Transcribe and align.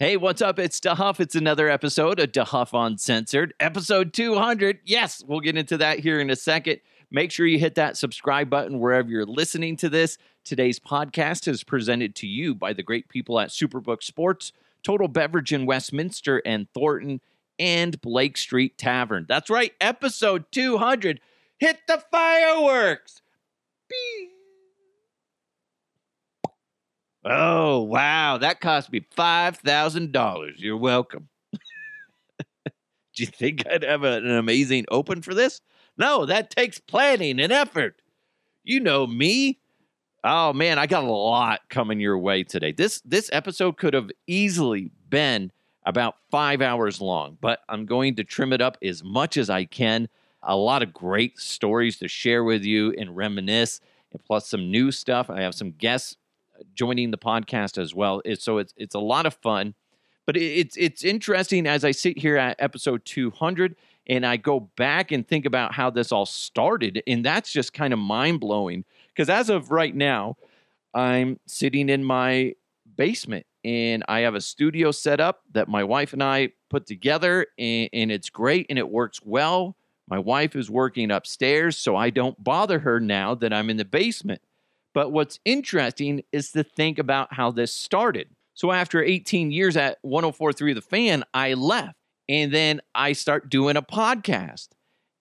Hey, 0.00 0.16
what's 0.16 0.40
up? 0.40 0.60
It's 0.60 0.78
DeHuff. 0.78 1.18
It's 1.18 1.34
another 1.34 1.68
episode 1.68 2.20
of 2.20 2.30
DeHuff 2.30 2.68
Uncensored, 2.72 3.52
episode 3.58 4.12
200. 4.12 4.78
Yes, 4.84 5.24
we'll 5.26 5.40
get 5.40 5.56
into 5.56 5.76
that 5.78 5.98
here 5.98 6.20
in 6.20 6.30
a 6.30 6.36
second. 6.36 6.78
Make 7.10 7.32
sure 7.32 7.46
you 7.46 7.58
hit 7.58 7.74
that 7.74 7.96
subscribe 7.96 8.48
button 8.48 8.78
wherever 8.78 9.08
you're 9.08 9.26
listening 9.26 9.76
to 9.78 9.88
this. 9.88 10.16
Today's 10.44 10.78
podcast 10.78 11.48
is 11.48 11.64
presented 11.64 12.14
to 12.14 12.28
you 12.28 12.54
by 12.54 12.74
the 12.74 12.84
great 12.84 13.08
people 13.08 13.40
at 13.40 13.48
Superbook 13.48 14.04
Sports, 14.04 14.52
Total 14.84 15.08
Beverage 15.08 15.52
in 15.52 15.66
Westminster 15.66 16.40
and 16.46 16.72
Thornton, 16.72 17.20
and 17.58 18.00
Blake 18.00 18.36
Street 18.36 18.78
Tavern. 18.78 19.26
That's 19.28 19.50
right, 19.50 19.72
episode 19.80 20.44
200. 20.52 21.18
Hit 21.58 21.80
the 21.88 22.04
fireworks! 22.12 23.20
Beep. 23.88 24.37
Oh, 27.28 27.82
wow. 27.82 28.38
That 28.38 28.60
cost 28.60 28.90
me 28.90 29.00
$5,000. 29.00 30.54
You're 30.58 30.76
welcome. 30.78 31.28
Do 33.14 33.22
you 33.22 33.26
think 33.26 33.66
I'd 33.68 33.82
have 33.84 34.04
a- 34.04 34.18
an 34.18 34.30
amazing 34.30 34.84
open 34.90 35.22
for 35.22 35.34
this? 35.34 35.60
No, 35.96 36.26
that 36.26 36.50
takes 36.50 36.78
planning 36.78 37.40
and 37.40 37.52
effort. 37.52 38.00
You 38.64 38.80
know 38.80 39.06
me. 39.06 39.58
Oh 40.24 40.52
man, 40.52 40.78
I 40.78 40.86
got 40.86 41.04
a 41.04 41.10
lot 41.12 41.62
coming 41.70 42.00
your 42.00 42.18
way 42.18 42.44
today. 42.44 42.72
This 42.72 43.00
this 43.02 43.30
episode 43.32 43.78
could 43.78 43.94
have 43.94 44.10
easily 44.26 44.90
been 45.10 45.52
about 45.86 46.16
5 46.30 46.62
hours 46.62 47.00
long, 47.00 47.38
but 47.40 47.60
I'm 47.68 47.86
going 47.86 48.16
to 48.16 48.24
trim 48.24 48.52
it 48.52 48.60
up 48.62 48.78
as 48.82 49.04
much 49.04 49.36
as 49.38 49.50
I 49.50 49.64
can. 49.66 50.08
A 50.44 50.56
lot 50.56 50.82
of 50.82 50.92
great 50.94 51.38
stories 51.38 51.98
to 51.98 52.08
share 52.08 52.44
with 52.44 52.64
you 52.64 52.92
and 52.98 53.16
reminisce, 53.16 53.80
and 54.12 54.24
plus 54.24 54.48
some 54.48 54.70
new 54.70 54.92
stuff. 54.92 55.30
I 55.30 55.42
have 55.42 55.54
some 55.54 55.72
guests 55.72 56.16
joining 56.74 57.10
the 57.10 57.18
podcast 57.18 57.80
as 57.80 57.94
well. 57.94 58.22
It's, 58.24 58.44
so 58.44 58.58
it's 58.58 58.74
it's 58.76 58.94
a 58.94 59.00
lot 59.00 59.26
of 59.26 59.34
fun, 59.34 59.74
but 60.26 60.36
it, 60.36 60.40
it's 60.40 60.76
it's 60.76 61.04
interesting 61.04 61.66
as 61.66 61.84
I 61.84 61.90
sit 61.90 62.18
here 62.18 62.36
at 62.36 62.56
episode 62.58 63.04
200 63.04 63.76
and 64.06 64.24
I 64.24 64.36
go 64.36 64.60
back 64.60 65.12
and 65.12 65.26
think 65.26 65.44
about 65.44 65.74
how 65.74 65.90
this 65.90 66.12
all 66.12 66.26
started, 66.26 67.02
and 67.06 67.24
that's 67.24 67.52
just 67.52 67.72
kind 67.72 67.92
of 67.92 67.98
mind 67.98 68.40
blowing. 68.40 68.84
Because 69.08 69.28
as 69.28 69.50
of 69.50 69.70
right 69.70 69.94
now, 69.94 70.36
I'm 70.94 71.38
sitting 71.46 71.88
in 71.88 72.04
my 72.04 72.54
basement 72.96 73.46
and 73.64 74.04
I 74.08 74.20
have 74.20 74.34
a 74.34 74.40
studio 74.40 74.92
set 74.92 75.20
up 75.20 75.42
that 75.52 75.68
my 75.68 75.84
wife 75.84 76.12
and 76.12 76.22
I 76.22 76.50
put 76.70 76.86
together, 76.86 77.46
and, 77.58 77.90
and 77.92 78.10
it's 78.10 78.30
great 78.30 78.66
and 78.70 78.78
it 78.78 78.88
works 78.88 79.20
well. 79.22 79.76
My 80.08 80.18
wife 80.18 80.56
is 80.56 80.70
working 80.70 81.10
upstairs, 81.10 81.76
so 81.76 81.94
I 81.94 82.10
don't 82.10 82.42
bother 82.42 82.78
her 82.78 82.98
now 82.98 83.34
that 83.34 83.52
I'm 83.52 83.68
in 83.68 83.76
the 83.76 83.84
basement. 83.84 84.40
But 84.98 85.12
what's 85.12 85.38
interesting 85.44 86.24
is 86.32 86.50
to 86.50 86.64
think 86.64 86.98
about 86.98 87.32
how 87.32 87.52
this 87.52 87.72
started. 87.72 88.30
So 88.54 88.72
after 88.72 89.00
18 89.00 89.52
years 89.52 89.76
at 89.76 89.98
1043 90.02 90.72
The 90.72 90.80
Fan, 90.80 91.22
I 91.32 91.54
left 91.54 91.94
and 92.28 92.52
then 92.52 92.80
I 92.96 93.12
start 93.12 93.48
doing 93.48 93.76
a 93.76 93.82
podcast. 93.82 94.70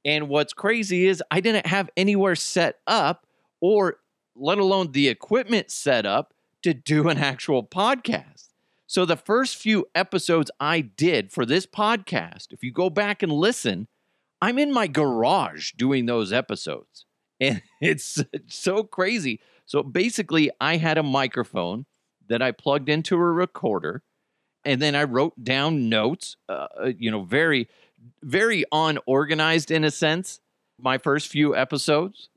And 0.03 0.30
what's 0.30 0.52
crazy 0.52 1.05
is 1.05 1.22
I 1.30 1.42
didn't 1.42 1.67
have 1.67 1.92
anywhere 1.95 2.33
set 2.36 2.80
up 2.88 3.28
or 3.61 4.00
let 4.36 4.58
alone 4.58 4.94
the 4.94 5.09
equipment 5.09 5.70
set 5.70 6.08
up 6.08 6.33
to 6.64 6.73
do 6.73 7.08
an 7.08 7.20
actual 7.20 7.64
podcast. 7.64 8.48
So 8.88 9.05
the 9.05 9.16
first 9.16 9.58
few 9.58 9.86
episodes 9.94 10.50
I 10.59 10.81
did 10.81 11.31
for 11.31 11.45
this 11.45 11.67
podcast, 11.67 12.48
if 12.52 12.64
you 12.64 12.72
go 12.72 12.89
back 12.89 13.22
and 13.22 13.31
listen, 13.31 13.89
I'm 14.42 14.58
in 14.58 14.73
my 14.73 14.88
garage 14.88 15.73
doing 15.73 16.08
those 16.08 16.33
episodes. 16.33 17.05
And 17.39 17.61
it's 17.80 18.23
so 18.48 18.83
crazy. 18.83 19.39
So 19.68 19.84
basically, 19.84 20.50
I 20.60 20.78
had 20.78 20.98
a 20.98 21.04
microphone 21.04 21.86
that 22.30 22.42
I 22.42 22.52
plugged 22.52 22.90
into 22.90 23.16
a 23.16 23.20
recorder, 23.20 24.02
and 24.66 24.82
then 24.82 24.96
I 24.96 25.04
wrote 25.04 25.44
down 25.44 25.90
notes. 25.90 26.38
Uh, 26.48 26.92
you 26.98 27.12
know, 27.12 27.23
very, 27.23 27.68
very 28.23 28.64
unorganized 28.72 29.70
in 29.70 29.84
a 29.84 29.92
sense. 29.92 30.40
My 30.80 30.98
first 30.98 31.28
few 31.28 31.56
episodes, 31.56 32.30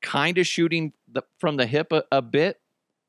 kind 0.00 0.38
of 0.38 0.46
shooting 0.46 0.92
the, 1.08 1.22
from 1.38 1.56
the 1.56 1.66
hip 1.66 1.92
a, 1.92 2.04
a 2.12 2.22
bit 2.22 2.60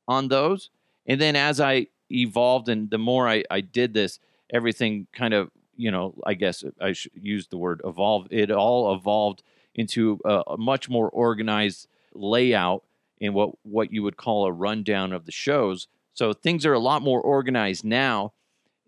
on 0.08 0.26
those, 0.28 0.70
and 1.06 1.20
then 1.20 1.36
as 1.36 1.60
I 1.60 1.86
evolved 2.10 2.68
and 2.68 2.90
the 2.90 2.98
more 2.98 3.28
I, 3.28 3.44
I 3.48 3.60
did 3.60 3.94
this, 3.94 4.18
everything 4.52 5.06
kind 5.12 5.34
of 5.34 5.50
you 5.76 5.92
know 5.92 6.14
I 6.26 6.34
guess 6.34 6.64
I 6.80 6.92
should 6.92 7.12
use 7.14 7.46
the 7.46 7.58
word 7.58 7.80
evolve. 7.84 8.26
It 8.32 8.50
all 8.50 8.92
evolved 8.92 9.44
into 9.74 10.18
a, 10.24 10.42
a 10.48 10.56
much 10.56 10.88
more 10.88 11.08
organized 11.08 11.86
layout 12.12 12.82
in 13.20 13.34
what 13.34 13.50
what 13.62 13.92
you 13.92 14.02
would 14.02 14.16
call 14.16 14.46
a 14.46 14.52
rundown 14.52 15.12
of 15.12 15.26
the 15.26 15.32
shows. 15.32 15.88
So 16.14 16.32
things 16.32 16.66
are 16.66 16.72
a 16.72 16.78
lot 16.78 17.02
more 17.02 17.20
organized 17.20 17.84
now. 17.84 18.32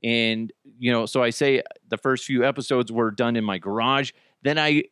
And 0.02 0.52
you 0.78 0.90
know, 0.92 1.06
so 1.06 1.22
I 1.22 1.30
say 1.30 1.62
the 1.88 1.98
first 1.98 2.24
few 2.24 2.44
episodes 2.44 2.90
were 2.90 3.10
done 3.10 3.36
in 3.36 3.44
my 3.44 3.58
garage. 3.58 4.12
Then 4.42 4.58
I 4.58 4.84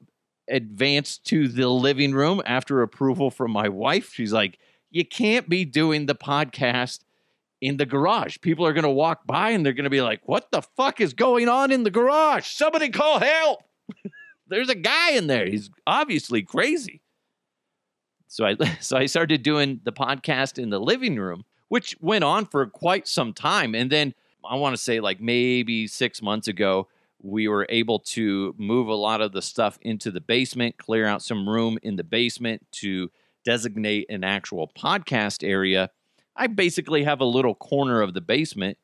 advanced 0.48 1.24
to 1.26 1.48
the 1.48 1.68
living 1.68 2.12
room 2.12 2.42
after 2.46 2.82
approval 2.82 3.30
from 3.30 3.50
my 3.50 3.68
wife. 3.68 4.12
She's 4.12 4.32
like, 4.32 4.58
"You 4.90 5.04
can't 5.04 5.48
be 5.48 5.64
doing 5.64 6.06
the 6.06 6.14
podcast 6.14 7.00
in 7.60 7.76
the 7.76 7.86
garage. 7.86 8.38
People 8.40 8.66
are 8.66 8.72
going 8.72 8.84
to 8.84 8.90
walk 8.90 9.26
by 9.26 9.50
and 9.50 9.64
they're 9.64 9.72
going 9.72 9.84
to 9.84 9.90
be 9.90 10.02
like, 10.02 10.20
"What 10.26 10.50
the 10.52 10.62
fuck 10.62 11.00
is 11.00 11.14
going 11.14 11.48
on 11.48 11.72
in 11.72 11.82
the 11.84 11.90
garage? 11.90 12.46
Somebody 12.46 12.90
call 12.90 13.20
help." 13.20 13.62
There's 14.48 14.70
a 14.70 14.74
guy 14.74 15.12
in 15.12 15.26
there. 15.26 15.46
He's 15.46 15.70
obviously 15.86 16.42
crazy. 16.42 17.02
So 18.28 18.46
I 18.46 18.56
so 18.80 18.96
I 18.96 19.06
started 19.06 19.42
doing 19.42 19.80
the 19.84 19.92
podcast 19.92 20.62
in 20.62 20.70
the 20.70 20.80
living 20.80 21.16
room, 21.16 21.44
which 21.68 21.96
went 22.00 22.24
on 22.24 22.46
for 22.46 22.66
quite 22.66 23.08
some 23.08 23.32
time. 23.32 23.74
And 23.74 23.90
then 23.90 24.14
I 24.48 24.54
want 24.56 24.76
to 24.76 24.82
say 24.82 25.00
like 25.00 25.20
maybe 25.20 25.86
6 25.86 26.22
months 26.22 26.48
ago, 26.48 26.88
we 27.20 27.48
were 27.48 27.66
able 27.68 27.98
to 27.98 28.54
move 28.58 28.88
a 28.88 28.94
lot 28.94 29.20
of 29.20 29.32
the 29.32 29.42
stuff 29.42 29.78
into 29.82 30.10
the 30.10 30.20
basement, 30.20 30.78
clear 30.78 31.06
out 31.06 31.22
some 31.22 31.48
room 31.48 31.78
in 31.82 31.96
the 31.96 32.04
basement 32.04 32.64
to 32.70 33.10
designate 33.44 34.06
an 34.08 34.22
actual 34.24 34.70
podcast 34.78 35.46
area. 35.46 35.90
I 36.36 36.46
basically 36.46 37.02
have 37.04 37.20
a 37.20 37.24
little 37.24 37.54
corner 37.54 38.00
of 38.00 38.14
the 38.14 38.20
basement, 38.20 38.78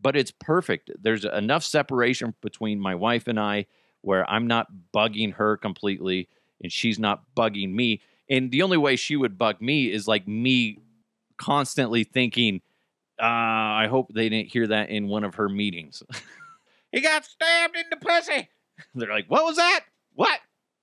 but 0.00 0.16
it's 0.16 0.30
perfect. 0.30 0.90
There's 1.00 1.24
enough 1.24 1.64
separation 1.64 2.34
between 2.40 2.78
my 2.78 2.94
wife 2.94 3.26
and 3.26 3.40
I 3.40 3.66
where 4.02 4.28
I'm 4.30 4.46
not 4.46 4.68
bugging 4.94 5.34
her 5.34 5.56
completely 5.56 6.28
and 6.62 6.70
she's 6.70 6.98
not 6.98 7.24
bugging 7.36 7.72
me. 7.72 8.00
And 8.32 8.50
the 8.50 8.62
only 8.62 8.78
way 8.78 8.96
she 8.96 9.14
would 9.14 9.36
bug 9.36 9.60
me 9.60 9.92
is 9.92 10.08
like 10.08 10.26
me 10.26 10.78
constantly 11.36 12.02
thinking, 12.02 12.62
uh, 13.20 13.26
I 13.26 13.88
hope 13.90 14.10
they 14.14 14.30
didn't 14.30 14.48
hear 14.48 14.66
that 14.68 14.88
in 14.88 15.06
one 15.06 15.22
of 15.22 15.34
her 15.34 15.50
meetings. 15.50 16.02
he 16.92 17.02
got 17.02 17.26
stabbed 17.26 17.76
in 17.76 17.84
the 17.90 17.96
pussy. 17.96 18.48
They're 18.94 19.10
like, 19.10 19.26
what 19.28 19.44
was 19.44 19.56
that? 19.56 19.80
What? 20.14 20.40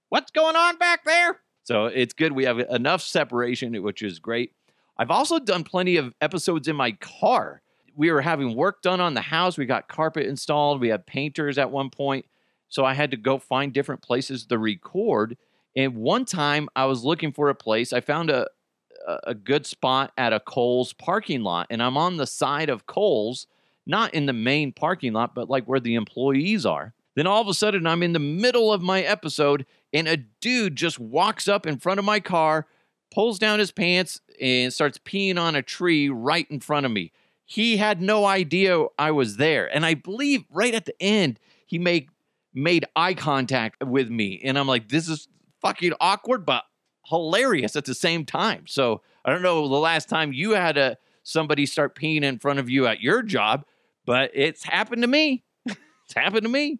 What's 0.09 0.29
going 0.29 0.55
on 0.55 0.77
back 0.77 1.03
there? 1.05 1.39
So 1.63 1.87
it's 1.87 2.13
good. 2.13 2.33
We 2.33 2.43
have 2.43 2.59
enough 2.59 3.01
separation, 3.01 3.81
which 3.81 4.03
is 4.03 4.19
great. 4.19 4.53
I've 4.99 5.09
also 5.09 5.39
done 5.39 5.63
plenty 5.63 5.97
of 5.97 6.13
episodes 6.21 6.67
in 6.67 6.75
my 6.75 6.91
car. 6.91 7.63
We 7.95 8.11
were 8.11 8.21
having 8.21 8.55
work 8.55 8.83
done 8.83 9.01
on 9.01 9.16
the 9.16 9.21
house. 9.21 9.57
We 9.57 9.66
got 9.66 9.87
carpet 9.87 10.27
installed. 10.27 10.81
We 10.81 10.89
had 10.89 11.07
painters 11.07 11.57
at 11.57 11.71
one 11.71 11.89
point. 11.89 12.27
So 12.67 12.85
I 12.85 12.93
had 12.93 13.09
to 13.09 13.17
go 13.17 13.39
find 13.39 13.73
different 13.73 14.03
places 14.03 14.45
to 14.45 14.59
record. 14.59 15.35
And 15.75 15.96
one 15.96 16.25
time 16.25 16.69
I 16.75 16.85
was 16.85 17.03
looking 17.03 17.31
for 17.31 17.50
a 17.50 17.56
place. 17.56 17.94
I 17.94 18.02
found 18.02 18.30
a 18.30 18.47
a 19.25 19.34
good 19.34 19.66
spot 19.66 20.12
at 20.18 20.34
a 20.34 20.40
Kohl's 20.40 20.94
parking 20.94 21.41
lot, 21.41 21.68
and 21.69 21.81
I'm 21.81 21.97
on 21.97 22.18
the 22.18 22.28
side 22.28 22.69
of 22.69 22.85
Kohl's, 22.85 23.47
not 23.85 24.13
in 24.13 24.25
the 24.25 24.34
main 24.34 24.72
parking 24.72 25.13
lot, 25.13 25.34
but 25.34 25.50
like 25.50 25.66
where 25.66 25.79
the 25.79 25.96
employees 25.96 26.66
are. 26.66 26.94
Then 27.16 27.28
all 27.28 27.41
of 27.41 27.47
a 27.47 27.53
sudden, 27.53 27.88
I'm 27.88 28.03
in 28.03 28.13
the 28.13 28.19
middle 28.19 28.72
of 28.72 28.81
my 28.81 29.02
episode, 29.02 29.66
and 29.94 30.08
a 30.08 30.18
dude 30.18 30.75
just 30.75 31.00
walks 31.00 31.47
up 31.47 31.66
in 31.66 31.78
front 31.78 32.00
of 32.00 32.06
my 32.06 32.19
car, 32.19 32.68
pulls 33.12 33.40
down 33.40 33.59
his 33.59 33.72
pants, 33.72 34.22
and 34.40 34.72
starts 34.72 35.00
peeing 35.00 35.40
on 35.40 35.56
a 35.56 35.62
tree 35.62 36.09
right 36.09 36.50
in 36.50 36.59
front 36.59 36.85
of 36.85 36.91
me. 36.91 37.12
He 37.46 37.78
had 37.78 38.02
no 38.02 38.25
idea 38.25 38.85
I 38.97 39.12
was 39.12 39.38
there, 39.38 39.74
and 39.74 39.85
I 39.85 39.96
believe 39.96 40.44
right 40.52 40.75
at 40.75 40.85
the 40.85 41.02
end 41.02 41.40
he 41.66 41.79
made 41.79 42.09
made 42.53 42.85
eye 42.96 43.14
contact 43.14 43.84
with 43.84 44.09
me, 44.09 44.40
and 44.43 44.58
I'm 44.58 44.67
like, 44.67 44.90
this 44.90 45.08
is 45.09 45.28
fucking 45.61 45.94
awkward, 46.00 46.46
but 46.46 46.64
hilarious 47.06 47.76
at 47.76 47.85
the 47.85 47.96
same 47.96 48.26
time. 48.26 48.66
So 48.67 49.02
I 49.26 49.32
don't 49.32 49.41
know 49.41 49.67
the 49.67 49.76
last 49.76 50.09
time 50.09 50.34
you 50.34 50.52
had 50.52 50.78
a 50.78 50.97
somebody 51.23 51.66
start 51.66 51.96
peeing 51.96 52.23
in 52.23 52.40
front 52.40 52.59
of 52.59 52.70
you 52.70 52.88
at 52.88 53.02
your 53.02 53.22
job, 53.22 53.66
but 54.06 54.32
it's 54.34 54.64
happened 54.64 55.02
to 55.03 55.08
me. 55.08 55.44
it's 55.66 56.16
happened 56.16 56.44
to 56.44 56.50
me. 56.50 56.79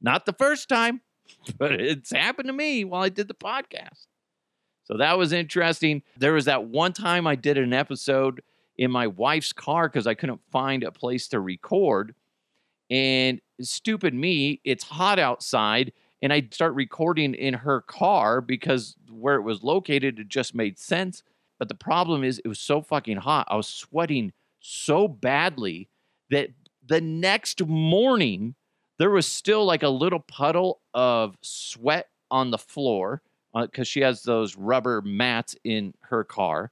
Not 0.00 0.26
the 0.26 0.32
first 0.32 0.68
time, 0.68 1.00
but 1.58 1.72
it's 1.72 2.10
happened 2.10 2.48
to 2.48 2.52
me 2.52 2.84
while 2.84 3.02
I 3.02 3.08
did 3.08 3.28
the 3.28 3.34
podcast. 3.34 4.06
So 4.84 4.98
that 4.98 5.16
was 5.16 5.32
interesting. 5.32 6.02
There 6.18 6.34
was 6.34 6.44
that 6.44 6.64
one 6.64 6.92
time 6.92 7.26
I 7.26 7.36
did 7.36 7.56
an 7.56 7.72
episode 7.72 8.42
in 8.76 8.90
my 8.90 9.06
wife's 9.06 9.52
car 9.52 9.88
because 9.88 10.06
I 10.06 10.14
couldn't 10.14 10.40
find 10.50 10.82
a 10.82 10.92
place 10.92 11.28
to 11.28 11.40
record. 11.40 12.14
And 12.90 13.40
stupid 13.60 14.12
me, 14.12 14.60
it's 14.64 14.84
hot 14.84 15.18
outside 15.18 15.92
and 16.24 16.32
I 16.32 16.48
start 16.50 16.72
recording 16.72 17.34
in 17.34 17.52
her 17.52 17.82
car 17.82 18.40
because 18.40 18.96
where 19.10 19.34
it 19.34 19.42
was 19.42 19.62
located, 19.62 20.18
it 20.18 20.28
just 20.28 20.54
made 20.54 20.78
sense. 20.78 21.22
But 21.58 21.68
the 21.68 21.74
problem 21.74 22.24
is, 22.24 22.40
it 22.42 22.48
was 22.48 22.58
so 22.58 22.80
fucking 22.80 23.18
hot. 23.18 23.46
I 23.50 23.56
was 23.56 23.68
sweating 23.68 24.32
so 24.58 25.06
badly 25.06 25.90
that 26.30 26.48
the 26.84 27.02
next 27.02 27.62
morning, 27.66 28.54
there 28.98 29.10
was 29.10 29.26
still 29.26 29.66
like 29.66 29.82
a 29.82 29.90
little 29.90 30.18
puddle 30.18 30.80
of 30.94 31.36
sweat 31.42 32.08
on 32.30 32.50
the 32.50 32.58
floor 32.58 33.20
uh, 33.54 33.66
because 33.66 33.86
she 33.86 34.00
has 34.00 34.22
those 34.22 34.56
rubber 34.56 35.02
mats 35.02 35.54
in 35.62 35.92
her 36.04 36.24
car. 36.24 36.70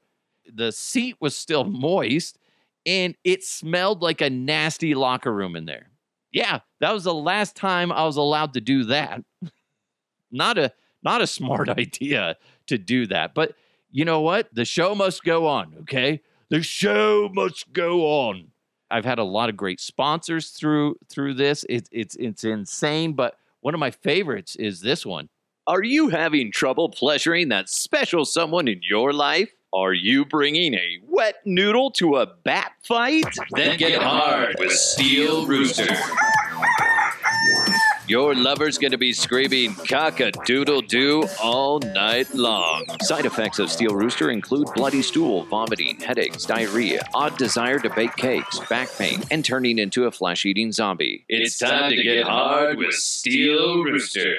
The 0.51 0.73
seat 0.73 1.17
was 1.21 1.37
still 1.37 1.65
moist 1.65 2.39
and 2.87 3.17
it 3.23 3.45
smelled 3.45 4.01
like 4.01 4.23
a 4.23 4.31
nasty 4.31 4.95
locker 4.95 5.33
room 5.33 5.57
in 5.57 5.67
there. 5.67 5.92
Yeah, 6.33 6.61
that 6.81 6.93
was 6.93 7.05
the 7.05 7.15
last 7.15 7.57
time 7.57 7.93
I 7.93 8.05
was 8.05 8.17
allowed 8.17 8.55
to 8.55 8.61
do 8.61 8.85
that. 8.85 9.23
not 10.31 10.59
a 10.59 10.73
not 11.03 11.21
a 11.21 11.27
smart 11.27 11.69
idea 11.79 12.37
to 12.67 12.79
do 12.79 13.07
that. 13.09 13.35
But 13.35 13.55
you 13.91 14.05
know 14.05 14.21
what? 14.21 14.49
The 14.55 14.65
show 14.65 14.95
must 14.95 15.25
go 15.25 15.47
on, 15.47 15.75
okay? 15.83 16.23
The 16.49 16.63
show 16.63 17.31
must 17.33 17.73
go 17.73 18.03
on. 18.29 18.49
I've 18.91 19.05
had 19.05 19.19
a 19.19 19.25
lot 19.25 19.49
of 19.49 19.57
great 19.57 19.81
sponsors 19.81 20.51
through 20.51 20.97
through 21.09 21.35
this. 21.35 21.65
It's 21.69 21.89
it's 21.93 22.17
it's 22.17 22.45
insane, 22.45 23.15
but 23.15 23.37
one 23.61 23.75
of 23.75 23.81
my 23.81 23.91
favorites 23.91 24.57
is 24.57 24.81
this 24.81 25.07
one. 25.07 25.29
Are 25.67 25.83
you 25.83 26.09
having 26.09 26.51
trouble 26.51 26.89
pleasuring 26.89 27.49
that 27.51 27.69
special 27.69 28.25
someone 28.25 28.69
in 28.69 28.81
your 28.83 29.13
life? 29.13 29.51
Are 29.75 29.95
you 29.95 30.27
bringing 30.27 30.75
a 30.75 30.99
wet 31.07 31.37
noodle 31.47 31.91
to 31.93 32.17
a 32.17 32.27
bat 32.27 32.73
fight? 32.83 33.25
Then 33.53 33.79
get 33.79 34.03
hard 34.03 34.57
with 34.59 34.73
Steel 34.73 35.47
Rooster. 35.47 35.97
Your 38.07 38.35
lover's 38.35 38.77
going 38.77 38.91
to 38.91 38.99
be 38.99 39.15
screaming 39.15 39.75
cock 39.75 40.21
a 40.21 40.31
doodle 40.45 40.83
doo 40.83 41.27
all 41.43 41.79
night 41.79 42.35
long. 42.35 42.85
Side 43.01 43.25
effects 43.25 43.59
of 43.59 43.71
Steel 43.71 43.95
Rooster 43.95 44.31
include 44.31 44.69
bloody 44.75 45.01
stool, 45.01 45.45
vomiting, 45.45 45.99
headaches, 45.99 46.45
diarrhea, 46.45 47.03
odd 47.15 47.39
desire 47.39 47.79
to 47.79 47.89
bake 47.89 48.15
cakes, 48.17 48.59
back 48.69 48.91
pain, 48.99 49.23
and 49.31 49.43
turning 49.43 49.79
into 49.79 50.05
a 50.05 50.11
flesh 50.11 50.45
eating 50.45 50.71
zombie. 50.73 51.25
It's 51.31 51.57
time 51.57 51.89
to 51.89 52.03
get 52.03 52.27
hard 52.27 52.77
with 52.77 52.93
Steel 52.93 53.85
Rooster. 53.85 54.35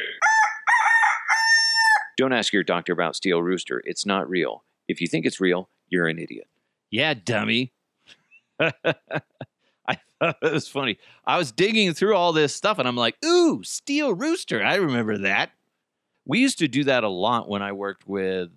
Don't 2.17 2.33
ask 2.33 2.53
your 2.53 2.63
doctor 2.63 2.93
about 2.93 3.15
Steel 3.15 3.41
Rooster. 3.41 3.81
It's 3.85 4.05
not 4.05 4.29
real. 4.29 4.63
If 4.87 5.01
you 5.01 5.07
think 5.07 5.25
it's 5.25 5.39
real, 5.39 5.69
you're 5.89 6.07
an 6.07 6.19
idiot. 6.19 6.47
Yeah, 6.91 7.13
dummy. 7.13 7.73
I 8.59 9.97
thought 10.19 10.37
it 10.41 10.53
was 10.53 10.67
funny. 10.67 10.97
I 11.25 11.37
was 11.37 11.51
digging 11.51 11.93
through 11.93 12.15
all 12.15 12.33
this 12.33 12.55
stuff 12.55 12.79
and 12.79 12.87
I'm 12.87 12.95
like, 12.95 13.15
ooh, 13.23 13.63
Steel 13.63 14.13
Rooster. 14.13 14.63
I 14.63 14.75
remember 14.75 15.17
that. 15.19 15.51
We 16.25 16.39
used 16.39 16.59
to 16.59 16.67
do 16.67 16.85
that 16.85 17.03
a 17.03 17.09
lot 17.09 17.49
when 17.49 17.61
I 17.61 17.73
worked 17.73 18.07
with 18.07 18.49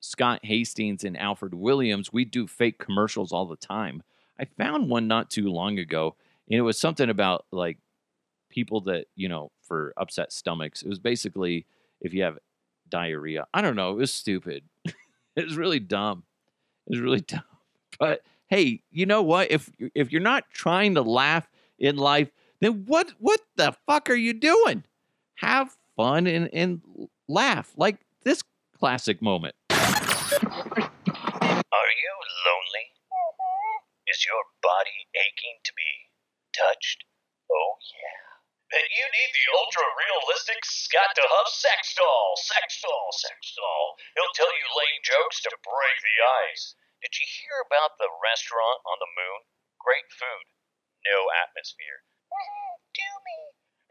Scott 0.00 0.40
Hastings 0.44 1.04
and 1.04 1.18
Alfred 1.18 1.54
Williams. 1.54 2.12
We 2.12 2.24
do 2.24 2.46
fake 2.46 2.78
commercials 2.78 3.32
all 3.32 3.46
the 3.46 3.56
time. 3.56 4.02
I 4.38 4.44
found 4.44 4.88
one 4.88 5.08
not 5.08 5.30
too 5.30 5.48
long 5.48 5.78
ago, 5.78 6.16
and 6.48 6.58
it 6.58 6.62
was 6.62 6.78
something 6.78 7.08
about 7.08 7.46
like 7.50 7.78
people 8.50 8.82
that, 8.82 9.06
you 9.16 9.28
know, 9.28 9.50
for 9.62 9.92
upset 9.96 10.32
stomachs. 10.32 10.82
It 10.82 10.88
was 10.88 10.98
basically 10.98 11.66
if 12.00 12.12
you 12.12 12.22
have 12.22 12.38
diarrhea. 12.88 13.46
I 13.52 13.62
don't 13.62 13.76
know. 13.76 13.92
It 13.92 13.96
was 13.96 14.12
stupid. 14.14 14.64
it 15.42 15.44
was 15.44 15.56
really 15.56 15.78
dumb. 15.78 16.24
It 16.86 16.90
was 16.90 17.00
really 17.00 17.20
dumb. 17.26 17.42
But 17.98 18.22
hey, 18.48 18.82
you 18.90 19.06
know 19.06 19.22
what? 19.22 19.50
If 19.50 19.70
if 19.94 20.12
you're 20.12 20.20
not 20.20 20.50
trying 20.52 20.94
to 20.96 21.02
laugh 21.02 21.48
in 21.78 21.96
life, 21.96 22.30
then 22.60 22.84
what 22.86 23.12
what 23.18 23.40
the 23.56 23.74
fuck 23.86 24.10
are 24.10 24.14
you 24.14 24.34
doing? 24.34 24.84
Have 25.36 25.76
fun 25.96 26.26
and, 26.26 26.50
and 26.52 26.82
laugh 27.28 27.72
like 27.76 27.98
this 28.24 28.42
classic 28.78 29.22
moment. 29.22 29.54
Are 29.70 29.84
you 32.02 32.12
lonely? 32.46 32.86
Is 34.08 34.26
your 34.26 34.42
body 34.62 35.06
aching 35.14 35.58
to 35.62 35.72
be 35.76 36.10
touched? 36.52 37.04
Oh, 37.50 37.76
yeah. 37.94 38.27
Then 38.68 38.84
you 38.84 39.06
need 39.08 39.32
the 39.32 39.48
ultra 39.56 39.80
realistic 39.96 40.60
Scott 40.68 41.16
DeHuff 41.16 41.48
sex 41.48 41.96
doll. 41.96 42.36
Sex 42.36 42.84
doll, 42.84 43.08
sex 43.16 43.56
doll. 43.56 43.96
He'll 44.12 44.36
tell 44.36 44.52
you 44.52 44.66
lame 44.76 45.00
jokes 45.00 45.40
to 45.48 45.52
break 45.64 45.96
the 46.04 46.18
ice. 46.52 46.76
Did 47.00 47.16
you 47.16 47.24
hear 47.24 47.64
about 47.64 47.96
the 47.96 48.12
restaurant 48.20 48.84
on 48.84 49.00
the 49.00 49.08
moon? 49.08 49.40
Great 49.80 50.10
food, 50.12 50.52
no 51.06 51.32
atmosphere. 51.48 52.04
Do 52.98 53.08
me. 53.24 53.38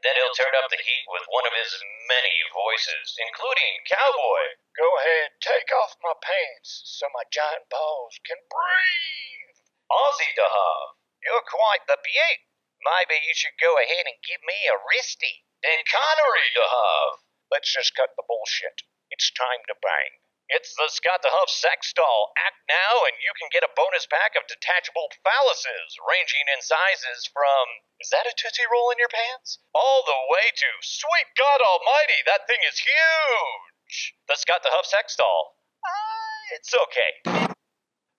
Then 0.05 0.13
he'll 0.13 0.37
turn 0.37 0.53
up 0.61 0.69
the 0.69 0.77
heat 0.77 1.05
with 1.09 1.25
one 1.33 1.49
of 1.49 1.57
his 1.57 1.73
many 2.05 2.37
voices, 2.53 3.17
including 3.17 3.81
Cowboy. 3.89 4.61
Go 4.77 4.85
ahead, 5.01 5.33
take 5.41 5.73
off 5.73 5.97
my 6.05 6.13
pants 6.21 6.85
so 6.85 7.09
my 7.17 7.25
giant 7.33 7.65
balls 7.73 8.13
can 8.21 8.37
breathe. 8.45 9.57
Ozzy 9.89 10.31
DeHuff, 10.37 11.01
you're 11.25 11.49
quite 11.49 11.81
the 11.89 11.97
beaut. 11.97 12.46
Maybe 12.83 13.17
you 13.25 13.33
should 13.33 13.57
go 13.57 13.75
ahead 13.77 14.05
and 14.05 14.19
give 14.25 14.41
me 14.45 14.57
a 14.69 14.77
wristy. 14.77 15.45
And 15.65 15.81
Connery 15.87 16.49
DeHuff. 16.53 17.25
Let's 17.49 17.73
just 17.73 17.95
cut 17.95 18.13
the 18.15 18.27
bullshit. 18.27 18.85
It's 19.09 19.31
time 19.31 19.63
to 19.67 19.75
bang. 19.81 20.21
It's 20.49 20.71
the 20.79 20.87
Scott 20.87 21.19
DeHuff 21.23 21.51
sex 21.51 21.91
doll. 21.91 22.31
Act 22.39 22.59
now, 22.71 23.03
and 23.03 23.15
you 23.19 23.35
can 23.35 23.51
get 23.51 23.67
a 23.67 23.75
bonus 23.75 24.07
pack 24.07 24.39
of 24.39 24.47
detachable 24.47 25.11
phalluses, 25.19 25.99
ranging 26.07 26.47
in 26.47 26.63
sizes 26.63 27.27
from 27.27 27.83
is 27.99 28.09
that 28.11 28.29
a 28.29 28.33
Tootsie 28.37 28.63
Roll 28.71 28.91
in 28.91 29.01
your 29.01 29.11
pants? 29.11 29.59
All 29.75 30.03
the 30.05 30.21
way 30.31 30.47
to 30.55 30.69
sweet 30.83 31.29
God 31.35 31.59
Almighty, 31.59 32.23
that 32.31 32.47
thing 32.47 32.63
is 32.63 32.79
huge! 32.79 34.15
The 34.29 34.39
Scott 34.39 34.63
DeHuff 34.63 34.85
sex 34.85 35.15
doll. 35.19 35.57
Uh, 35.83 36.55
it's 36.55 36.73
okay. 36.87 37.53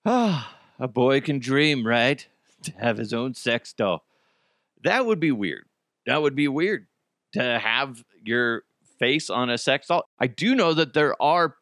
Ah, 0.05 0.57
a 0.77 0.87
boy 0.87 1.21
can 1.21 1.39
dream, 1.39 1.85
right? 1.85 2.27
To 2.63 2.73
have 2.73 2.97
his 2.97 3.13
own 3.13 3.35
sex 3.35 3.71
doll. 3.71 4.03
That 4.83 5.05
would 5.05 5.19
be 5.19 5.31
weird. 5.31 5.65
That 6.05 6.21
would 6.21 6.35
be 6.35 6.47
weird 6.47 6.87
to 7.33 7.59
have 7.59 8.03
your 8.23 8.63
face 8.97 9.29
on 9.29 9.49
a 9.49 9.57
sex 9.57 9.87
doll. 9.87 10.07
I 10.19 10.27
do 10.27 10.55
know 10.55 10.73
that 10.73 10.93
there 10.93 11.19
are 11.21 11.55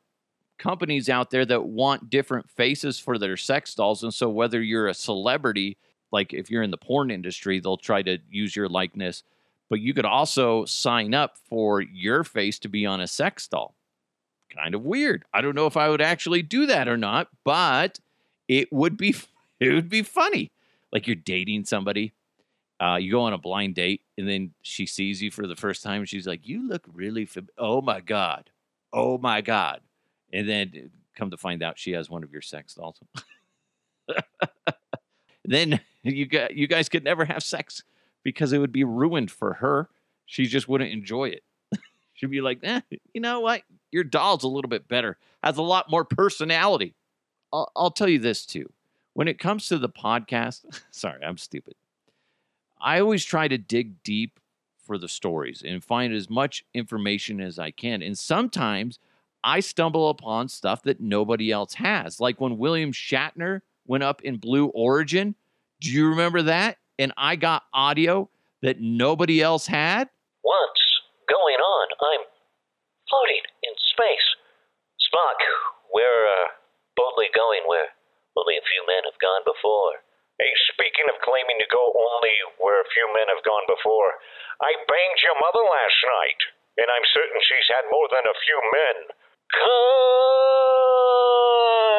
companies 0.57 1.09
out 1.09 1.29
there 1.29 1.45
that 1.45 1.65
want 1.65 2.09
different 2.09 2.49
faces 2.49 2.99
for 2.99 3.17
their 3.17 3.37
sex 3.37 3.75
dolls. 3.75 4.03
And 4.03 4.13
so, 4.13 4.29
whether 4.29 4.61
you're 4.61 4.87
a 4.87 4.93
celebrity, 4.93 5.77
like 6.11 6.33
if 6.33 6.49
you're 6.49 6.63
in 6.63 6.71
the 6.71 6.77
porn 6.77 7.11
industry, 7.11 7.59
they'll 7.59 7.77
try 7.77 8.01
to 8.03 8.17
use 8.29 8.55
your 8.55 8.69
likeness. 8.69 9.23
But 9.69 9.81
you 9.81 9.93
could 9.93 10.05
also 10.05 10.65
sign 10.65 11.13
up 11.13 11.37
for 11.49 11.81
your 11.81 12.23
face 12.23 12.57
to 12.59 12.69
be 12.69 12.85
on 12.85 13.01
a 13.01 13.07
sex 13.07 13.47
doll. 13.47 13.75
Kind 14.55 14.73
of 14.73 14.83
weird. 14.83 15.25
I 15.33 15.41
don't 15.41 15.55
know 15.55 15.67
if 15.67 15.75
I 15.75 15.89
would 15.89 16.01
actually 16.01 16.41
do 16.41 16.65
that 16.67 16.87
or 16.87 16.97
not, 16.97 17.27
but 17.43 17.99
it 18.47 18.71
would 18.71 18.97
be 18.97 19.15
it 19.59 19.73
would 19.73 19.89
be 19.89 20.03
funny. 20.03 20.51
Like 20.91 21.05
you're 21.05 21.15
dating 21.15 21.65
somebody, 21.65 22.13
uh, 22.79 22.97
you 22.99 23.11
go 23.11 23.21
on 23.21 23.33
a 23.33 23.37
blind 23.37 23.75
date, 23.75 24.01
and 24.17 24.27
then 24.27 24.51
she 24.61 24.85
sees 24.85 25.21
you 25.21 25.31
for 25.31 25.47
the 25.47 25.55
first 25.55 25.83
time, 25.83 26.01
and 26.01 26.09
she's 26.09 26.27
like, 26.27 26.47
"You 26.47 26.67
look 26.67 26.83
really 26.91 27.25
fam- 27.25 27.49
oh 27.57 27.81
my 27.81 28.01
god, 28.01 28.49
oh 28.93 29.17
my 29.17 29.41
god," 29.41 29.81
and 30.31 30.47
then 30.47 30.71
uh, 30.75 30.87
come 31.15 31.31
to 31.31 31.37
find 31.37 31.63
out 31.63 31.79
she 31.79 31.91
has 31.91 32.09
one 32.09 32.23
of 32.23 32.31
your 32.31 32.41
sex 32.41 32.75
dolls. 32.75 32.99
then 35.45 35.79
you 36.03 36.27
got 36.27 36.55
you 36.55 36.67
guys 36.67 36.89
could 36.89 37.03
never 37.03 37.25
have 37.25 37.43
sex 37.43 37.83
because 38.23 38.53
it 38.53 38.59
would 38.59 38.71
be 38.71 38.83
ruined 38.83 39.31
for 39.31 39.53
her. 39.53 39.89
She 40.25 40.45
just 40.45 40.67
wouldn't 40.67 40.91
enjoy 40.91 41.29
it. 41.29 41.43
She'd 42.13 42.29
be 42.29 42.41
like, 42.41 42.59
eh, 42.63 42.81
you 43.13 43.21
know 43.21 43.39
what? 43.39 43.63
Your 43.91 44.03
doll's 44.03 44.43
a 44.43 44.47
little 44.47 44.69
bit 44.69 44.87
better, 44.87 45.17
has 45.41 45.57
a 45.57 45.61
lot 45.63 45.89
more 45.89 46.03
personality. 46.05 46.93
I'll, 47.51 47.71
I'll 47.75 47.91
tell 47.91 48.09
you 48.09 48.19
this 48.19 48.45
too. 48.45 48.71
When 49.13 49.27
it 49.27 49.39
comes 49.39 49.67
to 49.69 49.77
the 49.79 49.89
podcast, 49.89 50.65
sorry, 50.91 51.23
I'm 51.23 51.37
stupid. 51.37 51.75
I 52.81 52.99
always 52.99 53.25
try 53.25 53.47
to 53.47 53.57
dig 53.57 54.03
deep 54.03 54.39
for 54.85 54.97
the 54.97 55.07
stories 55.07 55.63
and 55.65 55.83
find 55.83 56.13
as 56.13 56.29
much 56.29 56.63
information 56.73 57.41
as 57.41 57.59
I 57.59 57.71
can. 57.71 58.01
And 58.01 58.17
sometimes 58.17 58.99
I 59.43 59.59
stumble 59.59 60.09
upon 60.09 60.47
stuff 60.49 60.83
that 60.83 60.99
nobody 60.99 61.51
else 61.51 61.75
has. 61.75 62.19
Like 62.19 62.39
when 62.39 62.57
William 62.57 62.91
Shatner 62.91 63.61
went 63.87 64.03
up 64.03 64.21
in 64.21 64.37
Blue 64.37 64.67
Origin. 64.67 65.35
Do 65.79 65.89
you 65.89 66.09
remember 66.09 66.43
that? 66.43 66.77
And 66.99 67.13
I 67.17 67.35
got 67.35 67.63
audio 67.73 68.29
that 68.61 68.79
nobody 68.79 69.41
else 69.41 69.65
had. 69.65 70.09
What's 70.41 70.83
going 71.27 71.55
on? 71.55 71.87
I'm 72.01 72.25
floating 73.09 73.43
in 73.63 73.73
space. 73.91 74.27
Spock, 74.99 75.39
we're 75.93 76.27
uh, 76.27 76.47
boldly 76.95 77.31
going 77.33 77.63
where 77.67 77.95
only 78.35 78.55
a 78.59 78.65
few 78.67 78.83
men 78.85 79.07
have 79.07 79.17
gone 79.21 79.41
before. 79.45 80.03
Hey, 80.37 80.53
speaking 80.69 81.09
of 81.09 81.17
claiming 81.25 81.57
to 81.57 81.65
go 81.73 81.81
only 81.97 82.35
where 82.61 82.77
a 82.77 82.91
few 82.93 83.09
men 83.09 83.25
have 83.33 83.41
gone 83.43 83.65
before, 83.65 84.21
I 84.61 84.69
banged 84.85 85.21
your 85.25 85.33
mother 85.41 85.65
last 85.65 85.97
night, 86.05 86.41
and 86.77 86.85
I'm 86.93 87.01
certain 87.09 87.41
she's 87.41 87.65
had 87.73 87.89
more 87.89 88.05
than 88.13 88.21
a 88.29 88.37
few 88.45 88.61
men. 88.69 89.09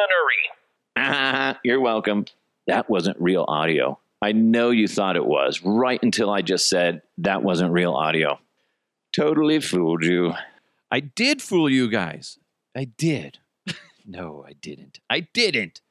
Connery. 0.07 0.43
Ah, 0.95 1.59
you're 1.65 1.81
welcome. 1.81 2.25
That 2.67 2.89
wasn't 2.89 3.19
real 3.19 3.43
audio. 3.47 3.99
I 4.21 4.31
know 4.31 4.69
you 4.69 4.87
thought 4.87 5.17
it 5.17 5.25
was, 5.25 5.61
right 5.63 6.01
until 6.01 6.29
I 6.29 6.41
just 6.41 6.69
said 6.69 7.01
that 7.17 7.43
wasn't 7.43 7.73
real 7.73 7.93
audio. 7.93 8.39
Totally 9.13 9.59
fooled 9.59 10.05
you. 10.05 10.33
I 10.89 11.01
did 11.01 11.41
fool 11.41 11.69
you 11.69 11.89
guys. 11.89 12.39
I 12.75 12.85
did. 12.85 13.39
no, 14.05 14.45
I 14.47 14.53
didn't. 14.53 14.99
I 15.09 15.21
didn't. 15.21 15.81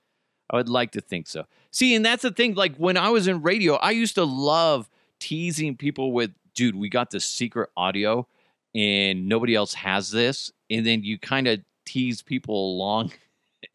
I 0.50 0.57
would 0.57 0.69
like 0.69 0.93
to 0.93 1.00
think 1.00 1.26
so. 1.26 1.45
See, 1.71 1.95
and 1.95 2.05
that's 2.05 2.23
the 2.23 2.31
thing. 2.31 2.55
Like 2.55 2.76
when 2.76 2.97
I 2.97 3.11
was 3.11 3.28
in 3.28 3.43
radio, 3.43 3.75
I 3.75 3.90
used 3.90 4.14
to 4.14 4.25
love 4.25 4.88
teasing 5.21 5.76
people 5.76 6.12
with, 6.12 6.31
dude, 6.55 6.75
we 6.75 6.88
got 6.88 7.11
this 7.11 7.25
secret 7.25 7.71
audio 7.76 8.26
and 8.75 9.28
nobody 9.28 9.55
else 9.55 9.75
has 9.75 10.11
this. 10.11 10.52
And 10.71 10.87
then 10.87 11.02
you 11.02 11.19
kind 11.19 11.47
of 11.49 11.61
tease 11.85 12.23
people 12.23 12.75
along. 12.75 13.12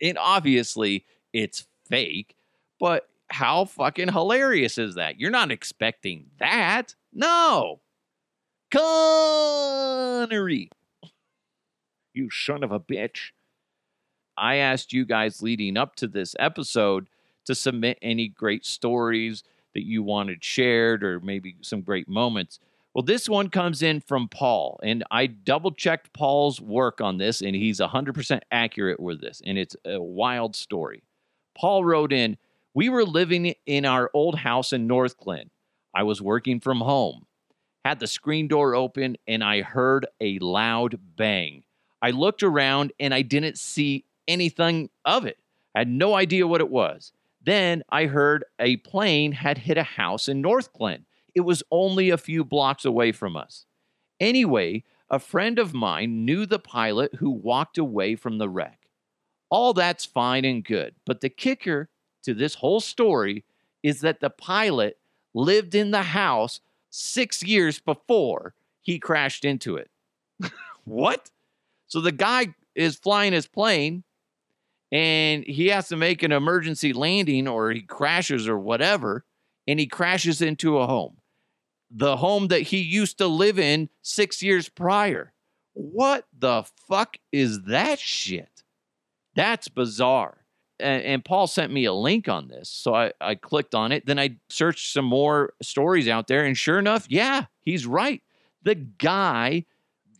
And 0.01 0.17
obviously 0.17 1.05
it's 1.33 1.67
fake, 1.89 2.35
but 2.79 3.09
how 3.27 3.65
fucking 3.65 4.13
hilarious 4.13 4.77
is 4.77 4.95
that? 4.95 5.19
You're 5.19 5.29
not 5.29 5.51
expecting 5.51 6.27
that. 6.39 6.95
No. 7.11 7.81
Connery. 8.71 10.69
You 12.13 12.29
son 12.31 12.63
of 12.63 12.71
a 12.71 12.79
bitch. 12.79 13.31
I 14.37 14.55
asked 14.55 14.93
you 14.93 15.05
guys 15.05 15.41
leading 15.41 15.77
up 15.77 15.95
to 15.97 16.07
this 16.07 16.35
episode 16.39 17.07
to 17.45 17.55
submit 17.55 17.97
any 18.01 18.27
great 18.27 18.65
stories 18.65 19.43
that 19.73 19.85
you 19.85 20.03
wanted 20.03 20.43
shared 20.43 21.03
or 21.03 21.19
maybe 21.19 21.55
some 21.61 21.81
great 21.81 22.07
moments. 22.07 22.59
Well, 22.93 23.03
this 23.03 23.27
one 23.27 23.49
comes 23.49 23.81
in 23.81 24.01
from 24.01 24.27
Paul, 24.27 24.79
and 24.83 25.03
I 25.09 25.25
double 25.25 25.71
checked 25.71 26.13
Paul's 26.13 26.61
work 26.61 27.01
on 27.01 27.17
this, 27.17 27.41
and 27.41 27.55
he's 27.55 27.79
100% 27.79 28.39
accurate 28.51 28.99
with 28.99 29.19
this, 29.19 29.41
and 29.43 29.57
it's 29.57 29.75
a 29.83 29.99
wild 29.99 30.55
story. 30.55 31.03
Paul 31.55 31.83
wrote 31.83 32.13
in, 32.13 32.37
We 32.75 32.89
were 32.89 33.03
living 33.03 33.55
in 33.65 33.85
our 33.85 34.11
old 34.13 34.35
house 34.35 34.73
in 34.73 34.87
Northglenn. 34.87 35.49
I 35.95 36.03
was 36.03 36.21
working 36.21 36.59
from 36.59 36.81
home, 36.81 37.25
had 37.83 37.99
the 37.99 38.07
screen 38.07 38.47
door 38.47 38.75
open, 38.75 39.17
and 39.27 39.43
I 39.43 39.61
heard 39.61 40.05
a 40.21 40.37
loud 40.39 40.99
bang. 41.15 41.63
I 42.01 42.11
looked 42.11 42.43
around 42.43 42.91
and 42.99 43.13
I 43.13 43.21
didn't 43.21 43.57
see 43.57 44.05
anything 44.27 44.89
of 45.05 45.25
it. 45.25 45.37
I 45.75 45.79
had 45.79 45.89
no 45.89 46.13
idea 46.13 46.47
what 46.47 46.61
it 46.61 46.69
was. 46.69 47.11
Then 47.45 47.83
I 47.89 48.05
heard 48.05 48.45
a 48.59 48.77
plane 48.77 49.33
had 49.33 49.57
hit 49.57 49.77
a 49.77 49.83
house 49.83 50.27
in 50.27 50.41
Northglenn. 50.41 51.03
It 51.35 51.41
was 51.41 51.63
only 51.71 52.09
a 52.09 52.17
few 52.17 52.43
blocks 52.43 52.85
away 52.85 53.11
from 53.11 53.35
us. 53.35 53.65
Anyway, 54.19 54.83
a 55.09 55.19
friend 55.19 55.59
of 55.59 55.73
mine 55.73 56.25
knew 56.25 56.45
the 56.45 56.59
pilot 56.59 57.15
who 57.15 57.29
walked 57.29 57.77
away 57.77 58.15
from 58.15 58.37
the 58.37 58.49
wreck. 58.49 58.87
All 59.49 59.73
that's 59.73 60.05
fine 60.05 60.45
and 60.45 60.63
good, 60.63 60.95
but 61.05 61.21
the 61.21 61.29
kicker 61.29 61.89
to 62.23 62.33
this 62.33 62.55
whole 62.55 62.79
story 62.79 63.43
is 63.83 64.01
that 64.01 64.21
the 64.21 64.29
pilot 64.29 64.97
lived 65.33 65.75
in 65.75 65.91
the 65.91 66.03
house 66.03 66.61
six 66.89 67.43
years 67.43 67.79
before 67.79 68.55
he 68.81 68.99
crashed 68.99 69.43
into 69.43 69.75
it. 69.75 69.89
what? 70.85 71.29
So 71.87 71.99
the 72.01 72.11
guy 72.11 72.55
is 72.75 72.95
flying 72.95 73.33
his 73.33 73.47
plane 73.47 74.03
and 74.93 75.43
he 75.43 75.69
has 75.69 75.87
to 75.87 75.97
make 75.97 76.21
an 76.21 76.31
emergency 76.31 76.93
landing 76.93 77.47
or 77.47 77.71
he 77.71 77.81
crashes 77.81 78.47
or 78.47 78.59
whatever, 78.59 79.25
and 79.67 79.79
he 79.79 79.87
crashes 79.87 80.39
into 80.39 80.77
a 80.77 80.85
home. 80.85 81.17
The 81.89 82.17
home 82.17 82.49
that 82.49 82.61
he 82.61 82.77
used 82.77 83.17
to 83.17 83.25
live 83.25 83.57
in 83.57 83.89
six 84.03 84.43
years 84.43 84.69
prior. 84.69 85.33
What 85.73 86.25
the 86.37 86.65
fuck 86.87 87.17
is 87.31 87.63
that 87.63 87.97
shit? 87.97 88.63
That's 89.35 89.67
bizarre. 89.67 90.45
And, 90.79 91.01
and 91.03 91.25
Paul 91.25 91.47
sent 91.47 91.73
me 91.73 91.85
a 91.85 91.93
link 91.93 92.29
on 92.29 92.47
this. 92.47 92.69
So 92.69 92.93
I, 92.93 93.13
I 93.19 93.33
clicked 93.33 93.73
on 93.73 93.91
it. 93.91 94.05
Then 94.05 94.19
I 94.19 94.37
searched 94.49 94.93
some 94.93 95.05
more 95.05 95.53
stories 95.59 96.07
out 96.07 96.27
there. 96.27 96.45
And 96.45 96.55
sure 96.55 96.77
enough, 96.77 97.07
yeah, 97.09 97.45
he's 97.61 97.87
right. 97.87 98.21
The 98.61 98.75
guy 98.75 99.65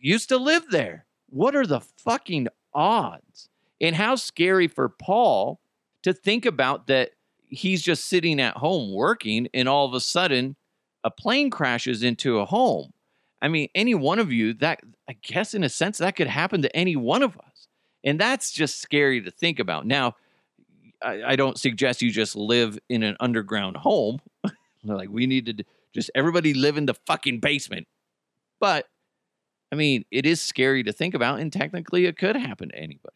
used 0.00 0.30
to 0.30 0.36
live 0.36 0.64
there. 0.70 1.06
What 1.28 1.54
are 1.54 1.66
the 1.66 1.80
fucking 1.80 2.48
odds? 2.72 3.50
And 3.84 3.94
how 3.94 4.16
scary 4.16 4.66
for 4.66 4.88
Paul 4.88 5.60
to 6.04 6.14
think 6.14 6.46
about 6.46 6.86
that 6.86 7.10
he's 7.48 7.82
just 7.82 8.06
sitting 8.06 8.40
at 8.40 8.56
home 8.56 8.94
working 8.94 9.46
and 9.52 9.68
all 9.68 9.84
of 9.84 9.92
a 9.92 10.00
sudden 10.00 10.56
a 11.04 11.10
plane 11.10 11.50
crashes 11.50 12.02
into 12.02 12.38
a 12.38 12.46
home. 12.46 12.94
I 13.42 13.48
mean, 13.48 13.68
any 13.74 13.94
one 13.94 14.18
of 14.18 14.32
you 14.32 14.54
that 14.54 14.80
I 15.06 15.16
guess 15.20 15.52
in 15.52 15.62
a 15.64 15.68
sense 15.68 15.98
that 15.98 16.16
could 16.16 16.28
happen 16.28 16.62
to 16.62 16.74
any 16.74 16.96
one 16.96 17.22
of 17.22 17.36
us. 17.36 17.68
And 18.02 18.18
that's 18.18 18.52
just 18.52 18.80
scary 18.80 19.20
to 19.20 19.30
think 19.30 19.58
about. 19.58 19.86
Now, 19.86 20.16
I, 21.02 21.22
I 21.32 21.36
don't 21.36 21.60
suggest 21.60 22.00
you 22.00 22.10
just 22.10 22.36
live 22.36 22.78
in 22.88 23.02
an 23.02 23.18
underground 23.20 23.76
home. 23.76 24.18
like 24.84 25.10
we 25.10 25.26
need 25.26 25.44
to 25.44 25.64
just 25.94 26.10
everybody 26.14 26.54
live 26.54 26.78
in 26.78 26.86
the 26.86 26.94
fucking 27.06 27.40
basement. 27.40 27.86
But 28.60 28.86
I 29.70 29.76
mean, 29.76 30.06
it 30.10 30.24
is 30.24 30.40
scary 30.40 30.82
to 30.84 30.92
think 30.92 31.12
about, 31.12 31.40
and 31.40 31.52
technically 31.52 32.06
it 32.06 32.16
could 32.16 32.36
happen 32.36 32.70
to 32.70 32.76
anybody. 32.76 33.14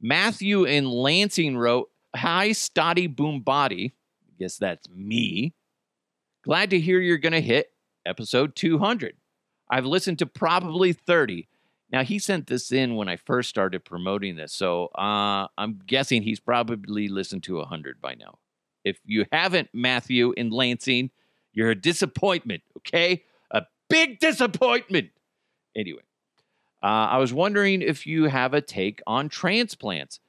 Matthew 0.00 0.64
in 0.64 0.88
Lansing 0.88 1.56
wrote, 1.56 1.90
Hi, 2.16 2.50
Stotty 2.50 3.14
Boom 3.14 3.40
Body. 3.40 3.94
I 4.28 4.32
guess 4.38 4.56
that's 4.56 4.88
me. 4.88 5.54
Glad 6.42 6.70
to 6.70 6.80
hear 6.80 7.00
you're 7.00 7.18
going 7.18 7.32
to 7.32 7.40
hit 7.40 7.70
episode 8.06 8.56
200. 8.56 9.16
I've 9.70 9.84
listened 9.84 10.18
to 10.20 10.26
probably 10.26 10.92
30. 10.92 11.48
Now, 11.92 12.02
he 12.02 12.18
sent 12.18 12.46
this 12.46 12.72
in 12.72 12.96
when 12.96 13.08
I 13.08 13.16
first 13.16 13.48
started 13.48 13.84
promoting 13.84 14.36
this, 14.36 14.52
so 14.52 14.86
uh, 14.96 15.48
I'm 15.58 15.80
guessing 15.86 16.22
he's 16.22 16.40
probably 16.40 17.08
listened 17.08 17.42
to 17.44 17.56
100 17.56 18.00
by 18.00 18.14
now. 18.14 18.38
If 18.84 18.98
you 19.04 19.26
haven't, 19.32 19.68
Matthew 19.74 20.32
in 20.36 20.50
Lansing, 20.50 21.10
you're 21.52 21.70
a 21.70 21.74
disappointment, 21.74 22.62
okay? 22.78 23.24
A 23.50 23.64
big 23.88 24.20
disappointment. 24.20 25.10
Anyway, 25.76 26.02
uh, 26.82 26.86
I 26.86 27.18
was 27.18 27.32
wondering 27.32 27.82
if 27.82 28.06
you 28.06 28.24
have 28.24 28.54
a 28.54 28.60
take 28.60 29.02
on 29.06 29.28
transplants. 29.28 30.20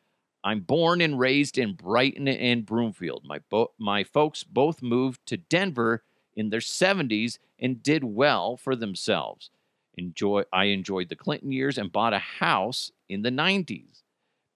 I'm 0.44 0.62
born 0.62 1.02
and 1.02 1.20
raised 1.20 1.58
in 1.58 1.74
Brighton 1.74 2.28
and 2.28 2.66
Broomfield. 2.66 3.24
My, 3.26 3.40
bo- 3.50 3.74
my 3.78 4.04
folks 4.04 4.44
both 4.44 4.82
moved 4.82 5.26
to 5.28 5.38
Denver 5.38 6.04
in 6.36 6.50
their 6.50 6.60
70s 6.60 7.38
and 7.60 7.84
did 7.84 8.04
well 8.04 8.58
for 8.58 8.76
themselves. 8.76 9.50
Enjoy, 9.98 10.44
I 10.52 10.66
enjoyed 10.66 11.10
the 11.10 11.16
Clinton 11.16 11.52
years 11.52 11.78
and 11.78 11.92
bought 11.92 12.14
a 12.14 12.20
house 12.20 12.92
in 13.08 13.22
the 13.22 13.30
90s. 13.30 14.02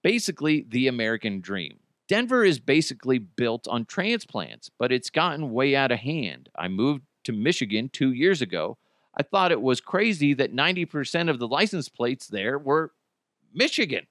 Basically, 0.02 0.66
the 0.68 0.88
American 0.88 1.40
dream. 1.40 1.80
Denver 2.08 2.44
is 2.44 2.60
basically 2.60 3.18
built 3.20 3.68
on 3.68 3.86
transplants, 3.86 4.70
but 4.78 4.92
it's 4.92 5.10
gotten 5.10 5.52
way 5.52 5.76
out 5.76 5.92
of 5.92 6.00
hand. 6.00 6.50
I 6.56 6.68
moved 6.68 7.04
to 7.24 7.34
Michigan 7.34 7.90
two 7.90 8.12
years 8.12 8.42
ago 8.42 8.78
I 9.18 9.24
thought 9.24 9.52
it 9.52 9.62
was 9.62 9.80
crazy 9.82 10.34
that 10.34 10.54
90% 10.54 11.30
of 11.30 11.40
the 11.40 11.48
license 11.48 11.90
plates 11.90 12.28
there 12.28 12.58
were 12.60 12.92
Michigan, 13.54 14.08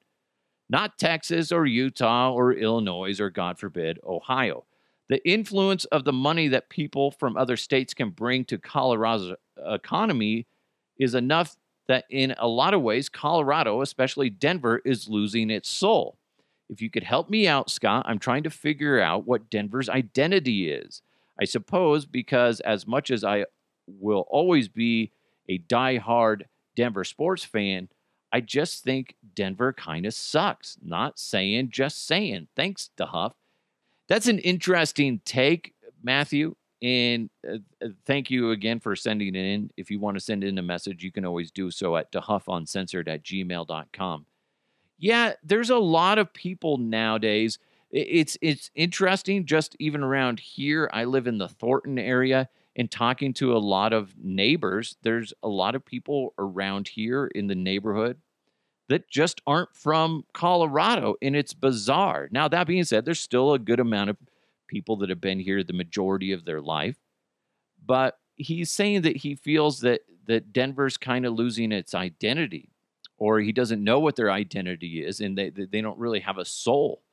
not 0.68 0.98
Texas 0.98 1.52
or 1.52 1.66
Utah 1.66 2.32
or 2.32 2.52
Illinois 2.52 3.20
or, 3.20 3.30
God 3.30 3.58
forbid, 3.58 3.98
Ohio. 4.06 4.64
The 5.08 5.26
influence 5.28 5.84
of 5.86 6.04
the 6.04 6.12
money 6.12 6.48
that 6.48 6.70
people 6.70 7.10
from 7.10 7.36
other 7.36 7.58
states 7.58 7.92
can 7.92 8.10
bring 8.10 8.46
to 8.46 8.58
Colorado's 8.58 9.36
economy 9.58 10.46
is 10.98 11.14
enough 11.14 11.56
that 11.86 12.04
in 12.08 12.34
a 12.38 12.48
lot 12.48 12.72
of 12.72 12.80
ways, 12.80 13.10
Colorado, 13.10 13.82
especially 13.82 14.30
Denver, 14.30 14.80
is 14.86 15.08
losing 15.08 15.50
its 15.50 15.68
soul. 15.68 16.16
If 16.70 16.80
you 16.80 16.88
could 16.88 17.04
help 17.04 17.28
me 17.28 17.46
out, 17.46 17.70
Scott, 17.70 18.06
I'm 18.08 18.18
trying 18.18 18.44
to 18.44 18.50
figure 18.50 18.98
out 18.98 19.26
what 19.26 19.50
Denver's 19.50 19.90
identity 19.90 20.70
is. 20.70 21.02
I 21.38 21.44
suppose 21.44 22.06
because 22.06 22.60
as 22.60 22.86
much 22.86 23.10
as 23.10 23.22
I 23.22 23.44
will 23.86 24.26
always 24.28 24.68
be 24.68 25.12
a 25.48 25.58
die-hard 25.58 26.46
Denver 26.76 27.04
sports 27.04 27.44
fan. 27.44 27.88
I 28.32 28.40
just 28.40 28.82
think 28.82 29.14
Denver 29.34 29.72
kind 29.72 30.06
of 30.06 30.14
sucks. 30.14 30.76
Not 30.82 31.18
saying, 31.18 31.70
just 31.70 32.06
saying. 32.06 32.48
Thanks, 32.56 32.90
DeHuff. 32.98 33.32
That's 34.08 34.26
an 34.26 34.38
interesting 34.40 35.20
take, 35.24 35.74
Matthew. 36.02 36.56
And 36.82 37.30
uh, 37.48 37.58
uh, 37.82 37.88
thank 38.04 38.30
you 38.30 38.50
again 38.50 38.78
for 38.78 38.94
sending 38.94 39.28
it 39.28 39.38
in. 39.38 39.70
If 39.76 39.90
you 39.90 40.00
want 40.00 40.16
to 40.16 40.20
send 40.20 40.44
in 40.44 40.58
a 40.58 40.62
message, 40.62 41.02
you 41.02 41.10
can 41.10 41.24
always 41.24 41.50
do 41.50 41.70
so 41.70 41.96
at 41.96 42.12
dehuffuncensored 42.12 43.08
at 43.08 43.22
gmail.com. 43.22 44.26
Yeah, 44.98 45.32
there's 45.42 45.70
a 45.70 45.78
lot 45.78 46.18
of 46.18 46.32
people 46.34 46.76
nowadays. 46.76 47.58
It's 47.90 48.36
it's 48.42 48.70
interesting 48.74 49.46
just 49.46 49.76
even 49.78 50.02
around 50.02 50.40
here. 50.40 50.90
I 50.92 51.04
live 51.04 51.26
in 51.26 51.38
the 51.38 51.48
Thornton 51.48 51.98
area 51.98 52.48
and 52.76 52.90
talking 52.90 53.32
to 53.34 53.56
a 53.56 53.58
lot 53.58 53.92
of 53.92 54.14
neighbors, 54.16 54.96
there's 55.02 55.32
a 55.42 55.48
lot 55.48 55.74
of 55.74 55.84
people 55.84 56.34
around 56.38 56.88
here 56.88 57.26
in 57.26 57.46
the 57.46 57.54
neighborhood 57.54 58.18
that 58.88 59.08
just 59.08 59.40
aren't 59.46 59.74
from 59.74 60.24
Colorado, 60.34 61.14
and 61.22 61.34
it's 61.34 61.54
bizarre. 61.54 62.28
Now, 62.30 62.48
that 62.48 62.66
being 62.66 62.84
said, 62.84 63.04
there's 63.04 63.20
still 63.20 63.54
a 63.54 63.58
good 63.58 63.80
amount 63.80 64.10
of 64.10 64.16
people 64.66 64.96
that 64.96 65.08
have 65.08 65.20
been 65.20 65.40
here 65.40 65.62
the 65.62 65.72
majority 65.72 66.32
of 66.32 66.44
their 66.44 66.60
life, 66.60 66.96
but 67.84 68.18
he's 68.36 68.70
saying 68.70 69.02
that 69.02 69.18
he 69.18 69.34
feels 69.34 69.80
that 69.80 70.00
that 70.26 70.52
Denver's 70.52 70.96
kind 70.96 71.26
of 71.26 71.34
losing 71.34 71.70
its 71.70 71.94
identity, 71.94 72.70
or 73.18 73.40
he 73.40 73.52
doesn't 73.52 73.84
know 73.84 74.00
what 74.00 74.16
their 74.16 74.30
identity 74.30 75.04
is, 75.04 75.20
and 75.20 75.38
they 75.38 75.50
they 75.50 75.80
don't 75.80 75.98
really 75.98 76.20
have 76.20 76.38
a 76.38 76.44
soul. 76.44 77.03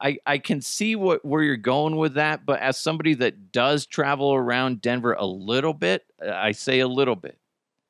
I, 0.00 0.18
I 0.26 0.38
can 0.38 0.60
see 0.60 0.94
what 0.94 1.24
where 1.24 1.42
you're 1.42 1.56
going 1.56 1.96
with 1.96 2.14
that, 2.14 2.44
but 2.44 2.60
as 2.60 2.78
somebody 2.78 3.14
that 3.14 3.50
does 3.50 3.86
travel 3.86 4.34
around 4.34 4.82
Denver 4.82 5.14
a 5.14 5.24
little 5.24 5.72
bit, 5.72 6.04
uh, 6.24 6.30
I 6.30 6.52
say 6.52 6.80
a 6.80 6.88
little 6.88 7.16
bit. 7.16 7.38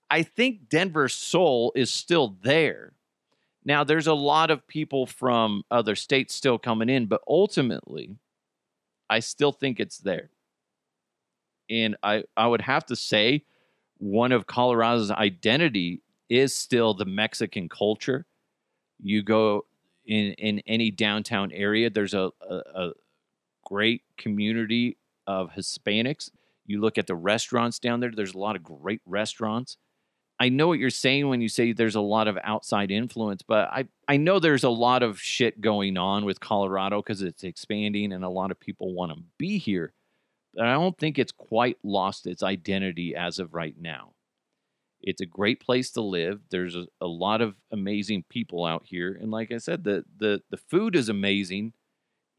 I 0.08 0.22
think 0.22 0.68
Denver's 0.68 1.14
soul 1.14 1.72
is 1.74 1.92
still 1.92 2.36
there. 2.42 2.92
Now, 3.64 3.82
there's 3.82 4.06
a 4.06 4.14
lot 4.14 4.52
of 4.52 4.68
people 4.68 5.06
from 5.06 5.64
other 5.72 5.96
states 5.96 6.32
still 6.34 6.58
coming 6.58 6.88
in, 6.88 7.06
but 7.06 7.22
ultimately, 7.26 8.16
I 9.10 9.18
still 9.18 9.50
think 9.50 9.80
it's 9.80 9.98
there. 9.98 10.30
And 11.68 11.96
I, 12.04 12.22
I 12.36 12.46
would 12.46 12.60
have 12.60 12.86
to 12.86 12.96
say 12.96 13.44
one 13.98 14.30
of 14.30 14.46
Colorado's 14.46 15.10
identity 15.10 16.02
is 16.28 16.54
still 16.54 16.94
the 16.94 17.04
Mexican 17.04 17.68
culture. 17.68 18.26
You 19.02 19.24
go 19.24 19.66
in, 20.06 20.32
in 20.34 20.60
any 20.66 20.90
downtown 20.90 21.52
area, 21.52 21.90
there's 21.90 22.14
a, 22.14 22.30
a, 22.48 22.56
a 22.74 22.90
great 23.64 24.02
community 24.16 24.98
of 25.26 25.50
Hispanics. 25.52 26.30
You 26.64 26.80
look 26.80 26.98
at 26.98 27.06
the 27.06 27.14
restaurants 27.14 27.78
down 27.78 28.00
there, 28.00 28.10
there's 28.10 28.34
a 28.34 28.38
lot 28.38 28.56
of 28.56 28.62
great 28.62 29.00
restaurants. 29.06 29.76
I 30.38 30.50
know 30.50 30.68
what 30.68 30.78
you're 30.78 30.90
saying 30.90 31.28
when 31.28 31.40
you 31.40 31.48
say 31.48 31.72
there's 31.72 31.94
a 31.94 32.00
lot 32.00 32.28
of 32.28 32.38
outside 32.44 32.90
influence, 32.90 33.42
but 33.42 33.68
I, 33.70 33.86
I 34.06 34.18
know 34.18 34.38
there's 34.38 34.64
a 34.64 34.70
lot 34.70 35.02
of 35.02 35.18
shit 35.18 35.60
going 35.60 35.96
on 35.96 36.26
with 36.26 36.40
Colorado 36.40 37.00
because 37.00 37.22
it's 37.22 37.42
expanding 37.42 38.12
and 38.12 38.22
a 38.22 38.28
lot 38.28 38.50
of 38.50 38.60
people 38.60 38.92
want 38.92 39.12
to 39.12 39.22
be 39.38 39.56
here. 39.56 39.94
But 40.54 40.66
I 40.66 40.74
don't 40.74 40.96
think 40.98 41.18
it's 41.18 41.32
quite 41.32 41.78
lost 41.82 42.26
its 42.26 42.42
identity 42.42 43.14
as 43.14 43.38
of 43.38 43.54
right 43.54 43.74
now. 43.78 44.12
It's 45.02 45.20
a 45.20 45.26
great 45.26 45.60
place 45.60 45.90
to 45.92 46.00
live. 46.00 46.40
There's 46.50 46.74
a, 46.74 46.86
a 47.00 47.06
lot 47.06 47.40
of 47.40 47.54
amazing 47.72 48.24
people 48.28 48.64
out 48.64 48.84
here. 48.86 49.16
And 49.20 49.30
like 49.30 49.52
I 49.52 49.58
said, 49.58 49.84
the, 49.84 50.04
the, 50.18 50.42
the 50.50 50.56
food 50.56 50.96
is 50.96 51.08
amazing. 51.08 51.72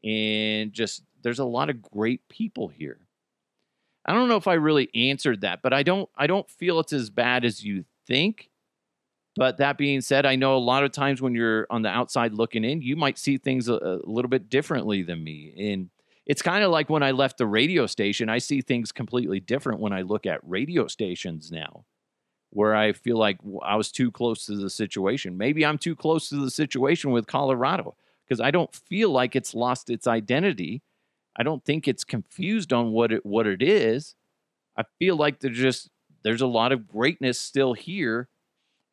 And 0.04 0.72
just 0.72 1.02
there's 1.22 1.38
a 1.38 1.44
lot 1.44 1.70
of 1.70 1.82
great 1.82 2.28
people 2.28 2.68
here. 2.68 3.00
I 4.06 4.14
don't 4.14 4.28
know 4.28 4.36
if 4.36 4.48
I 4.48 4.54
really 4.54 4.88
answered 4.94 5.42
that, 5.42 5.60
but 5.62 5.74
I 5.74 5.82
don't 5.82 6.08
I 6.16 6.26
don't 6.26 6.48
feel 6.48 6.80
it's 6.80 6.94
as 6.94 7.10
bad 7.10 7.44
as 7.44 7.62
you 7.62 7.84
think. 8.06 8.48
But 9.36 9.58
that 9.58 9.76
being 9.76 10.00
said, 10.00 10.24
I 10.24 10.34
know 10.34 10.56
a 10.56 10.58
lot 10.58 10.82
of 10.82 10.92
times 10.92 11.20
when 11.20 11.34
you're 11.34 11.66
on 11.70 11.82
the 11.82 11.90
outside 11.90 12.32
looking 12.32 12.64
in, 12.64 12.80
you 12.80 12.96
might 12.96 13.18
see 13.18 13.36
things 13.36 13.68
a, 13.68 13.74
a 13.74 14.00
little 14.04 14.30
bit 14.30 14.48
differently 14.48 15.02
than 15.02 15.22
me. 15.22 15.54
And 15.72 15.90
it's 16.26 16.42
kind 16.42 16.64
of 16.64 16.70
like 16.70 16.90
when 16.90 17.02
I 17.02 17.12
left 17.12 17.38
the 17.38 17.46
radio 17.46 17.86
station, 17.86 18.28
I 18.28 18.38
see 18.38 18.62
things 18.62 18.92
completely 18.92 19.40
different 19.40 19.80
when 19.80 19.92
I 19.92 20.02
look 20.02 20.26
at 20.26 20.40
radio 20.42 20.88
stations 20.88 21.52
now, 21.52 21.84
where 22.50 22.74
I 22.74 22.92
feel 22.92 23.18
like 23.18 23.38
I 23.62 23.76
was 23.76 23.92
too 23.92 24.10
close 24.10 24.46
to 24.46 24.56
the 24.56 24.70
situation. 24.70 25.36
Maybe 25.36 25.64
I'm 25.64 25.78
too 25.78 25.94
close 25.94 26.28
to 26.30 26.36
the 26.36 26.50
situation 26.50 27.10
with 27.10 27.26
Colorado 27.26 27.96
because 28.26 28.40
I 28.40 28.50
don't 28.50 28.74
feel 28.74 29.10
like 29.10 29.36
it's 29.36 29.54
lost 29.54 29.90
its 29.90 30.06
identity. 30.06 30.82
I 31.36 31.42
don't 31.42 31.64
think 31.64 31.86
it's 31.86 32.04
confused 32.04 32.72
on 32.72 32.90
what 32.90 33.12
it 33.12 33.24
what 33.24 33.46
it 33.46 33.62
is. 33.62 34.14
I 34.76 34.84
feel 34.98 35.16
like 35.16 35.40
there's 35.40 35.58
just 35.58 35.90
there's 36.22 36.40
a 36.40 36.46
lot 36.46 36.72
of 36.72 36.88
greatness 36.88 37.38
still 37.38 37.74
here. 37.74 38.28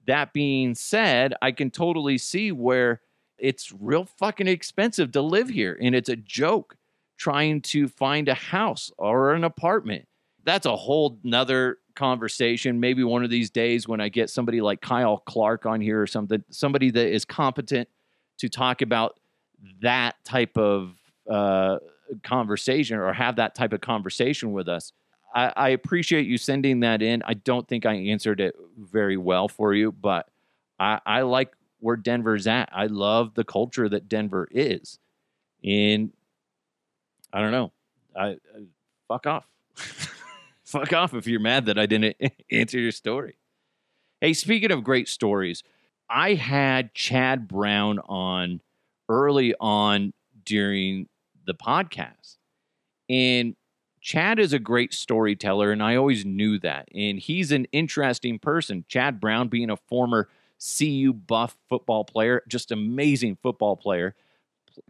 That 0.05 0.33
being 0.33 0.75
said, 0.75 1.33
I 1.41 1.51
can 1.51 1.71
totally 1.71 2.17
see 2.17 2.51
where 2.51 3.01
it's 3.37 3.71
real 3.71 4.05
fucking 4.05 4.47
expensive 4.47 5.11
to 5.13 5.21
live 5.21 5.49
here 5.49 5.77
and 5.81 5.95
it's 5.95 6.09
a 6.09 6.15
joke 6.15 6.77
trying 7.17 7.61
to 7.61 7.87
find 7.87 8.27
a 8.27 8.33
house 8.33 8.91
or 8.97 9.33
an 9.33 9.43
apartment. 9.43 10.07
That's 10.43 10.65
a 10.65 10.75
whole 10.75 11.19
nother 11.23 11.79
conversation. 11.95 12.79
Maybe 12.79 13.03
one 13.03 13.23
of 13.23 13.29
these 13.29 13.49
days 13.49 13.87
when 13.87 14.01
I 14.01 14.09
get 14.09 14.29
somebody 14.29 14.61
like 14.61 14.81
Kyle 14.81 15.17
Clark 15.17 15.65
on 15.65 15.81
here 15.81 16.01
or 16.01 16.07
something, 16.07 16.43
somebody 16.49 16.91
that 16.91 17.07
is 17.07 17.25
competent 17.25 17.89
to 18.39 18.49
talk 18.49 18.81
about 18.81 19.19
that 19.81 20.15
type 20.25 20.57
of 20.57 20.95
uh, 21.29 21.77
conversation 22.23 22.97
or 22.97 23.11
have 23.13 23.37
that 23.37 23.55
type 23.55 23.73
of 23.73 23.81
conversation 23.81 24.51
with 24.51 24.67
us. 24.67 24.91
I, 25.33 25.51
I 25.55 25.69
appreciate 25.69 26.27
you 26.27 26.37
sending 26.37 26.81
that 26.81 27.01
in. 27.01 27.23
I 27.25 27.33
don't 27.33 27.67
think 27.67 27.85
I 27.85 27.93
answered 27.93 28.39
it 28.39 28.55
very 28.77 29.17
well 29.17 29.47
for 29.47 29.73
you, 29.73 29.91
but 29.91 30.29
I, 30.79 30.99
I 31.05 31.21
like 31.21 31.53
where 31.79 31.97
Denver's 31.97 32.47
at. 32.47 32.69
I 32.71 32.87
love 32.87 33.33
the 33.33 33.43
culture 33.43 33.89
that 33.89 34.07
Denver 34.07 34.47
is. 34.51 34.99
And 35.63 36.11
I 37.33 37.41
don't 37.41 37.51
know. 37.51 37.71
I, 38.15 38.27
I 38.27 38.65
fuck 39.07 39.27
off. 39.27 39.45
fuck 40.75 40.93
off 40.93 41.13
if 41.13 41.25
you're 41.25 41.39
mad 41.39 41.65
that 41.67 41.79
I 41.79 41.85
didn't 41.85 42.17
answer 42.51 42.79
your 42.79 42.91
story. 42.91 43.37
Hey, 44.19 44.33
speaking 44.33 44.71
of 44.71 44.83
great 44.83 45.07
stories, 45.07 45.63
I 46.09 46.33
had 46.33 46.93
Chad 46.93 47.47
Brown 47.47 47.99
on 47.99 48.61
early 49.07 49.55
on 49.59 50.13
during 50.43 51.07
the 51.45 51.53
podcast. 51.53 52.37
And 53.09 53.55
Chad 54.01 54.37
is 54.39 54.53
a 54.53 54.59
great 54.59 54.93
storyteller, 54.93 55.71
and 55.71 55.81
I 55.81 55.95
always 55.95 56.25
knew 56.25 56.59
that. 56.59 56.89
And 56.93 57.19
he's 57.19 57.51
an 57.51 57.65
interesting 57.71 58.37
person. 58.37 58.85
Chad 58.87 59.19
Brown, 59.19 59.47
being 59.47 59.69
a 59.69 59.77
former 59.77 60.27
CU 60.77 61.13
buff 61.13 61.55
football 61.69 62.03
player, 62.03 62.43
just 62.47 62.71
amazing 62.71 63.37
football 63.41 63.77
player, 63.77 64.15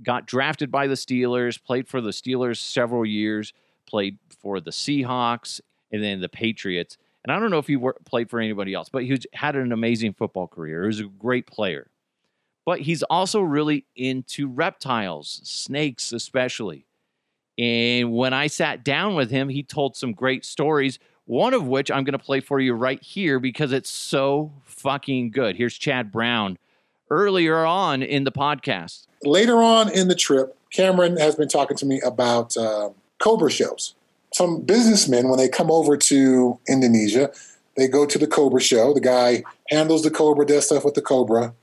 got 0.02 0.26
drafted 0.26 0.72
by 0.72 0.88
the 0.88 0.96
Steelers, 0.96 1.62
played 1.62 1.88
for 1.88 2.02
the 2.02 2.10
Steelers 2.10 2.58
several 2.58 3.06
years, 3.06 3.54
played 3.86 4.18
for 4.42 4.60
the 4.60 4.72
Seahawks, 4.72 5.62
and 5.96 6.04
then 6.04 6.22
the 6.22 6.30
Patriots. 6.30 6.98
And 7.24 7.32
I 7.32 7.40
don't 7.40 7.50
know 7.50 7.58
if 7.58 7.68
he 7.68 7.78
played 8.06 8.30
for 8.30 8.40
anybody 8.40 8.74
else, 8.74 8.90
but 8.90 9.04
he 9.04 9.18
had 9.34 9.56
an 9.56 9.72
amazing 9.72 10.14
football 10.14 10.48
career. 10.48 10.84
He 10.84 10.88
was 10.88 11.00
a 11.00 11.06
great 11.06 11.48
player. 11.48 11.88
But 12.66 12.82
he's 12.82 13.04
also 13.04 13.42
really 13.42 13.86
into 13.96 14.48
reptiles, 14.48 15.42
snakes 15.44 16.12
especially. 16.12 16.86
And 17.58 18.12
when 18.14 18.34
I 18.34 18.48
sat 18.48 18.84
down 18.84 19.16
with 19.16 19.32
him, 19.32 19.50
he 19.50 19.64
told 19.64 19.96
some 19.96 20.14
great 20.14 20.44
stories, 20.44 21.00
one 21.26 21.54
of 21.54 21.68
which 21.68 21.90
I'm 21.90 22.04
going 22.04 22.14
to 22.14 22.20
play 22.20 22.42
for 22.42 22.60
you 22.60 22.74
right 22.74 23.02
here 23.02 23.40
because 23.40 23.72
it's 23.72 23.90
so 23.90 24.52
fucking 24.64 25.32
good. 25.32 25.56
Here's 25.56 25.78
Chad 25.78 26.12
Brown 26.12 26.58
earlier 27.10 27.66
on 27.66 28.04
in 28.04 28.24
the 28.24 28.32
podcast. 28.32 29.08
Later 29.24 29.62
on 29.62 29.90
in 29.90 30.08
the 30.10 30.16
trip, 30.16 30.58
Cameron 30.72 31.18
has 31.18 31.36
been 31.36 31.48
talking 31.48 31.78
to 31.78 31.86
me 31.86 32.02
about 32.02 32.58
uh, 32.58 32.90
Cobra 33.20 33.50
shows. 33.50 33.96
Some 34.36 34.62
businessmen, 34.62 35.30
when 35.30 35.38
they 35.38 35.48
come 35.48 35.72
over 35.72 35.96
to 35.96 36.60
Indonesia, 36.68 37.32
they 37.78 37.88
go 37.88 38.06
to 38.06 38.18
the 38.18 38.28
Cobra 38.28 38.62
show. 38.62 38.94
The 38.94 39.02
guy 39.02 39.44
handles 39.70 40.04
the 40.04 40.12
Cobra, 40.12 40.46
does 40.46 40.66
stuff 40.66 40.84
with 40.84 40.96
the 40.96 41.02
Cobra, 41.02 41.54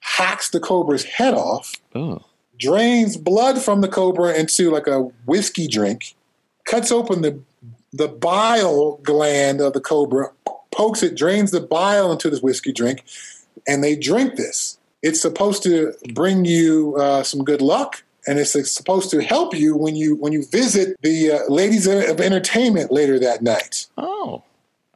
hacks 0.00 0.50
the 0.50 0.60
Cobra's 0.60 1.04
head 1.04 1.34
off. 1.34 1.74
Oh 1.94 2.22
drains 2.60 3.16
blood 3.16 3.60
from 3.60 3.80
the 3.80 3.88
cobra 3.88 4.34
into 4.34 4.70
like 4.70 4.86
a 4.86 5.00
whiskey 5.26 5.66
drink, 5.66 6.14
cuts 6.64 6.92
open 6.92 7.22
the 7.22 7.40
the 7.92 8.06
bile 8.06 8.98
gland 9.02 9.60
of 9.60 9.72
the 9.72 9.80
cobra, 9.80 10.30
pokes 10.70 11.02
it, 11.02 11.16
drains 11.16 11.50
the 11.50 11.60
bile 11.60 12.12
into 12.12 12.30
this 12.30 12.40
whiskey 12.40 12.72
drink, 12.72 13.02
and 13.66 13.82
they 13.82 13.96
drink 13.96 14.36
this. 14.36 14.78
It's 15.02 15.20
supposed 15.20 15.64
to 15.64 15.92
bring 16.14 16.44
you 16.44 16.94
uh, 16.96 17.24
some 17.24 17.42
good 17.42 17.60
luck, 17.60 18.04
and 18.26 18.38
it's 18.38 18.70
supposed 18.72 19.10
to 19.10 19.22
help 19.22 19.54
you 19.54 19.76
when 19.76 19.96
you 19.96 20.16
when 20.16 20.32
you 20.32 20.44
visit 20.46 20.96
the 21.02 21.32
uh, 21.32 21.52
ladies 21.52 21.86
of 21.86 22.20
entertainment 22.20 22.90
later 22.90 23.18
that 23.18 23.42
night. 23.42 23.86
Oh, 23.96 24.42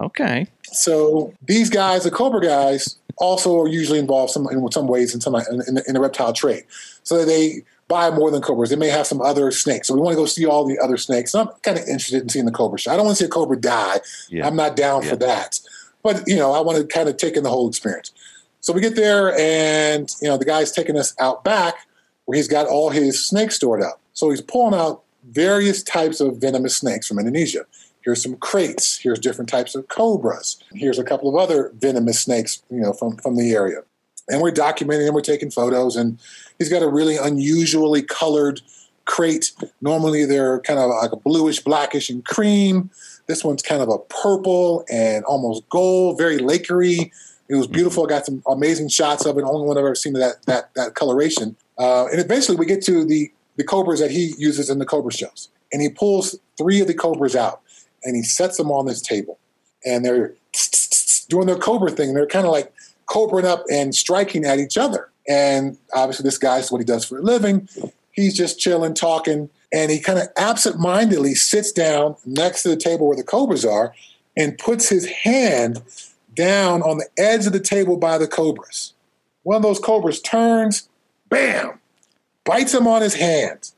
okay. 0.01 0.47
So 0.65 1.33
these 1.43 1.71
guys, 1.71 2.05
the 2.05 2.11
Cobra 2.11 2.43
guys, 2.43 2.97
also 3.19 3.59
are 3.61 3.69
usually 3.69 3.99
involved 3.99 4.33
some 4.33 4.49
in 4.51 4.71
some 4.73 4.89
ways 4.89 5.15
in 5.15 5.21
some 5.21 5.35
in, 5.35 5.63
in, 5.67 5.79
in 5.87 5.95
the 5.95 6.01
reptile 6.01 6.33
trade. 6.33 6.65
So 7.03 7.25
they 7.25 7.63
buy 7.87 8.11
more 8.11 8.31
than 8.31 8.41
cobras. 8.41 8.71
They 8.71 8.77
may 8.77 8.89
have 8.89 9.07
some 9.07 9.21
other 9.21 9.51
snakes. 9.51 9.89
So 9.89 9.95
we 9.95 10.01
want 10.01 10.15
to 10.15 10.17
go 10.17 10.27
see 10.27 10.47
all 10.47 10.67
the 10.67 10.79
other 10.79 10.97
snakes. 10.97 11.33
So 11.33 11.41
I'm 11.41 11.49
kind 11.63 11.79
of 11.79 11.85
interested 11.85 12.23
in 12.23 12.29
seeing 12.31 12.47
the 12.47 12.51
cobra 12.51 12.79
show. 12.79 12.91
I 12.91 12.97
don't 12.97 13.05
want 13.05 13.19
to 13.19 13.23
see 13.23 13.27
a 13.27 13.31
cobra 13.31 13.61
die. 13.61 14.01
Yeah. 14.31 14.47
I'm 14.47 14.57
not 14.57 14.75
down 14.75 15.03
yeah. 15.03 15.11
for 15.11 15.17
that. 15.17 15.61
But 16.03 16.25
you 16.27 16.37
know, 16.37 16.53
I 16.53 16.61
want 16.61 16.79
to 16.79 16.85
kind 16.87 17.09
of 17.09 17.17
take 17.17 17.37
in 17.37 17.43
the 17.43 17.51
whole 17.51 17.69
experience. 17.69 18.13
So 18.61 18.73
we 18.73 18.81
get 18.81 18.97
there, 18.97 19.39
and 19.39 20.11
you 20.23 20.29
know, 20.29 20.39
the 20.39 20.47
guy's 20.47 20.73
taking 20.73 20.97
us 20.97 21.15
out 21.21 21.45
back 21.45 21.75
where 22.25 22.37
he's 22.37 22.49
got 22.49 22.67
all 22.67 22.91
his 22.91 23.25
snakes 23.25 23.57
stored 23.57 23.83
up. 23.83 24.01
So 24.13 24.31
he's 24.31 24.41
pulling 24.41 24.79
out 24.79 25.03
various 25.31 25.83
types 25.83 26.21
of 26.21 26.39
venomous 26.39 26.77
snakes 26.77 27.07
from 27.07 27.19
Indonesia. 27.19 27.67
Here's 28.03 28.23
some 28.23 28.37
kraits. 28.37 28.99
Here's 28.99 29.19
different 29.19 29.49
types 29.49 29.75
of 29.75 29.89
cobras. 29.89 30.63
Here's 30.75 30.99
a 30.99 31.05
couple 31.05 31.29
of 31.29 31.37
other 31.37 31.73
venomous 31.79 32.21
snakes, 32.21 32.63
you 32.71 32.81
know, 32.81 32.93
from, 32.93 33.17
from 33.17 33.37
the 33.37 33.53
area. 33.53 33.83
And 34.29 34.43
we're 34.43 34.53
documenting 34.53 35.07
and 35.07 35.15
we're 35.15 35.23
taking 35.23 35.51
photos. 35.51 35.97
And 35.97 36.19
he's 36.59 36.69
got 36.69 36.83
a 36.83 36.89
really 36.89 37.17
unusually 37.17 38.03
colored 38.03 38.61
krait. 39.07 39.53
Normally 39.81 40.25
they're 40.25 40.61
kind 40.61 40.79
of 40.79 40.91
like 40.91 41.13
a 41.13 41.17
bluish, 41.17 41.61
blackish, 41.61 42.11
and 42.11 42.25
cream. 42.25 42.91
This 43.27 43.43
one's 43.43 43.63
kind 43.63 43.83
of 43.83 43.89
a 43.89 43.99
purple 43.99 44.85
and 44.91 45.25
almost 45.25 45.69
gold, 45.71 46.19
very 46.19 46.39
lakery. 46.39 47.11
It 47.49 47.55
was 47.55 47.67
beautiful. 47.67 48.05
I 48.05 48.09
got 48.09 48.27
some 48.27 48.43
amazing 48.47 48.89
shots 48.89 49.27
of 49.27 49.37
it. 49.39 49.45
Only 49.45 49.67
one 49.67 49.77
I've 49.77 49.85
ever 49.85 49.95
seen 49.95 50.15
that 50.15 50.45
that 50.47 50.75
that 50.75 50.95
coloration. 50.95 51.57
Uh, 51.79 52.07
and 52.07 52.21
eventually 52.21 52.57
we 52.57 52.67
get 52.67 52.83
to 52.85 53.05
the 53.05 53.31
the 53.57 53.65
cobras 53.65 54.01
that 54.01 54.11
he 54.11 54.35
uses 54.37 54.69
in 54.69 54.79
the 54.81 54.85
cobra 54.85 55.13
shows, 55.13 55.49
and 55.73 55.81
he 55.81 55.89
pulls 55.89 56.37
three 56.59 56.81
of 56.81 56.89
the 56.89 56.95
cobras 56.95 57.37
out 57.37 57.61
and 58.05 58.17
he 58.17 58.23
sets 58.23 58.57
them 58.57 58.71
on 58.71 58.87
this 58.87 59.01
table. 59.01 59.39
And 59.85 60.05
they're 60.05 60.35
doing 61.29 61.47
their 61.47 61.57
cobra 61.57 61.91
thing. 61.91 62.15
They're 62.15 62.27
kind 62.27 62.47
of 62.47 62.53
like 62.53 62.73
cobraing 63.07 63.47
up 63.47 63.65
and 63.71 63.95
striking 63.95 64.45
at 64.45 64.59
each 64.59 64.77
other. 64.77 65.11
And 65.29 65.79
obviously, 65.95 66.25
this 66.25 66.39
guy's 66.39 66.71
what 66.71 66.79
he 66.79 66.85
does 66.85 67.05
for 67.05 67.19
a 67.19 67.23
living. 67.23 67.69
He's 68.13 68.37
just 68.37 68.61
chilling, 68.61 68.95
talking, 68.95 69.51
and 69.73 69.91
he 69.91 69.99
kind 69.99 70.19
of 70.19 70.29
absent-mindedly 70.37 71.35
sits 71.35 71.73
down 71.73 72.17
next 72.25 72.63
to 72.63 72.69
the 72.69 72.77
table 72.77 73.09
where 73.09 73.17
the 73.17 73.25
cobras 73.25 73.65
are 73.65 73.95
and 74.37 74.59
puts 74.59 74.89
his 74.89 75.07
hand 75.07 75.83
down 76.35 76.83
on 76.83 76.99
the 76.99 77.09
edge 77.19 77.47
of 77.47 77.53
the 77.53 77.61
table 77.61 77.97
by 77.97 78.19
the 78.19 78.29
cobras. 78.29 78.93
one 79.43 79.57
of 79.57 79.63
those 79.63 79.79
cobras 79.79 80.21
turns, 80.21 80.89
bam, 81.35 81.81
bites 82.45 82.73
him 82.73 82.87
on 82.87 83.03
his 83.03 83.15
hand. 83.15 83.73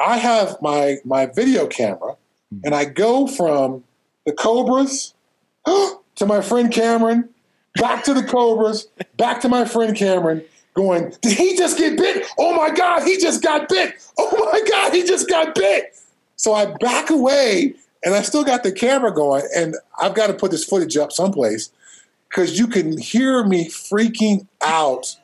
I 0.00 0.18
have 0.18 0.60
my 0.60 0.96
my 1.04 1.26
video 1.26 1.66
camera, 1.66 2.16
hmm. 2.50 2.60
and 2.64 2.74
I 2.74 2.84
go 2.84 3.26
from 3.26 3.84
the 4.26 4.32
cobras 4.32 5.14
to 5.66 6.26
my 6.26 6.40
friend 6.40 6.72
Cameron, 6.72 7.28
back 7.76 8.04
to 8.04 8.14
the 8.14 8.22
cobras, 8.22 8.88
back 9.16 9.40
to 9.42 9.48
my 9.48 9.64
friend 9.64 9.96
Cameron, 9.96 10.44
going, 10.74 11.14
Did 11.22 11.38
he 11.38 11.56
just 11.56 11.78
get 11.78 11.96
bit? 11.96 12.26
Oh 12.38 12.54
my 12.54 12.70
God, 12.70 13.04
he 13.04 13.16
just 13.16 13.42
got 13.42 13.68
bit. 13.68 13.94
Oh 14.18 14.50
my 14.52 14.68
God, 14.68 14.92
he 14.92 15.04
just 15.04 15.28
got 15.28 15.54
bit. 15.54 15.96
So 16.36 16.52
I 16.52 16.66
back 16.80 17.10
away 17.10 17.74
and 18.04 18.14
I 18.14 18.22
still 18.22 18.44
got 18.44 18.62
the 18.62 18.72
camera 18.72 19.12
going, 19.12 19.42
and 19.56 19.74
I've 20.00 20.14
got 20.14 20.28
to 20.28 20.34
put 20.34 20.50
this 20.50 20.64
footage 20.64 20.96
up 20.96 21.10
someplace 21.10 21.70
because 22.28 22.58
you 22.58 22.66
can 22.68 22.96
hear 22.98 23.44
me 23.44 23.68
freaking 23.68 24.46
out. 24.62 25.16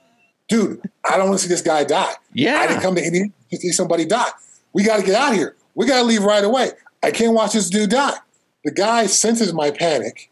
Dude, 0.49 0.83
I 1.09 1.17
don't 1.17 1.29
want 1.29 1.41
to 1.41 1.45
see 1.45 1.49
this 1.49 1.63
guy 1.63 1.85
die. 1.85 2.13
Yeah. 2.33 2.57
I 2.57 2.67
didn't 2.67 2.83
come 2.83 2.95
to 2.97 3.05
Indiana 3.05 3.33
to 3.51 3.57
see 3.57 3.73
somebody 3.73 4.05
die. 4.05 4.29
We 4.73 4.83
got 4.85 4.99
to 5.01 5.07
get 5.07 5.15
out 5.15 5.33
of 5.33 5.39
here. 5.39 5.57
We 5.75 5.87
got 5.87 5.99
to 6.01 6.05
leave 6.05 6.23
right 6.23 6.45
away. 6.45 6.71
I 7.03 7.11
can't 7.11 7.35
watch 7.35 7.53
this 7.55 7.71
dude 7.71 7.91
die. 7.91 8.17
The 8.65 8.71
guy 8.71 9.07
senses 9.07 9.53
my 9.53 9.71
panic 9.71 10.31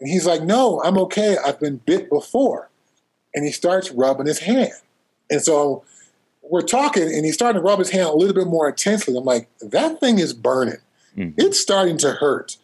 and 0.00 0.08
he's 0.08 0.26
like, 0.26 0.42
No, 0.42 0.80
I'm 0.82 0.98
okay. 0.98 1.36
I've 1.44 1.60
been 1.60 1.78
bit 1.78 2.08
before. 2.10 2.70
And 3.34 3.44
he 3.44 3.52
starts 3.52 3.90
rubbing 3.90 4.26
his 4.26 4.38
hand. 4.40 4.72
And 5.30 5.42
so 5.42 5.84
we're 6.42 6.60
talking, 6.62 7.02
and 7.04 7.24
he's 7.24 7.34
starting 7.34 7.60
to 7.60 7.66
rub 7.66 7.78
his 7.78 7.90
hand 7.90 8.08
a 8.08 8.12
little 8.14 8.34
bit 8.34 8.46
more 8.46 8.68
intensely. 8.68 9.16
I'm 9.16 9.24
like, 9.24 9.48
That 9.60 10.00
thing 10.00 10.18
is 10.18 10.32
burning. 10.32 10.78
Mhm. 11.16 11.34
It's 11.36 11.58
starting 11.60 11.98
to 11.98 12.12
hurt. 12.12 12.56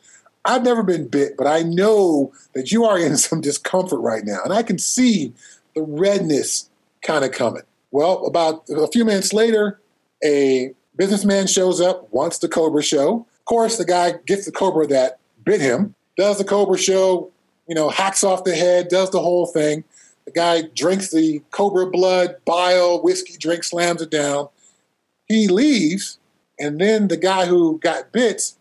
I've 0.44 0.62
never 0.62 0.82
been 0.82 1.06
bit, 1.06 1.36
but 1.36 1.46
I 1.46 1.62
know 1.62 2.32
that 2.54 2.72
you 2.72 2.84
are 2.84 2.98
in 2.98 3.16
some 3.18 3.40
discomfort 3.40 4.00
right 4.00 4.24
now. 4.24 4.38
And 4.44 4.52
I 4.54 4.62
can 4.62 4.78
see 4.78 5.34
the 5.74 5.82
redness 5.82 6.69
kind 7.02 7.24
of 7.24 7.32
coming. 7.32 7.62
Well, 7.90 8.24
about 8.26 8.68
a 8.68 8.86
few 8.88 9.04
minutes 9.04 9.32
later, 9.32 9.80
a 10.24 10.72
businessman 10.96 11.46
shows 11.46 11.80
up, 11.80 12.12
wants 12.12 12.38
the 12.38 12.48
Cobra 12.48 12.82
show. 12.82 13.26
Of 13.38 13.44
course, 13.44 13.78
the 13.78 13.84
guy 13.84 14.14
gets 14.26 14.44
the 14.44 14.52
Cobra 14.52 14.86
that 14.88 15.18
bit 15.44 15.60
him, 15.60 15.94
does 16.16 16.38
the 16.38 16.44
Cobra 16.44 16.78
show, 16.78 17.30
you 17.66 17.74
know, 17.74 17.88
hacks 17.88 18.22
off 18.22 18.44
the 18.44 18.54
head, 18.54 18.88
does 18.88 19.10
the 19.10 19.20
whole 19.20 19.46
thing. 19.46 19.84
The 20.26 20.32
guy 20.32 20.62
drinks 20.74 21.10
the 21.10 21.42
Cobra 21.50 21.86
blood, 21.90 22.36
bile, 22.44 23.02
whiskey 23.02 23.36
drink, 23.38 23.64
slams 23.64 24.02
it 24.02 24.10
down. 24.10 24.48
He 25.26 25.48
leaves, 25.48 26.18
and 26.58 26.80
then 26.80 27.08
the 27.08 27.16
guy 27.16 27.46
who 27.46 27.78
got 27.78 28.12
bit, 28.12 28.52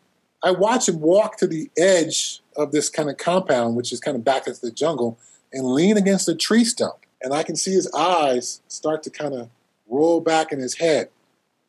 I 0.41 0.52
watch 0.52 0.88
him 0.88 1.02
walk 1.02 1.38
to 1.38 1.47
the 1.47 1.69
edge 1.78 2.41
of 2.56 2.71
this 2.71 2.89
kind 2.89 3.10
of 3.10 3.17
compound, 3.17 3.75
which 3.75 3.91
is 3.91 3.99
kind 3.99 4.15
of 4.15 4.23
back 4.23 4.47
into 4.47 4.62
the 4.62 4.71
jungle, 4.71 5.17
and 5.52 5.73
lean 5.73 5.97
against 5.97 6.30
a 6.30 6.36
tree 6.36 6.63
stump. 6.63 6.98
And 7.21 7.34
I 7.34 7.43
can 7.43 7.55
see 7.55 7.71
his 7.71 7.91
eyes 7.93 8.62
start 8.67 9.03
to 9.03 9.10
kind 9.10 9.34
of 9.34 9.49
roll 9.89 10.21
back 10.21 10.51
in 10.51 10.60
his 10.60 10.75
head, 10.75 11.10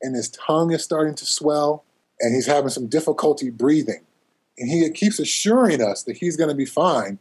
and 0.03 0.15
his 0.15 0.29
tongue 0.29 0.73
is 0.73 0.85
starting 0.85 1.15
to 1.17 1.27
swell, 1.27 1.85
and 2.21 2.35
he's 2.35 2.47
having 2.47 2.71
some 2.71 2.87
difficulty 2.87 3.51
breathing. 3.51 4.01
And 4.59 4.69
he 4.71 4.89
keeps 4.91 5.19
assuring 5.19 5.83
us 5.83 6.03
that 6.05 6.19
he's 6.19 6.37
going 6.37 6.51
to 6.51 6.55
be 6.55 6.67
fine. 6.67 7.19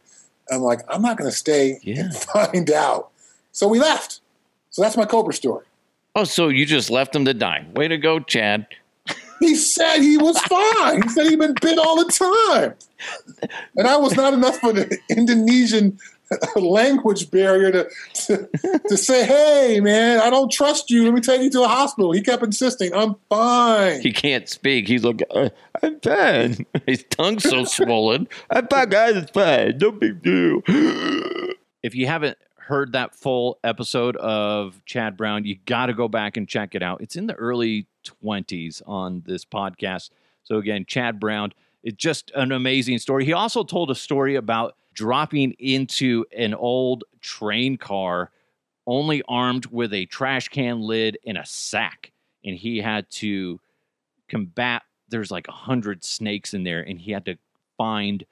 I'm 0.50 0.60
like, 0.62 0.80
I'm 0.88 1.00
not 1.02 1.16
going 1.16 1.30
to 1.30 1.36
stay 1.36 1.78
Yeah. 1.82 2.00
and 2.00 2.14
find 2.34 2.70
out. 2.70 3.10
So 3.52 3.66
we 3.66 3.78
left. 3.80 4.20
So 4.70 4.82
that's 4.82 4.96
my 4.96 5.04
Cobra 5.06 5.32
story. 5.32 5.64
Oh, 6.14 6.24
so 6.24 6.48
you 6.48 6.66
just 6.66 6.90
left 6.90 7.14
him 7.14 7.24
to 7.24 7.34
die. 7.34 7.64
Way 7.74 7.88
to 7.88 7.96
go, 7.96 8.20
Chad. 8.20 8.66
He 9.40 9.54
said 9.54 9.98
he 10.00 10.18
was 10.18 10.38
fine. 10.42 11.02
He 11.02 11.08
said 11.08 11.26
he'd 11.28 11.38
been 11.38 11.54
bit 11.62 11.78
all 11.78 11.96
the 12.04 12.10
time. 12.12 12.74
And 13.76 13.86
I 13.86 13.96
was 13.96 14.14
not 14.16 14.34
enough 14.34 14.58
for 14.58 14.72
the 14.72 14.98
Indonesian 15.08 15.98
language 16.56 17.30
barrier 17.30 17.72
to, 17.72 17.90
to, 18.14 18.80
to 18.88 18.96
say, 18.96 19.26
hey, 19.26 19.80
man, 19.80 20.20
I 20.20 20.30
don't 20.30 20.50
trust 20.50 20.90
you. 20.90 21.04
Let 21.04 21.14
me 21.14 21.20
take 21.20 21.42
you 21.42 21.50
to 21.50 21.58
the 21.58 21.68
hospital. 21.68 22.12
He 22.12 22.22
kept 22.22 22.42
insisting, 22.42 22.94
I'm 22.94 23.16
fine. 23.28 24.00
He 24.00 24.12
can't 24.12 24.48
speak. 24.48 24.86
He's 24.88 25.04
like, 25.04 25.22
uh, 25.30 25.50
I'm 25.82 26.00
fine. 26.00 26.66
His 26.86 27.04
tongue's 27.10 27.44
so 27.44 27.64
swollen. 27.64 28.28
I'm 28.50 28.68
fine, 28.68 28.88
guys. 28.88 29.16
It's 29.16 29.30
fine. 29.30 29.78
No 29.78 29.92
big 29.92 30.22
deal. 30.22 30.62
if 31.82 31.94
you 31.94 32.06
haven't 32.06 32.38
heard 32.56 32.92
that 32.92 33.14
full 33.14 33.58
episode 33.64 34.16
of 34.16 34.80
Chad 34.84 35.16
Brown, 35.16 35.44
you 35.44 35.56
got 35.66 35.86
to 35.86 35.94
go 35.94 36.06
back 36.06 36.36
and 36.36 36.48
check 36.48 36.74
it 36.74 36.82
out. 36.82 37.00
It's 37.00 37.16
in 37.16 37.26
the 37.26 37.34
early 37.34 37.86
20s 38.22 38.82
on 38.86 39.24
this 39.26 39.44
podcast. 39.44 40.10
So, 40.44 40.58
again, 40.58 40.84
Chad 40.86 41.18
Brown, 41.18 41.52
it's 41.82 41.96
just 41.96 42.30
an 42.36 42.52
amazing 42.52 42.98
story. 42.98 43.24
He 43.24 43.32
also 43.32 43.64
told 43.64 43.90
a 43.90 43.94
story 43.94 44.36
about 44.36 44.76
dropping 45.00 45.52
into 45.52 46.26
an 46.36 46.52
old 46.52 47.04
train 47.22 47.78
car 47.78 48.30
only 48.86 49.22
armed 49.26 49.64
with 49.64 49.94
a 49.94 50.04
trash 50.04 50.48
can 50.48 50.82
lid 50.82 51.16
and 51.26 51.38
a 51.38 51.46
sack. 51.46 52.12
And 52.44 52.54
he 52.54 52.82
had 52.82 53.08
to 53.12 53.58
combat 54.28 54.82
there's 55.08 55.30
like 55.30 55.48
a 55.48 55.52
hundred 55.52 56.04
snakes 56.04 56.52
in 56.52 56.64
there 56.64 56.82
and 56.82 57.00
he 57.00 57.12
had 57.12 57.24
to 57.24 57.36
find 57.78 58.26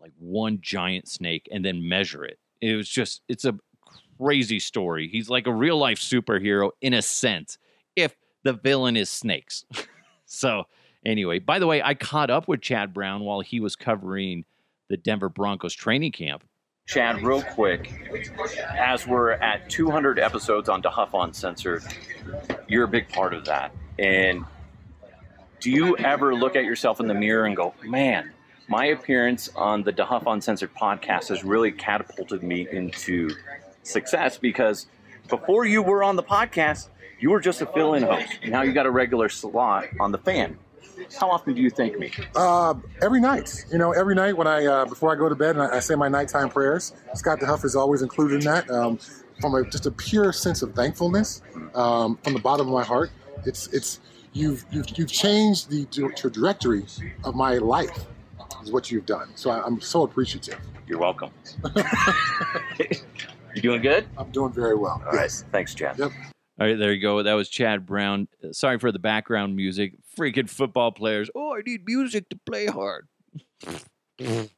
like 0.00 0.12
one 0.20 0.60
giant 0.62 1.08
snake 1.08 1.48
and 1.50 1.64
then 1.64 1.88
measure 1.88 2.24
it. 2.24 2.38
It 2.60 2.76
was 2.76 2.88
just 2.88 3.22
it's 3.26 3.44
a 3.44 3.58
crazy 4.20 4.60
story. 4.60 5.08
He's 5.08 5.28
like 5.28 5.48
a 5.48 5.52
real 5.52 5.78
life 5.78 5.98
superhero 5.98 6.70
in 6.80 6.94
a 6.94 7.02
sense 7.02 7.58
if 7.96 8.14
the 8.44 8.52
villain 8.52 8.96
is 8.96 9.10
snakes. 9.10 9.64
So 10.30 10.66
anyway 11.06 11.38
by 11.38 11.58
the 11.58 11.66
way 11.66 11.80
i 11.80 11.94
caught 11.94 12.28
up 12.28 12.48
with 12.48 12.60
chad 12.60 12.92
brown 12.92 13.22
while 13.22 13.40
he 13.40 13.60
was 13.60 13.76
covering 13.76 14.44
the 14.88 14.96
denver 14.96 15.28
broncos 15.28 15.74
training 15.74 16.12
camp 16.12 16.44
chad 16.88 17.22
real 17.22 17.42
quick 17.42 17.92
as 18.76 19.06
we're 19.06 19.32
at 19.32 19.68
200 19.68 20.18
episodes 20.18 20.70
on 20.70 20.82
DeHuff 20.82 21.10
Uncensored, 21.12 21.82
you're 22.66 22.84
a 22.84 22.88
big 22.88 23.10
part 23.10 23.34
of 23.34 23.44
that. 23.44 23.72
And 23.98 24.44
do 25.60 25.70
you 25.70 25.96
ever 25.98 26.34
look 26.34 26.56
at 26.56 26.64
yourself 26.64 26.98
in 26.98 27.06
the 27.06 27.14
mirror 27.14 27.44
and 27.44 27.54
go, 27.54 27.74
man, 27.84 28.32
my 28.68 28.86
appearance 28.86 29.50
on 29.54 29.82
the 29.82 29.92
DeHuff 29.92 30.24
Uncensored 30.26 30.74
podcast 30.74 31.28
has 31.28 31.44
really 31.44 31.72
catapulted 31.72 32.42
me 32.42 32.66
into 32.70 33.30
success 33.82 34.38
because 34.38 34.86
before 35.28 35.66
you 35.66 35.82
were 35.82 36.02
on 36.02 36.16
the 36.16 36.22
podcast, 36.22 36.88
you 37.20 37.30
were 37.30 37.40
just 37.40 37.60
a 37.60 37.66
fill 37.66 37.94
in 37.94 38.02
host. 38.02 38.38
Now 38.46 38.62
you 38.62 38.72
got 38.72 38.86
a 38.86 38.90
regular 38.90 39.28
slot 39.28 39.84
on 40.00 40.10
the 40.10 40.18
fan. 40.18 40.58
How 41.18 41.30
often 41.30 41.54
do 41.54 41.62
you 41.62 41.70
thank 41.70 41.98
me? 41.98 42.12
Uh, 42.34 42.74
every 43.02 43.20
night, 43.20 43.64
you 43.70 43.78
know, 43.78 43.92
every 43.92 44.14
night 44.14 44.36
when 44.36 44.46
I 44.46 44.66
uh, 44.66 44.84
before 44.84 45.12
I 45.12 45.16
go 45.16 45.28
to 45.28 45.34
bed 45.34 45.56
and 45.56 45.62
I, 45.62 45.76
I 45.76 45.80
say 45.80 45.94
my 45.94 46.08
nighttime 46.08 46.48
prayers. 46.48 46.92
Scott 47.14 47.40
DeHuff 47.40 47.64
is 47.64 47.76
always 47.76 48.02
included 48.02 48.40
in 48.40 48.44
that. 48.44 48.70
Um, 48.70 48.98
from 49.40 49.54
a, 49.54 49.64
just 49.64 49.86
a 49.86 49.90
pure 49.90 50.32
sense 50.32 50.62
of 50.62 50.74
thankfulness 50.74 51.42
um, 51.74 52.18
from 52.22 52.32
the 52.34 52.40
bottom 52.40 52.66
of 52.66 52.72
my 52.72 52.84
heart. 52.84 53.10
It's 53.46 53.68
it's 53.68 54.00
you've 54.32 54.64
you've, 54.70 54.86
you've 54.98 55.10
changed 55.10 55.70
the 55.70 55.86
trajectory 56.16 56.84
of 57.24 57.34
my 57.34 57.58
life. 57.58 58.06
Is 58.62 58.72
what 58.72 58.90
you've 58.90 59.06
done. 59.06 59.28
So 59.36 59.50
I, 59.50 59.64
I'm 59.64 59.80
so 59.80 60.02
appreciative. 60.02 60.58
You're 60.88 60.98
welcome. 60.98 61.30
you 63.54 63.62
doing 63.62 63.82
good? 63.82 64.08
I'm 64.16 64.30
doing 64.30 64.52
very 64.52 64.74
well. 64.74 65.00
All 65.06 65.12
right. 65.12 65.22
yes. 65.22 65.44
Thanks, 65.52 65.74
Chad. 65.74 65.96
Yep. 65.98 66.10
All 66.60 66.66
right, 66.66 66.76
there 66.76 66.92
you 66.92 67.00
go. 67.00 67.22
That 67.22 67.34
was 67.34 67.48
Chad 67.48 67.86
Brown. 67.86 68.26
Uh, 68.42 68.52
Sorry 68.52 68.78
for 68.80 68.90
the 68.90 68.98
background 68.98 69.54
music. 69.54 69.92
Freaking 70.18 70.50
football 70.50 70.90
players. 70.90 71.30
Oh, 71.34 71.54
I 71.54 71.60
need 71.64 71.86
music 71.86 72.28
to 72.30 72.36
play 72.36 72.66
hard. 72.66 73.06
anyway, 74.18 74.48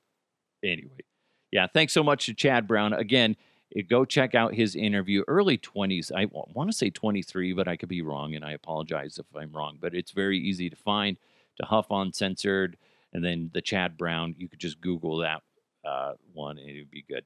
yeah, 1.53 1.67
thanks 1.73 1.93
so 1.93 2.03
much 2.03 2.27
to 2.27 2.35
Chad 2.35 2.67
Brown. 2.67 2.95
Again, 2.95 3.37
eh, 3.77 3.83
go 3.83 4.05
check 4.07 4.35
out 4.35 4.55
his 4.55 4.75
interview. 4.75 5.23
Early 5.29 5.59
20s. 5.59 6.13
I 6.13 6.27
want 6.33 6.71
to 6.71 6.77
say 6.77 6.89
23, 6.89 7.53
but 7.53 7.69
I 7.69 7.77
could 7.77 7.91
be 7.91 8.01
wrong, 8.01 8.35
and 8.35 8.45
I 8.45 8.53
apologize 8.53 9.19
if 9.19 9.27
I'm 9.37 9.53
wrong. 9.53 9.77
But 9.79 9.95
it's 9.95 10.13
very 10.13 10.39
easy 10.39 10.71
to 10.71 10.77
find 10.77 11.19
DeHuff 11.63 11.87
Uncensored, 11.91 12.79
and 13.13 13.23
then 13.23 13.51
the 13.53 13.61
Chad 13.61 13.99
Brown. 13.99 14.35
You 14.39 14.49
could 14.49 14.61
just 14.61 14.81
Google 14.81 15.19
that 15.19 15.43
uh, 15.85 16.15
one, 16.33 16.57
and 16.57 16.71
it 16.71 16.79
would 16.79 16.91
be 16.91 17.05
good 17.07 17.25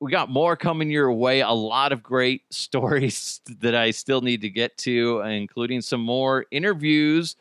we 0.00 0.12
got 0.12 0.30
more 0.30 0.56
coming 0.56 0.90
your 0.90 1.12
way. 1.12 1.40
A 1.40 1.50
lot 1.50 1.92
of 1.92 2.02
great 2.02 2.42
stories 2.50 3.40
that 3.60 3.74
I 3.74 3.90
still 3.90 4.20
need 4.20 4.42
to 4.42 4.50
get 4.50 4.78
to, 4.78 5.20
including 5.20 5.80
some 5.80 6.00
more 6.00 6.46
interviews 6.50 7.36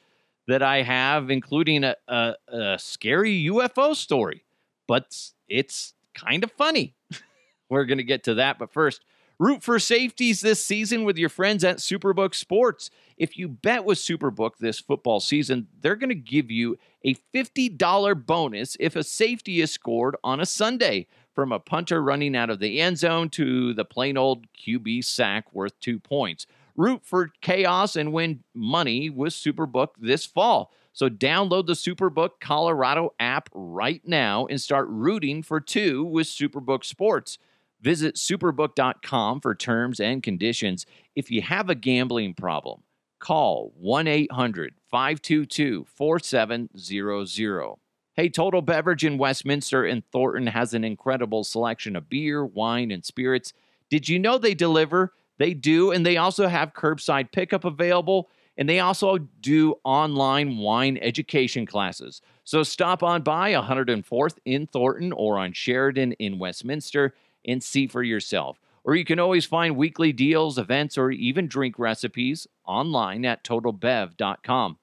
that 0.47 0.63
I 0.63 0.81
have, 0.81 1.29
including 1.29 1.83
a, 1.83 1.95
a, 2.07 2.33
a 2.47 2.79
scary 2.79 3.45
UFO 3.45 3.95
story. 3.95 4.43
But 4.87 5.15
it's 5.47 5.93
kind 6.13 6.43
of 6.43 6.51
funny. 6.51 6.95
We're 7.69 7.85
going 7.85 7.97
to 7.97 8.03
get 8.03 8.23
to 8.25 8.35
that. 8.35 8.57
But 8.57 8.71
first, 8.71 9.03
root 9.39 9.61
for 9.61 9.77
safeties 9.77 10.41
this 10.41 10.63
season 10.63 11.03
with 11.03 11.17
your 11.17 11.29
friends 11.29 11.63
at 11.63 11.77
Superbook 11.77 12.33
Sports. 12.33 12.89
If 13.17 13.37
you 13.37 13.47
bet 13.47 13.83
with 13.83 13.97
Superbook 13.97 14.51
this 14.59 14.79
football 14.79 15.19
season, 15.19 15.67
they're 15.81 15.95
going 15.95 16.09
to 16.09 16.15
give 16.15 16.49
you 16.49 16.77
a 17.03 17.15
$50 17.33 18.25
bonus 18.25 18.77
if 18.79 18.95
a 18.95 19.03
safety 19.03 19.61
is 19.61 19.71
scored 19.71 20.15
on 20.23 20.39
a 20.39 20.45
Sunday 20.45 21.07
from 21.35 21.51
a 21.51 21.59
punter 21.59 22.01
running 22.01 22.35
out 22.35 22.49
of 22.49 22.59
the 22.59 22.79
end 22.79 22.97
zone 22.97 23.29
to 23.29 23.73
the 23.73 23.85
plain 23.85 24.17
old 24.17 24.47
QB 24.53 25.03
sack 25.03 25.53
worth 25.53 25.79
two 25.79 25.99
points. 25.99 26.47
Root 26.77 27.01
for 27.03 27.31
chaos 27.41 27.95
and 27.95 28.13
win 28.13 28.43
money 28.53 29.09
with 29.09 29.33
Superbook 29.33 29.89
this 29.99 30.25
fall. 30.25 30.71
So 30.93 31.09
download 31.09 31.67
the 31.67 31.73
Superbook 31.73 32.39
Colorado 32.39 33.13
app 33.19 33.49
right 33.53 34.01
now 34.05 34.45
and 34.45 34.61
start 34.61 34.87
rooting 34.87 35.43
for 35.43 35.59
two 35.59 36.03
with 36.03 36.27
Superbook 36.27 36.85
Sports. 36.85 37.39
Visit 37.81 38.15
superbook.com 38.15 39.41
for 39.41 39.53
terms 39.53 39.99
and 39.99 40.23
conditions. 40.23 40.85
If 41.15 41.29
you 41.29 41.41
have 41.43 41.69
a 41.69 41.75
gambling 41.75 42.33
problem, 42.33 42.81
call 43.19 43.73
1 43.77 44.07
800 44.07 44.75
522 44.89 45.85
4700. 45.93 47.75
Hey, 48.15 48.29
Total 48.29 48.63
Beverage 48.63 49.05
in 49.05 49.19
Westminster 49.19 49.85
and 49.85 50.03
Thornton 50.11 50.47
has 50.47 50.73
an 50.73 50.83
incredible 50.83 51.43
selection 51.43 51.95
of 51.95 52.09
beer, 52.09 52.43
wine, 52.43 52.89
and 52.89 53.05
spirits. 53.05 53.53
Did 53.91 54.09
you 54.09 54.17
know 54.17 54.39
they 54.39 54.55
deliver? 54.55 55.13
They 55.37 55.53
do, 55.53 55.91
and 55.91 56.05
they 56.05 56.17
also 56.17 56.47
have 56.47 56.73
curbside 56.73 57.31
pickup 57.31 57.63
available, 57.63 58.29
and 58.57 58.67
they 58.67 58.79
also 58.79 59.17
do 59.17 59.75
online 59.83 60.57
wine 60.57 60.97
education 61.01 61.65
classes. 61.65 62.21
So 62.43 62.63
stop 62.63 63.03
on 63.03 63.21
by 63.21 63.53
104th 63.53 64.37
in 64.45 64.67
Thornton 64.67 65.11
or 65.11 65.37
on 65.37 65.53
Sheridan 65.53 66.13
in 66.13 66.39
Westminster 66.39 67.13
and 67.45 67.61
see 67.61 67.87
for 67.87 68.03
yourself. 68.03 68.59
Or 68.83 68.95
you 68.95 69.03
can 69.03 69.19
always 69.19 69.45
find 69.45 69.75
weekly 69.75 70.13
deals, 70.13 70.57
events, 70.57 70.97
or 70.97 71.11
even 71.11 71.47
drink 71.47 71.77
recipes 71.77 72.47
online 72.65 73.25
at 73.25 73.43
totalbev.com. 73.43 74.77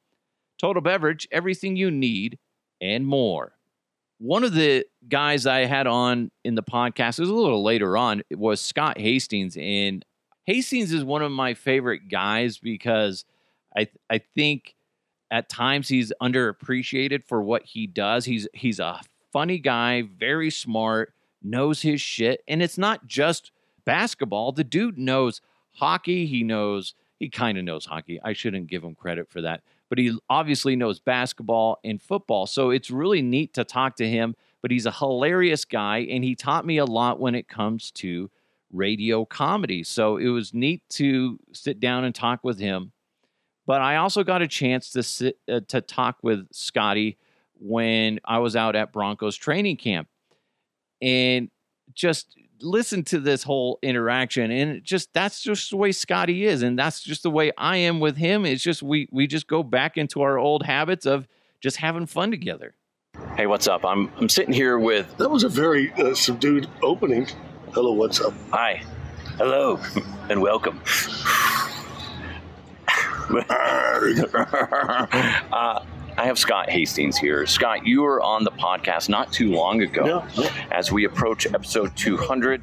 Total 0.60 0.82
Beverage, 0.82 1.26
everything 1.32 1.74
you 1.74 1.90
need 1.90 2.38
and 2.80 3.06
more. 3.06 3.52
One 4.18 4.44
of 4.44 4.54
the 4.54 4.84
guys 5.08 5.46
I 5.46 5.64
had 5.64 5.86
on 5.86 6.30
in 6.44 6.54
the 6.54 6.62
podcast, 6.62 7.18
it 7.18 7.22
was 7.22 7.30
a 7.30 7.34
little 7.34 7.64
later 7.64 7.96
on, 7.96 8.22
was 8.30 8.60
Scott 8.60 8.98
Hastings. 8.98 9.56
And 9.58 10.04
Hastings 10.44 10.92
is 10.92 11.04
one 11.04 11.22
of 11.22 11.32
my 11.32 11.54
favorite 11.54 12.08
guys 12.08 12.58
because 12.58 13.24
I 13.76 13.88
I 14.10 14.18
think 14.18 14.74
at 15.30 15.48
times 15.48 15.88
he's 15.88 16.12
underappreciated 16.22 17.24
for 17.24 17.42
what 17.42 17.64
he 17.64 17.86
does. 17.86 18.24
He's 18.24 18.46
he's 18.52 18.78
a 18.78 19.00
funny 19.32 19.58
guy, 19.58 20.02
very 20.02 20.50
smart, 20.50 21.12
knows 21.42 21.82
his 21.82 22.00
shit, 22.00 22.42
and 22.46 22.62
it's 22.62 22.78
not 22.78 23.06
just 23.06 23.50
basketball. 23.84 24.52
The 24.52 24.64
dude 24.64 24.98
knows 24.98 25.40
hockey. 25.72 26.26
He 26.26 26.42
knows 26.42 26.94
he 27.18 27.28
kind 27.30 27.58
of 27.58 27.64
knows 27.64 27.86
hockey. 27.86 28.20
I 28.22 28.32
shouldn't 28.32 28.66
give 28.66 28.84
him 28.84 28.94
credit 28.94 29.30
for 29.30 29.40
that, 29.40 29.62
but 29.88 29.98
he 29.98 30.16
obviously 30.28 30.76
knows 30.76 31.00
basketball 31.00 31.78
and 31.84 32.00
football. 32.00 32.46
So 32.46 32.70
it's 32.70 32.90
really 32.90 33.22
neat 33.22 33.54
to 33.54 33.64
talk 33.64 33.96
to 33.96 34.08
him. 34.08 34.34
But 34.62 34.70
he's 34.70 34.86
a 34.86 34.92
hilarious 34.92 35.66
guy, 35.66 35.98
and 35.98 36.24
he 36.24 36.34
taught 36.34 36.64
me 36.64 36.78
a 36.78 36.86
lot 36.86 37.20
when 37.20 37.34
it 37.34 37.48
comes 37.48 37.90
to 37.92 38.30
radio 38.74 39.24
comedy. 39.24 39.82
So 39.82 40.16
it 40.16 40.28
was 40.28 40.52
neat 40.52 40.82
to 40.90 41.38
sit 41.52 41.80
down 41.80 42.04
and 42.04 42.14
talk 42.14 42.42
with 42.42 42.58
him. 42.58 42.92
But 43.66 43.80
I 43.80 43.96
also 43.96 44.24
got 44.24 44.42
a 44.42 44.48
chance 44.48 44.90
to 44.90 45.02
sit 45.02 45.38
uh, 45.50 45.60
to 45.68 45.80
talk 45.80 46.18
with 46.22 46.46
Scotty 46.52 47.16
when 47.54 48.20
I 48.24 48.38
was 48.38 48.56
out 48.56 48.76
at 48.76 48.92
Broncos 48.92 49.36
training 49.36 49.78
camp, 49.78 50.08
and 51.00 51.50
just 51.94 52.36
listen 52.60 53.04
to 53.04 53.20
this 53.20 53.42
whole 53.42 53.78
interaction. 53.82 54.50
And 54.50 54.84
just 54.84 55.14
that's 55.14 55.40
just 55.40 55.70
the 55.70 55.78
way 55.78 55.92
Scotty 55.92 56.44
is, 56.44 56.62
and 56.62 56.78
that's 56.78 57.00
just 57.02 57.22
the 57.22 57.30
way 57.30 57.52
I 57.56 57.78
am 57.78 58.00
with 58.00 58.18
him. 58.18 58.44
It's 58.44 58.62
just 58.62 58.82
we 58.82 59.08
we 59.10 59.26
just 59.26 59.46
go 59.46 59.62
back 59.62 59.96
into 59.96 60.20
our 60.20 60.38
old 60.38 60.64
habits 60.64 61.06
of 61.06 61.26
just 61.62 61.78
having 61.78 62.04
fun 62.04 62.30
together. 62.30 62.74
Hey, 63.36 63.46
what's 63.46 63.66
up? 63.66 63.84
I'm 63.86 64.12
I'm 64.18 64.28
sitting 64.28 64.52
here 64.52 64.78
with. 64.78 65.16
That 65.16 65.30
was 65.30 65.44
a 65.44 65.48
very 65.48 65.90
uh, 65.94 66.14
subdued 66.14 66.68
opening. 66.82 67.28
Hello, 67.74 67.90
what's 67.90 68.20
up? 68.20 68.32
Hi, 68.52 68.84
hello, 69.36 69.80
and 70.30 70.40
welcome. 70.40 70.80
uh, 75.52 75.84
I 76.16 76.26
have 76.26 76.38
Scott 76.38 76.70
Hastings 76.70 77.16
here. 77.18 77.44
Scott, 77.46 77.86
you 77.86 78.02
were 78.02 78.22
on 78.22 78.44
the 78.44 78.50
podcast 78.52 79.08
not 79.08 79.32
too 79.32 79.50
long 79.50 79.82
ago. 79.82 80.06
Yeah, 80.36 80.42
yeah. 80.44 80.66
As 80.70 80.92
we 80.92 81.04
approach 81.06 81.46
episode 81.46 81.96
200, 81.96 82.62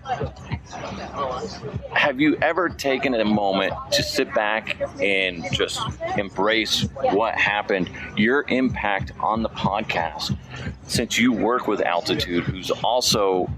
have 1.94 2.20
you 2.22 2.38
ever 2.42 2.70
taken 2.70 3.14
a 3.14 3.26
moment 3.26 3.74
to 3.92 4.04
sit 4.04 4.34
back 4.34 4.78
and 5.02 5.44
just 5.52 5.82
embrace 6.18 6.84
what 7.12 7.36
happened, 7.36 7.90
your 8.16 8.46
impact 8.48 9.12
on 9.20 9.44
the 9.44 9.50
podcast? 9.50 10.38
Since 10.88 11.18
you 11.18 11.34
work 11.34 11.68
with 11.68 11.82
Altitude, 11.82 12.44
who's 12.46 12.72
also, 12.72 13.50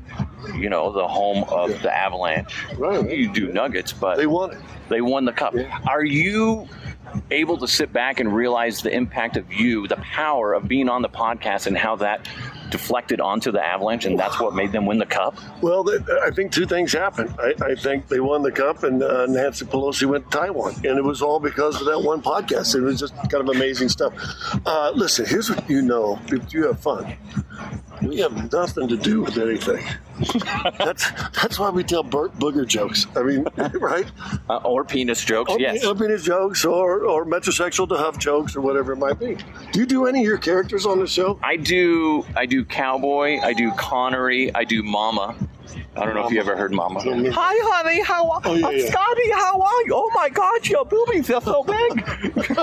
you 0.56 0.70
know, 0.70 0.92
the 0.92 1.08
home 1.08 1.44
of 1.50 1.70
the 1.82 1.96
Avalanche. 1.96 2.66
Right. 2.78 3.10
You 3.10 3.32
do 3.32 3.52
Nuggets, 3.52 3.94
but 3.94 4.18
They 4.18 4.28
won 4.28 4.52
it. 4.52 4.58
they 4.90 5.02
won 5.02 5.26
the 5.26 5.32
cup. 5.34 5.54
Yeah. 5.56 5.80
Are 5.88 6.04
you 6.06 6.68
able 7.32 7.58
to 7.58 7.68
sit 7.68 7.92
back 7.94 8.20
and 8.20 8.34
realize 8.34 8.82
the 8.82 8.94
impact 8.94 9.38
of 9.38 9.52
you, 9.52 9.88
the 9.88 9.98
power 9.98 10.54
of 10.54 10.68
being 10.68 10.90
on 10.90 11.02
the 11.02 11.10
podcast, 11.10 11.68
and 11.68 11.78
how 11.78 11.96
that 11.98 12.28
deflected 12.74 13.22
onto 13.22 13.52
the 13.52 13.64
Avalanche, 13.64 14.06
and 14.06 14.18
that's 14.18 14.40
what 14.40 14.56
made 14.56 14.72
them 14.72 14.88
win 14.88 14.98
the 14.98 15.06
cup? 15.06 15.38
Well, 15.62 15.88
I 16.24 16.32
think 16.32 16.52
two 16.52 16.66
things 16.66 16.92
happened. 16.92 17.34
I, 17.40 17.54
I 17.64 17.76
think 17.76 18.08
they 18.08 18.20
won 18.20 18.42
the 18.42 18.52
cup, 18.52 18.84
and 18.84 19.04
uh, 19.04 19.28
Nancy 19.28 19.66
Pelosi 19.66 20.08
went 20.08 20.32
to 20.32 20.38
Taiwan, 20.40 20.74
and 20.78 20.98
it 20.98 21.04
was 21.04 21.22
all 21.22 21.40
because 21.40 21.80
of 21.80 21.86
that 21.86 22.02
one 22.02 22.22
podcast. 22.22 22.76
It 22.76 22.82
was 22.82 23.00
just 23.00 23.16
kind 23.30 23.48
of 23.48 23.50
amazing 23.50 23.90
stuff. 23.90 24.14
Uh, 24.66 24.92
listen, 24.96 25.26
here's 25.26 25.52
what 25.52 25.70
you 25.70 25.84
know: 25.84 26.20
if 26.30 26.52
you 26.52 26.66
have 26.66 26.80
fun, 26.80 27.16
we 28.02 28.18
have 28.20 28.52
nothing 28.52 28.88
to 28.88 28.98
do 28.98 29.22
with 29.22 29.38
anything. 29.38 29.86
that's 30.78 31.10
that's 31.42 31.60
why 31.60 31.70
we 31.70 31.84
tell 31.84 32.04
Burt 32.04 32.34
Booger 32.38 32.68
jokes. 32.68 33.08
I 33.16 33.24
mean, 33.24 33.46
right? 33.80 34.06
Uh, 34.50 34.58
or 34.58 34.84
penis 34.84 35.24
jokes, 35.24 35.52
Or, 35.52 35.60
yes. 35.60 35.86
or 35.86 35.96
penis 35.96 36.24
jokes, 36.24 36.66
or 36.66 37.06
or 37.06 37.26
metrosexual 37.26 37.88
DeHuff 37.88 38.18
jokes, 38.18 38.56
or 38.56 38.62
whatever 38.62 38.94
it 38.94 38.98
might 38.98 39.20
be. 39.20 39.38
Do 39.72 39.80
you 39.80 39.86
do 39.86 40.06
any 40.08 40.20
of 40.22 40.26
your 40.26 40.38
characters 40.38 40.86
on 40.86 41.00
the 41.00 41.08
show? 41.08 41.40
I 41.44 41.56
do. 41.58 42.26
I 42.36 42.46
do 42.46 42.64
cowboy. 42.66 43.40
I 43.42 43.54
do 43.54 43.72
Connery. 43.74 44.54
I 44.56 44.64
do 44.64 44.84
Mama. 44.84 45.36
I 45.96 46.06
don't 46.06 46.16
know 46.16 46.26
if 46.26 46.32
you 46.32 46.40
ever 46.40 46.56
heard 46.58 46.74
Mama. 46.74 47.00
Hi, 47.02 47.54
honey. 47.74 48.02
How 48.02 48.30
are 48.30 48.42
Oh, 48.46 48.54
yeah, 48.56 48.68
I'm 48.68 48.78
yeah. 48.78 48.90
Scotty? 48.90 49.32
How 49.32 49.62
are 49.62 49.82
you? 49.86 49.94
Oh 49.96 50.10
my 50.16 50.30
gosh, 50.30 50.70
your 50.70 50.86
boobies 50.86 51.30
are 51.32 51.42
so 51.42 51.64
big. 51.64 52.04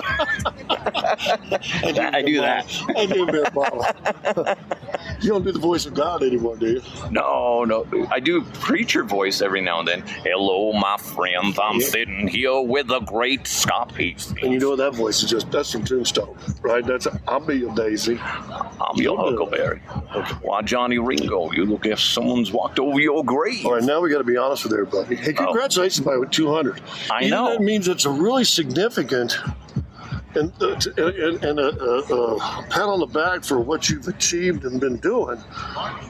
I 0.70 2.22
do 2.24 2.40
that. 2.40 2.66
I 2.96 3.06
do 3.06 3.26
Bear 3.26 3.44
Mama. 3.54 4.56
you 5.20 5.30
don't 5.30 5.44
do 5.44 5.52
the 5.52 5.58
voice 5.58 5.86
of 5.86 5.94
God 5.94 6.22
anymore, 6.22 6.56
do 6.56 6.66
you? 6.72 6.82
No, 7.10 7.64
no. 7.64 7.86
I 8.10 8.20
do 8.20 8.42
preacher 8.42 9.04
voice 9.04 9.42
every 9.42 9.60
now 9.60 9.78
and 9.80 9.88
then. 9.88 10.02
Hello, 10.24 10.72
my 10.72 10.96
friends. 10.96 11.58
I'm 11.62 11.80
Yeah. 11.80 11.86
sitting 11.86 12.28
here 12.28 12.60
with 12.60 12.88
the 12.88 13.00
great 13.00 13.46
Scott 13.46 13.92
Hastings. 13.92 14.42
And 14.42 14.52
you 14.52 14.58
know 14.58 14.74
that 14.76 14.94
voice 14.94 15.22
is 15.22 15.30
just 15.30 15.50
that's 15.52 15.70
from 15.72 15.84
Tombstone, 15.84 16.36
right? 16.62 16.84
That's 16.84 17.06
I'll 17.28 17.40
be 17.40 17.56
your 17.58 17.74
Daisy. 17.74 18.18
I'm 18.20 18.96
your 18.96 19.02
You'll 19.16 19.16
do 19.16 19.26
it. 19.26 19.30
Huckleberry. 19.30 19.78
Why, 20.42 20.62
Johnny 20.62 20.98
Ringo, 20.98 21.50
you 21.52 21.64
look 21.64 21.86
if 21.86 22.00
someone's 22.00 22.50
walked 22.52 22.78
over 22.80 22.89
your 22.98 23.24
grave. 23.24 23.64
All 23.66 23.74
right, 23.74 23.82
now 23.82 24.00
we 24.00 24.10
got 24.10 24.18
to 24.18 24.24
be 24.24 24.36
honest 24.36 24.64
with 24.64 24.72
everybody. 24.72 25.16
Hey, 25.16 25.32
congratulations 25.32 26.04
by 26.04 26.16
200. 26.30 26.80
Oh. 26.80 27.06
I 27.10 27.18
Either 27.20 27.30
know. 27.30 27.50
That 27.52 27.62
means 27.62 27.88
it's 27.88 28.04
a 28.04 28.10
really 28.10 28.44
significant 28.44 29.38
and, 30.34 30.52
uh, 30.62 30.76
and, 30.96 31.44
and 31.44 31.58
a, 31.58 31.82
a, 31.82 32.36
a 32.36 32.62
pat 32.70 32.82
on 32.82 33.00
the 33.00 33.06
back 33.06 33.44
for 33.44 33.58
what 33.58 33.88
you've 33.88 34.06
achieved 34.08 34.64
and 34.64 34.80
been 34.80 34.96
doing, 34.98 35.42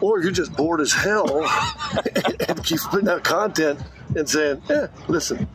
or 0.01 0.21
you're 0.21 0.31
just 0.31 0.53
bored 0.55 0.81
as 0.81 0.93
hell 0.93 1.43
and 2.49 2.65
keep 2.65 2.81
putting 2.81 3.09
out 3.09 3.25
content 3.25 3.81
and 4.15 4.29
saying, 4.29 4.61
"Yeah, 4.69 4.89
listen, 5.09 5.49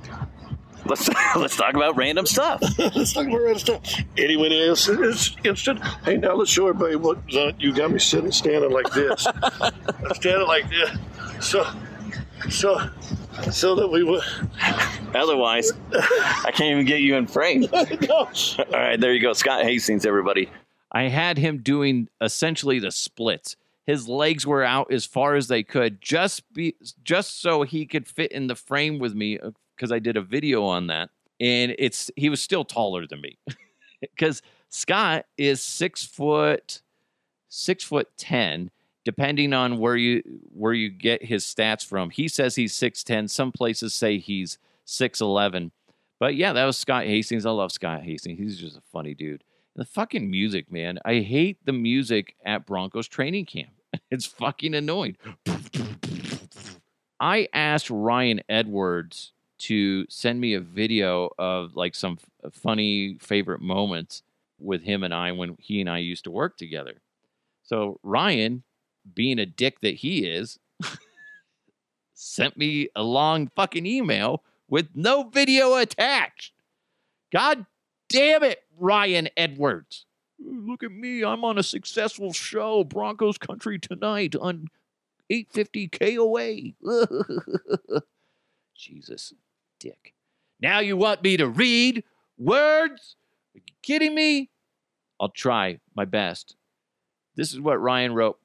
Let's 0.86 1.10
let's 1.36 1.56
talk 1.56 1.74
about 1.74 1.98
random 1.98 2.26
stuff. 2.26 2.62
let's 2.78 3.14
talk 3.14 3.26
about 3.28 3.42
random 3.42 3.60
stuff." 3.60 3.82
Anyone 4.18 4.52
else 4.52 4.88
is 4.88 5.36
interested? 5.38 5.80
Hey, 6.04 6.18
now 6.18 6.36
let's 6.36 6.52
show 6.52 6.68
everybody 6.68 6.96
what 6.96 7.18
uh, 7.36 7.52
you 7.60 7.74
got 7.74 7.92
me 7.92 8.00
sitting, 8.00 8.32
standing 8.32 8.72
like 8.72 8.92
this, 8.92 9.28
I'm 9.44 10.14
standing 10.14 10.48
like 10.48 10.70
this, 10.70 10.90
so, 11.42 11.66
so, 12.50 12.90
so 13.52 13.76
that 13.76 13.88
we 13.88 14.04
would. 14.04 14.24
Otherwise, 15.14 15.72
I 15.94 16.52
can't 16.52 16.72
even 16.72 16.86
get 16.86 17.02
you 17.02 17.16
in 17.16 17.28
frame. 17.28 17.66
All 17.74 18.30
right, 18.72 19.00
there 19.00 19.14
you 19.14 19.22
go, 19.22 19.34
Scott 19.34 19.64
Hastings, 19.64 20.06
everybody. 20.06 20.50
I 20.92 21.04
had 21.10 21.38
him 21.38 21.60
doing 21.60 22.10
essentially 22.22 22.80
the 22.80 22.92
splits. 22.92 23.56
His 23.86 24.08
legs 24.08 24.48
were 24.48 24.64
out 24.64 24.92
as 24.92 25.06
far 25.06 25.36
as 25.36 25.48
they 25.48 25.62
could, 25.62 26.02
just 26.02 26.52
be 26.54 26.76
just 27.04 27.40
so 27.40 27.64
he 27.64 27.86
could 27.86 28.08
fit 28.08 28.32
in 28.32 28.48
the 28.48 28.56
frame 28.56 28.98
with 28.98 29.14
me, 29.14 29.40
because 29.76 29.92
I 29.92 30.00
did 30.00 30.18
a 30.18 30.22
video 30.22 30.64
on 30.64 30.88
that. 30.88 31.10
And 31.40 31.76
it's 31.78 32.10
he 32.16 32.30
was 32.30 32.42
still 32.42 32.64
taller 32.64 33.06
than 33.06 33.20
me, 33.22 33.38
because 34.02 34.42
Scott 34.70 35.26
is 35.38 35.62
six 35.62 36.06
foot, 36.06 36.82
six 37.50 37.84
foot 37.84 38.08
ten, 38.18 38.72
depending 39.04 39.52
on 39.52 39.78
where 39.78 39.98
you 39.98 40.24
where 40.54 40.74
you 40.74 40.90
get 40.90 41.26
his 41.26 41.44
stats 41.44 41.86
from. 41.86 42.10
He 42.10 42.30
says 42.30 42.56
he's 42.56 42.74
six 42.74 43.04
ten. 43.04 43.28
Some 43.28 43.52
places 43.52 43.94
say 43.94 44.18
he's 44.18 44.58
six 44.86 45.20
eleven. 45.20 45.72
But 46.20 46.36
yeah, 46.36 46.54
that 46.54 46.66
was 46.66 46.78
Scott 46.78 47.06
Hastings. 47.06 47.46
I 47.46 47.52
love 47.52 47.72
Scott 47.74 48.04
Hastings. 48.04 48.40
He's 48.40 48.58
just 48.58 48.78
a 48.78 48.82
funny 48.92 49.14
dude. 49.14 49.44
The 49.76 49.86
fucking 49.86 50.32
music, 50.32 50.72
man. 50.72 51.00
I 51.04 51.20
hate 51.20 51.66
the 51.66 51.74
music 51.74 52.36
at 52.46 52.66
Broncos 52.66 53.08
training 53.08 53.46
camp. 53.46 53.70
It's 54.12 54.26
fucking 54.26 54.74
annoying. 54.76 55.16
I 57.20 57.48
asked 57.54 57.90
Ryan 57.90 58.42
Edwards 58.50 59.32
to 59.58 60.06
send 60.10 60.42
me 60.42 60.54
a 60.54 60.60
video 60.60 61.30
of 61.38 61.76
like 61.76 61.96
some 61.96 62.18
f- 62.22 62.30
uh, 62.44 62.50
funny 62.52 63.18
favorite 63.22 63.62
moments 63.62 64.24
with 64.60 64.84
him 64.84 65.04
and 65.04 65.14
I 65.14 65.32
when 65.32 65.56
he 65.60 65.82
and 65.82 65.90
I 65.90 66.00
used 66.00 66.24
to 66.26 66.32
work 66.32 66.58
together. 66.58 66.96
So 67.64 68.00
Ryan, 68.04 68.64
being 69.14 69.40
a 69.40 69.46
dick 69.46 69.80
that 69.82 69.96
he 69.96 70.26
is, 70.26 70.60
sent 72.14 72.58
me 72.58 72.90
a 72.96 73.04
long 73.04 73.50
fucking 73.56 73.86
email 73.86 74.44
with 74.68 74.90
no 74.96 75.24
video 75.24 75.76
attached. 75.76 76.54
God 77.32 77.66
damn 78.10 78.44
it, 78.44 78.64
Ryan 78.78 79.30
Edwards. 79.36 80.06
Look 80.40 80.84
at 80.84 80.92
me. 80.92 81.24
I'm 81.24 81.46
on 81.46 81.58
a 81.58 81.64
successful 81.64 82.34
show, 82.34 82.84
Broncos 82.84 83.38
Country 83.38 83.80
Tonight 83.80 84.36
on 84.36 84.68
850 85.30 85.88
KOA. 85.88 88.02
Jesus, 88.76 89.34
dick. 89.80 90.14
Now 90.60 90.80
you 90.80 90.98
want 90.98 91.24
me 91.24 91.38
to 91.38 91.48
read 91.48 92.04
words? 92.38 93.16
Are 93.56 93.60
you 93.60 93.74
kidding 93.82 94.16
me? 94.16 94.50
I'll 95.20 95.30
try 95.30 95.80
my 95.96 96.06
best. 96.06 96.56
This 97.36 97.54
is 97.54 97.60
what 97.60 97.82
Ryan 97.82 98.14
wrote. 98.14 98.40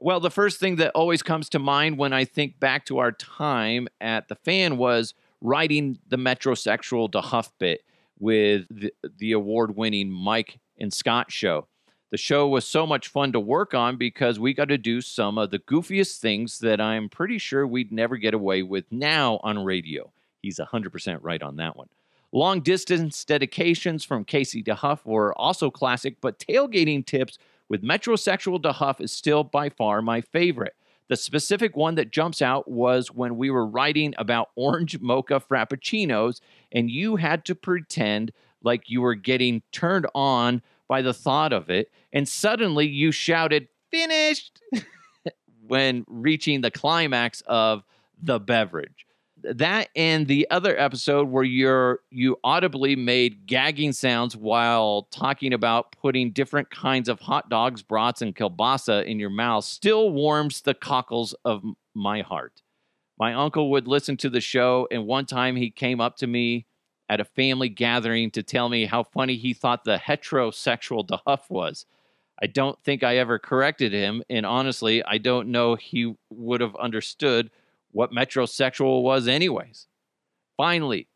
Well, 0.00 0.20
the 0.20 0.30
first 0.30 0.60
thing 0.60 0.76
that 0.76 0.92
always 0.94 1.22
comes 1.22 1.48
to 1.50 1.58
mind 1.58 1.98
when 1.98 2.12
I 2.12 2.24
think 2.24 2.60
back 2.60 2.86
to 2.86 2.98
our 2.98 3.10
time 3.10 3.88
at 4.00 4.28
the 4.28 4.36
fan 4.36 4.76
was 4.76 5.14
writing 5.40 5.98
the 6.08 6.16
metrosexual 6.16 7.10
DeHuff 7.10 7.50
bit 7.58 7.82
with 8.18 8.66
the, 8.70 8.92
the 9.18 9.32
award 9.32 9.76
winning 9.76 10.10
Mike 10.10 10.60
and 10.78 10.92
Scott 10.92 11.32
show. 11.32 11.66
The 12.10 12.16
show 12.16 12.48
was 12.48 12.66
so 12.66 12.86
much 12.86 13.08
fun 13.08 13.32
to 13.32 13.40
work 13.40 13.74
on 13.74 13.96
because 13.96 14.38
we 14.40 14.54
got 14.54 14.68
to 14.68 14.78
do 14.78 15.00
some 15.00 15.36
of 15.36 15.50
the 15.50 15.58
goofiest 15.58 16.18
things 16.18 16.60
that 16.60 16.80
I'm 16.80 17.08
pretty 17.08 17.38
sure 17.38 17.66
we'd 17.66 17.92
never 17.92 18.16
get 18.16 18.34
away 18.34 18.62
with 18.62 18.90
now 18.90 19.40
on 19.42 19.64
radio. 19.64 20.10
He's 20.42 20.58
100% 20.58 21.18
right 21.22 21.42
on 21.42 21.56
that 21.56 21.76
one. 21.76 21.88
Long 22.32 22.60
distance 22.60 23.24
dedications 23.24 24.04
from 24.04 24.24
Casey 24.24 24.62
DeHuff 24.62 25.04
were 25.04 25.36
also 25.38 25.70
classic, 25.70 26.16
but 26.20 26.38
tailgating 26.38 27.04
tips 27.04 27.38
with 27.68 27.82
Metrosexual 27.82 28.60
DeHuff 28.60 29.00
is 29.00 29.12
still 29.12 29.44
by 29.44 29.70
far 29.70 30.02
my 30.02 30.20
favorite. 30.20 30.74
The 31.08 31.16
specific 31.16 31.74
one 31.74 31.94
that 31.94 32.10
jumps 32.10 32.42
out 32.42 32.70
was 32.70 33.10
when 33.10 33.38
we 33.38 33.50
were 33.50 33.66
writing 33.66 34.14
about 34.18 34.50
orange 34.56 35.00
mocha 35.00 35.40
frappuccinos, 35.40 36.40
and 36.70 36.90
you 36.90 37.16
had 37.16 37.46
to 37.46 37.54
pretend 37.54 38.32
like 38.62 38.90
you 38.90 39.00
were 39.00 39.14
getting 39.14 39.62
turned 39.72 40.06
on 40.14 40.60
by 40.86 41.00
the 41.00 41.14
thought 41.14 41.54
of 41.54 41.70
it, 41.70 41.90
and 42.12 42.28
suddenly 42.28 42.86
you 42.86 43.10
shouted, 43.10 43.68
Finished! 43.90 44.60
when 45.66 46.04
reaching 46.08 46.60
the 46.60 46.70
climax 46.70 47.42
of 47.46 47.84
the 48.22 48.38
beverage 48.38 49.06
that 49.42 49.88
and 49.94 50.26
the 50.26 50.46
other 50.50 50.78
episode 50.78 51.28
where 51.28 51.44
you're 51.44 52.00
you 52.10 52.38
audibly 52.44 52.96
made 52.96 53.46
gagging 53.46 53.92
sounds 53.92 54.36
while 54.36 55.08
talking 55.10 55.52
about 55.52 55.92
putting 55.92 56.30
different 56.30 56.70
kinds 56.70 57.08
of 57.08 57.20
hot 57.20 57.48
dogs, 57.48 57.82
brats, 57.82 58.22
and 58.22 58.34
kielbasa 58.34 59.04
in 59.04 59.18
your 59.18 59.30
mouth 59.30 59.64
still 59.64 60.10
warms 60.10 60.62
the 60.62 60.74
cockles 60.74 61.34
of 61.44 61.62
my 61.94 62.22
heart. 62.22 62.62
My 63.18 63.34
uncle 63.34 63.70
would 63.70 63.88
listen 63.88 64.16
to 64.18 64.30
the 64.30 64.40
show, 64.40 64.86
and 64.90 65.06
one 65.06 65.26
time 65.26 65.56
he 65.56 65.70
came 65.70 66.00
up 66.00 66.16
to 66.18 66.26
me 66.26 66.66
at 67.08 67.20
a 67.20 67.24
family 67.24 67.68
gathering 67.68 68.30
to 68.32 68.42
tell 68.42 68.68
me 68.68 68.84
how 68.84 69.02
funny 69.02 69.36
he 69.36 69.54
thought 69.54 69.84
the 69.84 69.96
heterosexual 69.96 71.06
DeHuff 71.06 71.50
was. 71.50 71.86
I 72.40 72.46
don't 72.46 72.78
think 72.84 73.02
I 73.02 73.16
ever 73.16 73.38
corrected 73.38 73.92
him, 73.92 74.22
and 74.30 74.46
honestly, 74.46 75.02
I 75.02 75.18
don't 75.18 75.48
know 75.48 75.74
he 75.74 76.14
would 76.30 76.60
have 76.60 76.76
understood 76.76 77.50
what 77.92 78.12
metrosexual 78.12 79.02
was, 79.02 79.28
anyways. 79.28 79.86
Finally, 80.56 81.08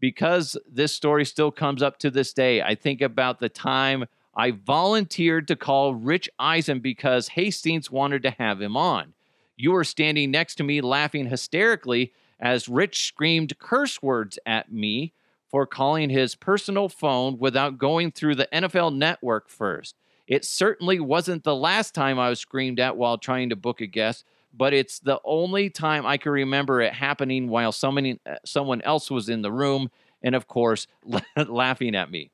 because 0.00 0.56
this 0.70 0.92
story 0.92 1.24
still 1.24 1.50
comes 1.50 1.82
up 1.82 1.98
to 1.98 2.10
this 2.10 2.32
day, 2.32 2.62
I 2.62 2.74
think 2.74 3.00
about 3.00 3.40
the 3.40 3.48
time 3.48 4.06
I 4.36 4.50
volunteered 4.50 5.48
to 5.48 5.56
call 5.56 5.94
Rich 5.94 6.28
Eisen 6.38 6.80
because 6.80 7.28
Hastings 7.28 7.90
wanted 7.90 8.22
to 8.24 8.30
have 8.30 8.60
him 8.60 8.76
on. 8.76 9.14
You 9.56 9.72
were 9.72 9.84
standing 9.84 10.30
next 10.30 10.56
to 10.56 10.64
me 10.64 10.80
laughing 10.80 11.26
hysterically 11.26 12.12
as 12.40 12.68
Rich 12.68 13.06
screamed 13.06 13.58
curse 13.58 14.02
words 14.02 14.38
at 14.44 14.72
me 14.72 15.12
for 15.48 15.66
calling 15.66 16.10
his 16.10 16.34
personal 16.34 16.88
phone 16.88 17.38
without 17.38 17.78
going 17.78 18.10
through 18.10 18.34
the 18.34 18.48
NFL 18.52 18.94
network 18.94 19.48
first. 19.48 19.94
It 20.26 20.44
certainly 20.44 20.98
wasn't 20.98 21.44
the 21.44 21.54
last 21.54 21.94
time 21.94 22.18
I 22.18 22.30
was 22.30 22.40
screamed 22.40 22.80
at 22.80 22.96
while 22.96 23.18
trying 23.18 23.50
to 23.50 23.56
book 23.56 23.80
a 23.80 23.86
guest, 23.86 24.24
but 24.56 24.72
it's 24.72 24.98
the 25.00 25.20
only 25.24 25.70
time 25.70 26.06
I 26.06 26.16
can 26.16 26.32
remember 26.32 26.80
it 26.80 26.92
happening 26.92 27.48
while 27.48 27.72
someone 27.72 28.18
uh, 28.26 28.36
someone 28.44 28.80
else 28.82 29.10
was 29.10 29.28
in 29.28 29.42
the 29.42 29.52
room 29.52 29.90
and 30.22 30.34
of 30.34 30.46
course 30.46 30.86
laughing 31.36 31.94
at 31.94 32.10
me. 32.10 32.30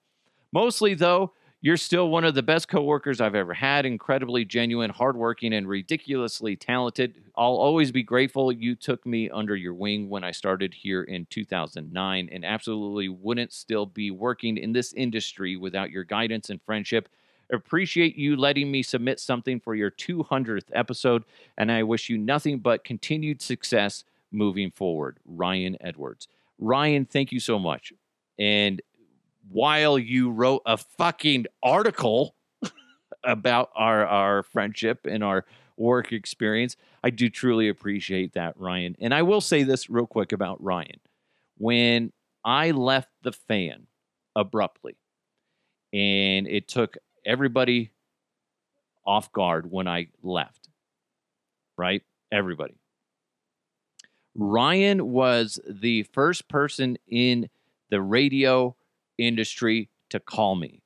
Mostly 0.53 0.95
though, 0.95 1.33
you're 1.63 1.77
still 1.77 2.09
one 2.09 2.25
of 2.25 2.35
the 2.35 2.43
best 2.43 2.69
coworkers 2.69 3.21
I've 3.21 3.35
ever 3.35 3.53
had, 3.53 3.85
incredibly 3.85 4.47
genuine, 4.47 4.89
hardworking 4.89 5.53
and 5.53 5.69
ridiculously 5.69 6.57
talented. 6.57 7.17
I'll 7.37 7.57
always 7.57 7.93
be 7.93 8.03
grateful 8.03 8.51
you 8.51 8.75
took 8.75 9.05
me 9.05 9.29
under 9.29 9.55
your 9.55 9.75
wing 9.75 10.09
when 10.09 10.25
I 10.25 10.31
started 10.31 10.73
here 10.73 11.03
in 11.03 11.27
2009 11.29 12.29
and 12.33 12.45
absolutely 12.47 13.11
wouldn't 13.11 13.53
still 13.53 13.85
be 13.85 14.11
working 14.11 14.57
in 14.57 14.73
this 14.73 14.95
industry 14.95 15.57
without 15.57 15.91
your 15.91 16.05
guidance 16.05 16.49
and 16.49 16.63
friendship 16.63 17.11
Appreciate 17.53 18.17
you 18.17 18.37
letting 18.37 18.71
me 18.71 18.83
submit 18.83 19.19
something 19.21 19.61
for 19.61 19.75
your 19.75 19.91
200th 19.91 20.69
episode, 20.73 21.25
and 21.59 21.71
I 21.73 21.83
wish 21.83 22.09
you 22.09 22.17
nothing 22.19 22.59
but 22.59 22.85
continued 22.85 23.43
success 23.43 24.05
moving 24.33 24.71
forward. 24.71 25.19
Ryan 25.25 25.77
Edwards. 25.81 26.29
Ryan, 26.59 27.07
thank 27.07 27.33
you 27.33 27.41
so 27.41 27.59
much. 27.59 27.93
And 28.39 28.81
while 29.51 29.99
you 29.99 30.31
wrote 30.31 30.63
a 30.67 30.77
fucking 30.77 31.47
article 31.63 32.37
about 33.25 33.71
our 33.75 34.07
our 34.07 34.43
friendship 34.43 35.07
and 35.07 35.25
our 35.25 35.45
work 35.77 36.13
experience, 36.13 36.77
I 37.03 37.11
do 37.11 37.29
truly 37.31 37.69
appreciate 37.69 38.35
that, 38.35 38.55
Ryan. 38.59 38.97
And 39.01 39.15
I 39.15 39.23
will 39.23 39.41
say 39.41 39.63
this 39.63 39.91
real 39.91 40.07
quick 40.07 40.33
about 40.33 40.63
Ryan. 40.63 41.01
When 41.57 42.13
I 42.45 42.71
left 42.71 43.09
the 43.23 43.33
fan 43.33 43.87
abruptly, 44.37 44.97
and 45.93 46.47
it 46.47 46.69
took 46.69 46.97
everybody 47.25 47.91
off 49.07 49.33
guard 49.33 49.71
when 49.71 49.89
I 49.89 50.09
left. 50.23 50.69
Right? 51.77 52.03
Everybody. 52.31 52.75
Ryan 54.35 55.11
was 55.11 55.59
the 55.69 56.05
first 56.05 56.49
person 56.49 56.97
in 57.09 57.49
the 57.91 58.01
radio 58.01 58.77
industry 59.19 59.89
to 60.11 60.21
call 60.21 60.55
me. 60.55 60.83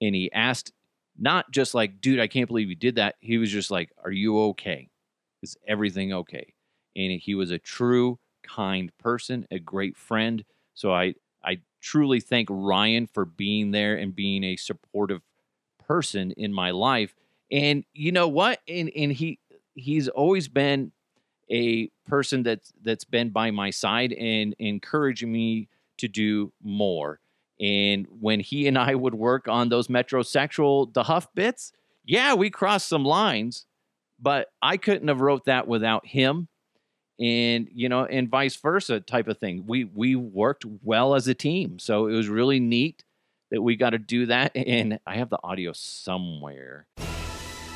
And 0.00 0.14
he 0.14 0.32
asked, 0.32 0.72
not 1.18 1.50
just 1.50 1.74
like, 1.74 2.00
dude, 2.00 2.20
I 2.20 2.26
can't 2.26 2.48
believe 2.48 2.68
you 2.68 2.74
did 2.74 2.96
that. 2.96 3.16
He 3.20 3.38
was 3.38 3.50
just 3.50 3.70
like, 3.70 3.90
are 4.04 4.10
you 4.10 4.38
okay? 4.40 4.88
Is 5.42 5.56
everything 5.66 6.12
okay? 6.12 6.54
And 6.94 7.20
he 7.20 7.34
was 7.34 7.50
a 7.50 7.58
true, 7.58 8.18
kind 8.42 8.90
person, 8.98 9.46
a 9.50 9.58
great 9.58 9.96
friend. 9.96 10.44
So 10.74 10.92
I, 10.92 11.14
I 11.44 11.58
truly 11.80 12.20
thank 12.20 12.48
Ryan 12.50 13.06
for 13.06 13.24
being 13.24 13.70
there 13.70 13.96
and 13.96 14.14
being 14.14 14.44
a 14.44 14.56
supportive 14.56 15.22
person 15.86 16.32
in 16.32 16.52
my 16.52 16.70
life. 16.70 17.14
And 17.50 17.84
you 17.92 18.12
know 18.12 18.28
what? 18.28 18.60
And 18.68 18.90
and 18.96 19.12
he 19.12 19.38
he's 19.74 20.08
always 20.08 20.48
been 20.48 20.92
a 21.50 21.88
person 22.06 22.42
that's 22.42 22.72
that's 22.82 23.04
been 23.04 23.30
by 23.30 23.50
my 23.50 23.70
side 23.70 24.12
and 24.12 24.54
encouraging 24.58 25.32
me 25.32 25.68
to 25.98 26.08
do 26.08 26.52
more. 26.62 27.20
And 27.60 28.06
when 28.20 28.40
he 28.40 28.66
and 28.66 28.76
I 28.76 28.94
would 28.94 29.14
work 29.14 29.48
on 29.48 29.68
those 29.68 29.88
metrosexual 29.88 30.92
DeHuff 30.92 31.28
bits, 31.34 31.72
yeah, 32.04 32.34
we 32.34 32.50
crossed 32.50 32.88
some 32.88 33.04
lines, 33.04 33.64
but 34.20 34.48
I 34.60 34.76
couldn't 34.76 35.08
have 35.08 35.20
wrote 35.20 35.46
that 35.46 35.66
without 35.66 36.06
him. 36.06 36.48
And 37.18 37.68
you 37.72 37.88
know, 37.88 38.04
and 38.04 38.28
vice 38.28 38.56
versa 38.56 39.00
type 39.00 39.28
of 39.28 39.38
thing. 39.38 39.64
We 39.66 39.84
we 39.84 40.16
worked 40.16 40.64
well 40.82 41.14
as 41.14 41.28
a 41.28 41.34
team. 41.34 41.78
So 41.78 42.08
it 42.08 42.14
was 42.14 42.28
really 42.28 42.60
neat 42.60 43.04
that 43.50 43.62
we 43.62 43.76
got 43.76 43.90
to 43.90 43.98
do 43.98 44.26
that. 44.26 44.56
And 44.56 44.98
I 45.06 45.16
have 45.16 45.30
the 45.30 45.38
audio 45.42 45.72
somewhere. 45.72 46.86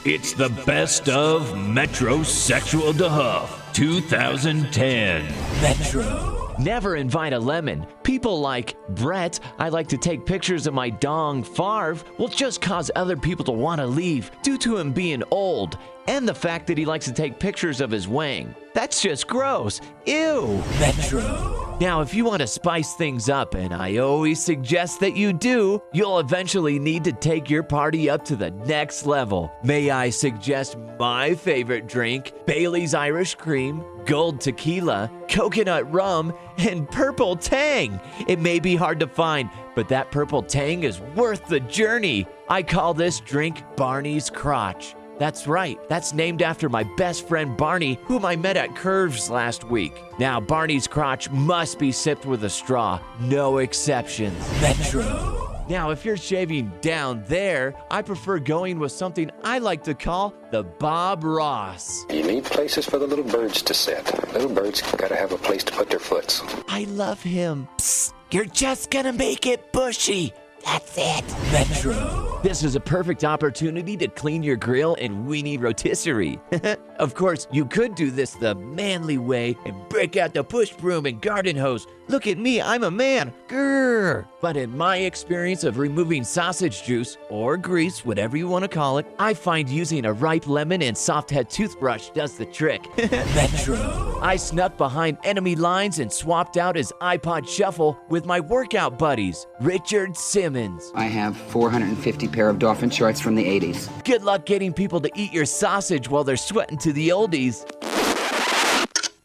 It's 0.04 0.32
the 0.32 0.48
best 0.64 1.08
of 1.10 1.50
Metrosexual 1.50 2.94
DeHuff 2.94 3.74
2010. 3.74 5.24
Metro. 5.60 6.54
Never 6.58 6.96
invite 6.96 7.32
a 7.32 7.38
lemon. 7.38 7.86
People 8.02 8.40
like 8.40 8.76
Brett, 8.88 9.40
I 9.58 9.68
like 9.68 9.88
to 9.88 9.98
take 9.98 10.26
pictures 10.26 10.66
of 10.66 10.74
my 10.74 10.90
dong 10.90 11.42
Favre, 11.42 11.96
will 12.18 12.28
just 12.28 12.60
cause 12.60 12.90
other 12.96 13.16
people 13.16 13.44
to 13.46 13.52
want 13.52 13.80
to 13.80 13.86
leave 13.86 14.30
due 14.42 14.58
to 14.58 14.76
him 14.76 14.92
being 14.92 15.22
old 15.30 15.78
and 16.06 16.28
the 16.28 16.34
fact 16.34 16.66
that 16.66 16.78
he 16.78 16.84
likes 16.84 17.04
to 17.06 17.12
take 17.12 17.38
pictures 17.38 17.80
of 17.80 17.90
his 17.90 18.08
wang. 18.08 18.54
That's 18.74 19.02
just 19.02 19.26
gross. 19.26 19.80
Ew. 20.06 20.62
Metro. 20.78 21.76
Now, 21.80 22.02
if 22.02 22.12
you 22.12 22.26
want 22.26 22.40
to 22.40 22.46
spice 22.46 22.92
things 22.92 23.30
up, 23.30 23.54
and 23.54 23.72
I 23.72 23.96
always 23.96 24.42
suggest 24.42 25.00
that 25.00 25.16
you 25.16 25.32
do, 25.32 25.80
you'll 25.94 26.18
eventually 26.18 26.78
need 26.78 27.04
to 27.04 27.12
take 27.12 27.48
your 27.48 27.62
party 27.62 28.10
up 28.10 28.22
to 28.26 28.36
the 28.36 28.50
next 28.50 29.06
level. 29.06 29.50
May 29.64 29.88
I 29.88 30.10
suggest 30.10 30.76
my 30.98 31.34
favorite 31.34 31.86
drink 31.86 32.34
Bailey's 32.46 32.92
Irish 32.92 33.34
Cream, 33.34 33.82
Gold 34.04 34.42
Tequila, 34.42 35.10
Coconut 35.30 35.90
Rum, 35.90 36.34
and 36.58 36.86
Purple 36.90 37.34
Tang? 37.34 37.98
It 38.28 38.40
may 38.40 38.60
be 38.60 38.76
hard 38.76 39.00
to 39.00 39.06
find, 39.06 39.48
but 39.74 39.88
that 39.88 40.10
Purple 40.10 40.42
Tang 40.42 40.82
is 40.82 41.00
worth 41.00 41.46
the 41.46 41.60
journey. 41.60 42.26
I 42.50 42.62
call 42.62 42.92
this 42.92 43.20
drink 43.20 43.62
Barney's 43.76 44.28
Crotch. 44.28 44.94
That's 45.20 45.46
right, 45.46 45.78
that's 45.90 46.14
named 46.14 46.40
after 46.40 46.70
my 46.70 46.82
best 46.96 47.28
friend 47.28 47.54
Barney, 47.54 47.98
whom 48.04 48.24
I 48.24 48.36
met 48.36 48.56
at 48.56 48.74
Curves 48.74 49.28
last 49.28 49.64
week. 49.64 49.92
Now, 50.18 50.40
Barney's 50.40 50.86
crotch 50.86 51.28
must 51.30 51.78
be 51.78 51.92
sipped 51.92 52.24
with 52.24 52.42
a 52.42 52.48
straw, 52.48 52.98
no 53.20 53.58
exceptions. 53.58 54.38
Metro. 54.62 55.36
Now, 55.68 55.90
if 55.90 56.06
you're 56.06 56.16
shaving 56.16 56.72
down 56.80 57.22
there, 57.26 57.74
I 57.90 58.00
prefer 58.00 58.38
going 58.38 58.78
with 58.78 58.92
something 58.92 59.30
I 59.44 59.58
like 59.58 59.84
to 59.84 59.94
call 59.94 60.32
the 60.52 60.62
Bob 60.62 61.22
Ross. 61.22 62.06
You 62.08 62.22
need 62.22 62.44
places 62.44 62.86
for 62.86 62.98
the 62.98 63.06
little 63.06 63.26
birds 63.26 63.60
to 63.60 63.74
sit. 63.74 64.02
Little 64.32 64.48
birds 64.48 64.80
gotta 64.80 65.16
have 65.16 65.32
a 65.32 65.38
place 65.38 65.64
to 65.64 65.72
put 65.74 65.90
their 65.90 65.98
foots. 65.98 66.42
I 66.66 66.84
love 66.84 67.22
him. 67.22 67.68
Psst, 67.76 68.14
you're 68.30 68.46
just 68.46 68.90
gonna 68.90 69.12
make 69.12 69.44
it 69.46 69.70
bushy. 69.70 70.32
That's 70.64 70.94
it. 70.96 71.24
Metro. 71.52 72.40
This 72.42 72.62
is 72.64 72.74
a 72.74 72.80
perfect 72.80 73.22
opportunity 73.22 73.98
to 73.98 74.08
clean 74.08 74.42
your 74.42 74.56
grill 74.56 74.96
and 74.98 75.26
Weenie 75.26 75.60
Rotisserie. 75.60 76.40
of 76.98 77.14
course, 77.14 77.46
you 77.52 77.66
could 77.66 77.94
do 77.94 78.10
this 78.10 78.32
the 78.32 78.54
manly 78.54 79.18
way 79.18 79.58
and 79.66 79.76
break 79.90 80.16
out 80.16 80.32
the 80.32 80.42
push 80.42 80.70
broom 80.70 81.04
and 81.04 81.20
garden 81.20 81.54
hose. 81.54 81.86
Look 82.08 82.26
at 82.26 82.38
me, 82.38 82.60
I'm 82.60 82.82
a 82.82 82.90
man. 82.90 83.32
Grrr. 83.46 84.26
But 84.40 84.56
in 84.56 84.76
my 84.76 84.96
experience 84.96 85.64
of 85.64 85.78
removing 85.78 86.24
sausage 86.24 86.82
juice 86.82 87.18
or 87.28 87.56
grease, 87.58 88.06
whatever 88.06 88.36
you 88.38 88.48
want 88.48 88.62
to 88.62 88.68
call 88.68 88.96
it, 88.98 89.06
I 89.18 89.34
find 89.34 89.68
using 89.68 90.06
a 90.06 90.12
ripe 90.12 90.48
lemon 90.48 90.82
and 90.82 90.96
soft 90.96 91.30
head 91.30 91.50
toothbrush 91.50 92.08
does 92.10 92.38
the 92.38 92.46
trick. 92.46 92.84
Metro. 92.96 94.18
I 94.22 94.36
snuck 94.36 94.76
behind 94.76 95.18
enemy 95.24 95.56
lines 95.56 95.98
and 95.98 96.10
swapped 96.12 96.56
out 96.56 96.74
his 96.74 96.92
iPod 97.00 97.46
Shuffle 97.46 97.98
with 98.08 98.24
my 98.24 98.40
workout 98.40 98.98
buddies, 98.98 99.46
Richard 99.60 100.16
Simmons. 100.50 100.90
I 100.96 101.04
have 101.04 101.36
450 101.36 102.26
pair 102.28 102.48
of 102.48 102.58
dolphin 102.58 102.90
shorts 102.90 103.20
from 103.20 103.36
the 103.36 103.44
80s. 103.44 104.04
Good 104.04 104.22
luck 104.24 104.46
getting 104.46 104.72
people 104.72 105.00
to 105.00 105.10
eat 105.14 105.32
your 105.32 105.44
sausage 105.44 106.08
while 106.08 106.24
they're 106.24 106.36
sweating 106.36 106.78
to 106.78 106.92
the 106.92 107.10
oldies. 107.10 107.64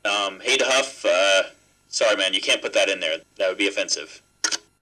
Um, 0.06 0.40
hey, 0.42 0.58
Huff, 0.62 1.04
uh, 1.04 1.50
sorry, 1.88 2.16
man, 2.16 2.34
you 2.34 2.42
can't 2.42 2.62
put 2.62 2.74
that 2.74 2.90
in 2.90 3.00
there. 3.00 3.18
That 3.38 3.50
would 3.50 3.58
be 3.58 3.68
offensive. 3.68 4.22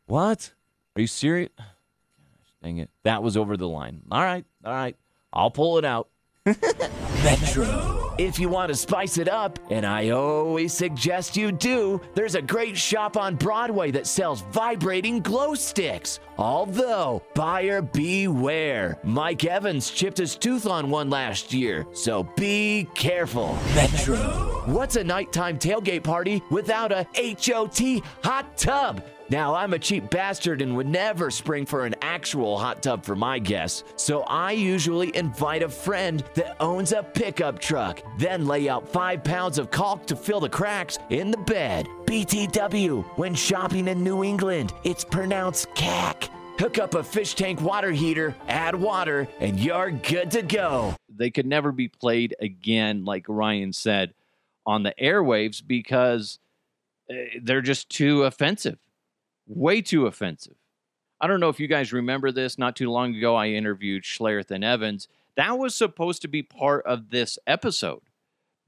What? 0.05 0.51
Are 0.97 1.01
you 1.01 1.07
serious? 1.07 1.49
Gosh, 1.57 2.53
dang 2.61 2.77
it. 2.77 2.89
That 3.03 3.23
was 3.23 3.37
over 3.37 3.55
the 3.55 3.67
line. 3.67 4.01
All 4.11 4.21
right, 4.21 4.45
all 4.65 4.73
right. 4.73 4.97
I'll 5.31 5.51
pull 5.51 5.77
it 5.77 5.85
out. 5.85 6.09
Metro. 6.45 8.02
If 8.19 8.37
you 8.37 8.47
want 8.47 8.69
to 8.69 8.75
spice 8.75 9.17
it 9.17 9.27
up, 9.27 9.57
and 9.71 9.87
I 9.87 10.09
always 10.09 10.71
suggest 10.71 11.35
you 11.35 11.51
do, 11.51 11.99
there's 12.13 12.35
a 12.35 12.43
great 12.43 12.77
shop 12.77 13.17
on 13.17 13.35
Broadway 13.35 13.89
that 13.89 14.05
sells 14.05 14.41
vibrating 14.51 15.19
glow 15.19 15.55
sticks. 15.55 16.19
Although, 16.37 17.23
buyer 17.33 17.81
beware. 17.81 18.99
Mike 19.03 19.45
Evans 19.45 19.89
chipped 19.89 20.19
his 20.19 20.35
tooth 20.35 20.67
on 20.67 20.91
one 20.91 21.09
last 21.09 21.53
year, 21.53 21.87
so 21.93 22.23
be 22.35 22.87
careful. 22.93 23.57
Metro. 23.73 24.17
What's 24.65 24.95
a 24.95 25.03
nighttime 25.03 25.57
tailgate 25.57 26.03
party 26.03 26.41
without 26.51 26.91
a 26.91 27.07
HOT 27.15 28.03
hot 28.23 28.55
tub? 28.57 29.03
Now, 29.29 29.55
I'm 29.55 29.73
a 29.73 29.79
cheap 29.79 30.09
bastard 30.09 30.61
and 30.61 30.75
would 30.75 30.87
never 30.87 31.31
spring 31.31 31.65
for 31.65 31.85
an 31.85 31.95
actual 32.01 32.57
hot 32.57 32.83
tub 32.83 33.05
for 33.05 33.15
my 33.15 33.39
guests, 33.39 33.83
so 33.95 34.23
I 34.23 34.51
usually 34.51 35.15
invite 35.15 35.63
a 35.63 35.69
friend 35.69 36.23
that 36.33 36.57
owns 36.59 36.91
a 36.91 37.03
pickup 37.03 37.59
truck, 37.59 38.01
then 38.17 38.45
lay 38.45 38.67
out 38.67 38.87
five 38.87 39.23
pounds 39.23 39.57
of 39.57 39.71
caulk 39.71 40.05
to 40.07 40.15
fill 40.15 40.41
the 40.41 40.49
cracks 40.49 40.99
in 41.09 41.31
the 41.31 41.37
bed. 41.37 41.87
BTW, 42.05 43.05
when 43.17 43.33
shopping 43.33 43.87
in 43.87 44.03
New 44.03 44.23
England, 44.23 44.73
it's 44.83 45.05
pronounced 45.05 45.69
CAC. 45.69 46.29
Hook 46.59 46.77
up 46.77 46.93
a 46.93 47.03
fish 47.03 47.33
tank 47.33 47.61
water 47.61 47.91
heater, 47.91 48.35
add 48.47 48.75
water, 48.75 49.27
and 49.39 49.59
you're 49.59 49.91
good 49.91 50.31
to 50.31 50.41
go. 50.41 50.95
They 51.09 51.31
could 51.31 51.47
never 51.47 51.71
be 51.71 51.87
played 51.87 52.35
again, 52.41 53.05
like 53.05 53.25
Ryan 53.27 53.71
said, 53.71 54.13
on 54.65 54.83
the 54.83 54.93
airwaves 55.01 55.63
because 55.65 56.39
eh, 57.09 57.39
they're 57.41 57.61
just 57.61 57.89
too 57.89 58.23
offensive 58.23 58.77
way 59.47 59.81
too 59.81 60.07
offensive. 60.07 60.55
I 61.19 61.27
don't 61.27 61.39
know 61.39 61.49
if 61.49 61.59
you 61.59 61.67
guys 61.67 61.93
remember 61.93 62.31
this. 62.31 62.57
Not 62.57 62.75
too 62.75 62.91
long 62.91 63.15
ago, 63.15 63.35
I 63.35 63.47
interviewed 63.47 64.03
Schlereth 64.03 64.51
and 64.51 64.63
Evans. 64.63 65.07
That 65.35 65.57
was 65.57 65.73
supposed 65.73 66.21
to 66.23 66.27
be 66.27 66.43
part 66.43 66.85
of 66.85 67.09
this 67.09 67.39
episode 67.47 68.01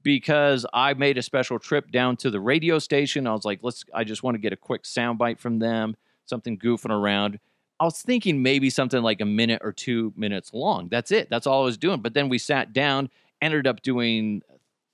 because 0.02 0.64
I 0.72 0.94
made 0.94 1.18
a 1.18 1.22
special 1.22 1.58
trip 1.58 1.90
down 1.90 2.16
to 2.18 2.30
the 2.30 2.40
radio 2.40 2.78
station. 2.78 3.26
I 3.26 3.32
was 3.32 3.44
like, 3.44 3.60
let's, 3.62 3.84
I 3.92 4.04
just 4.04 4.22
want 4.22 4.36
to 4.36 4.40
get 4.40 4.52
a 4.52 4.56
quick 4.56 4.84
soundbite 4.84 5.38
from 5.38 5.58
them, 5.58 5.96
something 6.24 6.58
goofing 6.58 6.90
around. 6.90 7.40
I 7.78 7.84
was 7.84 8.00
thinking 8.00 8.42
maybe 8.42 8.70
something 8.70 9.02
like 9.02 9.20
a 9.20 9.26
minute 9.26 9.60
or 9.62 9.72
two 9.72 10.12
minutes 10.16 10.54
long. 10.54 10.88
That's 10.88 11.10
it. 11.10 11.28
That's 11.28 11.46
all 11.46 11.62
I 11.62 11.64
was 11.66 11.76
doing. 11.76 12.00
But 12.00 12.14
then 12.14 12.28
we 12.28 12.38
sat 12.38 12.72
down, 12.72 13.10
ended 13.42 13.66
up 13.66 13.82
doing 13.82 14.42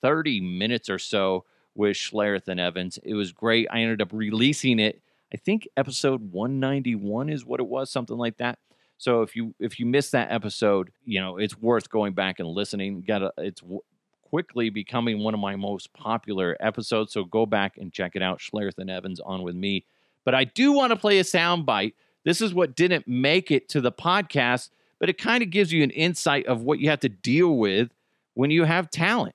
30 0.03 0.41
minutes 0.41 0.91
or 0.91 0.99
so 0.99 1.45
with 1.75 1.97
Schlereth 1.97 2.49
and 2.49 2.59
Evans. 2.59 2.99
It 3.03 3.15
was 3.15 3.33
great. 3.33 3.69
I 3.71 3.81
ended 3.81 4.03
up 4.03 4.13
releasing 4.13 4.81
it 4.81 5.01
I 5.33 5.37
think 5.39 5.67
episode 5.77 6.33
191 6.33 7.31
is 7.31 7.45
what 7.45 7.61
it 7.61 7.67
was, 7.67 7.91
something 7.91 8.17
like 8.17 8.37
that. 8.39 8.59
So 8.99 9.23
if 9.23 9.35
you 9.35 9.55
if 9.59 9.81
you 9.81 9.87
missed 9.87 10.13
that 10.13 10.31
episode, 10.31 10.91
you 11.05 11.21
know 11.21 11.39
it's 11.39 11.59
worth 11.59 11.89
going 11.89 12.13
back 12.13 12.39
and 12.39 12.49
listening. 12.49 13.03
Got 13.03 13.33
it's 13.39 13.61
w- 13.61 13.81
quickly 14.23 14.71
becoming 14.71 15.19
one 15.19 15.35
of 15.35 15.41
my 15.41 15.57
most 15.57 15.93
popular 15.93 16.57
episodes. 16.61 17.13
So 17.13 17.25
go 17.25 17.47
back 17.47 17.77
and 17.79 17.93
check 17.93 18.13
it 18.15 18.23
out. 18.23 18.39
Schlereth 18.39 18.79
and 18.79 18.91
Evans 18.91 19.21
on 19.21 19.43
with 19.43 19.57
me. 19.57 19.87
But 20.25 20.35
I 20.35 20.45
do 20.45 20.73
want 20.73 20.91
to 20.93 20.97
play 20.97 21.19
a 21.19 21.25
sound 21.25 21.67
bite. 21.67 21.95
This 22.25 22.41
is 22.41 22.55
what 22.55 22.77
didn't 22.77 23.09
make 23.09 23.51
it 23.51 23.69
to 23.71 23.81
the 23.81 23.91
podcast, 23.91 24.71
but 25.01 25.09
it 25.09 25.19
kind 25.19 25.43
of 25.43 25.51
gives 25.51 25.73
you 25.73 25.83
an 25.83 25.91
insight 25.91 26.47
of 26.47 26.63
what 26.63 26.79
you 26.79 26.89
have 26.91 27.01
to 27.01 27.09
deal 27.09 27.57
with 27.57 27.91
when 28.35 28.51
you 28.51 28.65
have 28.65 28.89
talent. 28.91 29.35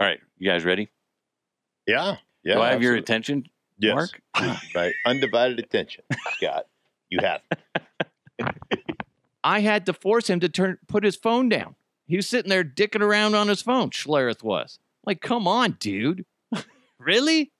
All 0.00 0.08
right, 0.08 0.18
you 0.38 0.50
guys 0.50 0.64
ready? 0.64 0.90
Yeah. 1.86 2.16
Yeah. 2.42 2.54
Do 2.54 2.60
I 2.60 2.64
have 2.64 2.74
absolutely. 2.74 2.86
your 2.86 2.96
attention? 2.96 3.44
Yes. 3.84 4.12
Mark? 4.34 4.58
right. 4.74 4.94
Undivided 5.06 5.58
attention, 5.58 6.04
Scott. 6.36 6.66
You 7.10 7.20
have. 7.22 7.40
I 9.44 9.60
had 9.60 9.86
to 9.86 9.92
force 9.92 10.28
him 10.28 10.40
to 10.40 10.48
turn 10.48 10.78
put 10.88 11.04
his 11.04 11.16
phone 11.16 11.48
down. 11.48 11.76
He 12.06 12.16
was 12.16 12.26
sitting 12.26 12.48
there 12.48 12.64
dicking 12.64 13.02
around 13.02 13.34
on 13.34 13.48
his 13.48 13.62
phone. 13.62 13.90
Schlereth 13.90 14.42
was 14.42 14.78
like, 15.04 15.20
"Come 15.20 15.46
on, 15.46 15.72
dude, 15.78 16.24
really, 16.98 17.52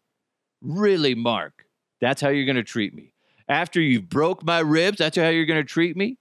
really, 0.63 1.15
Mark? 1.15 1.67
That's 2.01 2.21
how 2.21 2.31
you're 2.31 2.47
going 2.47 2.57
to 2.57 2.63
treat 2.63 2.95
me 2.95 3.13
after 3.49 3.81
you 3.81 4.01
broke 4.01 4.43
my 4.43 4.61
ribs? 4.61 4.99
That's 4.99 5.17
how 5.17 5.29
you're 5.29 5.47
going 5.47 5.61
to 5.61 5.69
treat 5.69 5.97
me?" 5.97 6.19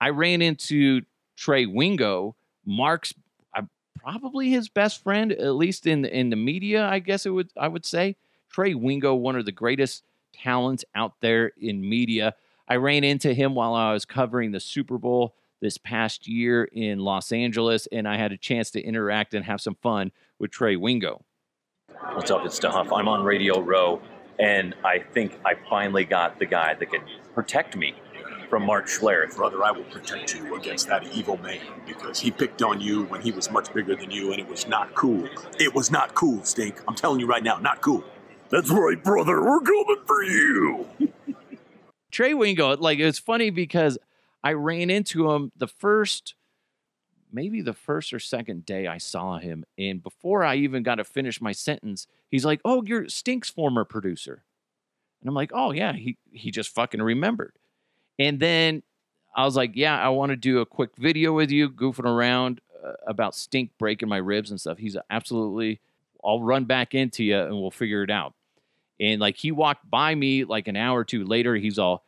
I 0.00 0.10
ran 0.10 0.42
into 0.42 1.02
Trey 1.36 1.66
Wingo, 1.66 2.36
Mark's 2.64 3.14
uh, 3.56 3.62
probably 4.02 4.50
his 4.50 4.68
best 4.68 5.02
friend, 5.02 5.32
at 5.32 5.54
least 5.54 5.86
in 5.86 6.02
the, 6.02 6.14
in 6.14 6.30
the 6.30 6.36
media. 6.36 6.86
I 6.86 6.98
guess 6.98 7.26
it 7.26 7.30
would 7.30 7.50
I 7.56 7.68
would 7.68 7.86
say 7.86 8.16
Trey 8.56 8.72
Wingo, 8.72 9.14
one 9.14 9.36
of 9.36 9.44
the 9.44 9.52
greatest 9.52 10.02
talents 10.32 10.82
out 10.94 11.12
there 11.20 11.52
in 11.60 11.86
media. 11.86 12.34
I 12.66 12.76
ran 12.76 13.04
into 13.04 13.34
him 13.34 13.54
while 13.54 13.74
I 13.74 13.92
was 13.92 14.06
covering 14.06 14.50
the 14.50 14.60
Super 14.60 14.96
Bowl 14.96 15.34
this 15.60 15.76
past 15.76 16.26
year 16.26 16.64
in 16.64 17.00
Los 17.00 17.32
Angeles, 17.32 17.86
and 17.92 18.08
I 18.08 18.16
had 18.16 18.32
a 18.32 18.38
chance 18.38 18.70
to 18.70 18.80
interact 18.80 19.34
and 19.34 19.44
have 19.44 19.60
some 19.60 19.74
fun 19.82 20.10
with 20.38 20.52
Trey 20.52 20.74
Wingo. 20.74 21.22
What's 22.14 22.30
up? 22.30 22.46
It's 22.46 22.58
Duff. 22.58 22.90
I'm 22.90 23.08
on 23.08 23.24
Radio 23.24 23.60
Row, 23.60 24.00
and 24.38 24.74
I 24.82 25.00
think 25.00 25.38
I 25.44 25.56
finally 25.68 26.06
got 26.06 26.38
the 26.38 26.46
guy 26.46 26.72
that 26.72 26.86
can 26.86 27.02
protect 27.34 27.76
me 27.76 27.94
from 28.48 28.64
Mark 28.64 28.86
Schlereth. 28.86 29.36
Brother, 29.36 29.62
I 29.64 29.70
will 29.70 29.84
protect 29.84 30.34
you 30.34 30.56
against 30.56 30.88
that 30.88 31.04
evil 31.14 31.36
man 31.36 31.60
because 31.86 32.18
he 32.20 32.30
picked 32.30 32.62
on 32.62 32.80
you 32.80 33.04
when 33.04 33.20
he 33.20 33.32
was 33.32 33.50
much 33.50 33.74
bigger 33.74 33.94
than 33.94 34.10
you, 34.10 34.32
and 34.32 34.40
it 34.40 34.48
was 34.48 34.66
not 34.66 34.94
cool. 34.94 35.28
It 35.60 35.74
was 35.74 35.90
not 35.90 36.14
cool, 36.14 36.42
Stink. 36.42 36.80
I'm 36.88 36.94
telling 36.94 37.20
you 37.20 37.26
right 37.26 37.42
now, 37.42 37.58
not 37.58 37.82
cool. 37.82 38.02
That's 38.48 38.70
right, 38.70 39.02
brother. 39.02 39.42
We're 39.42 39.60
coming 39.60 40.02
for 40.06 40.22
you. 40.22 40.86
Trey 42.12 42.32
Wingo, 42.34 42.76
like 42.76 42.98
it's 42.98 43.18
funny 43.18 43.50
because 43.50 43.98
I 44.42 44.52
ran 44.52 44.90
into 44.90 45.30
him 45.32 45.50
the 45.56 45.66
first, 45.66 46.34
maybe 47.32 47.60
the 47.60 47.74
first 47.74 48.12
or 48.12 48.20
second 48.20 48.64
day 48.64 48.86
I 48.86 48.98
saw 48.98 49.38
him, 49.38 49.64
and 49.76 50.02
before 50.02 50.44
I 50.44 50.56
even 50.56 50.82
got 50.82 50.94
to 50.94 51.04
finish 51.04 51.40
my 51.40 51.52
sentence, 51.52 52.06
he's 52.30 52.44
like, 52.44 52.60
"Oh, 52.64 52.82
you're 52.84 53.08
Stink's 53.08 53.50
former 53.50 53.84
producer," 53.84 54.44
and 55.20 55.28
I'm 55.28 55.34
like, 55.34 55.50
"Oh 55.52 55.72
yeah," 55.72 55.92
he 55.92 56.16
he 56.30 56.50
just 56.52 56.70
fucking 56.72 57.02
remembered, 57.02 57.54
and 58.18 58.38
then 58.38 58.84
I 59.34 59.44
was 59.44 59.56
like, 59.56 59.72
"Yeah, 59.74 59.98
I 60.00 60.08
want 60.10 60.30
to 60.30 60.36
do 60.36 60.60
a 60.60 60.66
quick 60.66 60.96
video 60.96 61.32
with 61.32 61.50
you, 61.50 61.68
goofing 61.68 62.06
around 62.06 62.60
uh, 62.84 62.92
about 63.06 63.34
Stink 63.34 63.72
breaking 63.78 64.08
my 64.08 64.18
ribs 64.18 64.50
and 64.50 64.60
stuff." 64.60 64.78
He's 64.78 64.96
absolutely, 65.10 65.80
I'll 66.24 66.40
run 66.40 66.64
back 66.64 66.94
into 66.94 67.24
you 67.24 67.40
and 67.40 67.60
we'll 67.60 67.72
figure 67.72 68.04
it 68.04 68.10
out. 68.10 68.35
And 69.00 69.20
like 69.20 69.36
he 69.36 69.52
walked 69.52 69.88
by 69.88 70.14
me 70.14 70.44
like 70.44 70.68
an 70.68 70.76
hour 70.76 71.00
or 71.00 71.04
two 71.04 71.24
later, 71.24 71.56
he's 71.56 71.78
all 71.78 72.04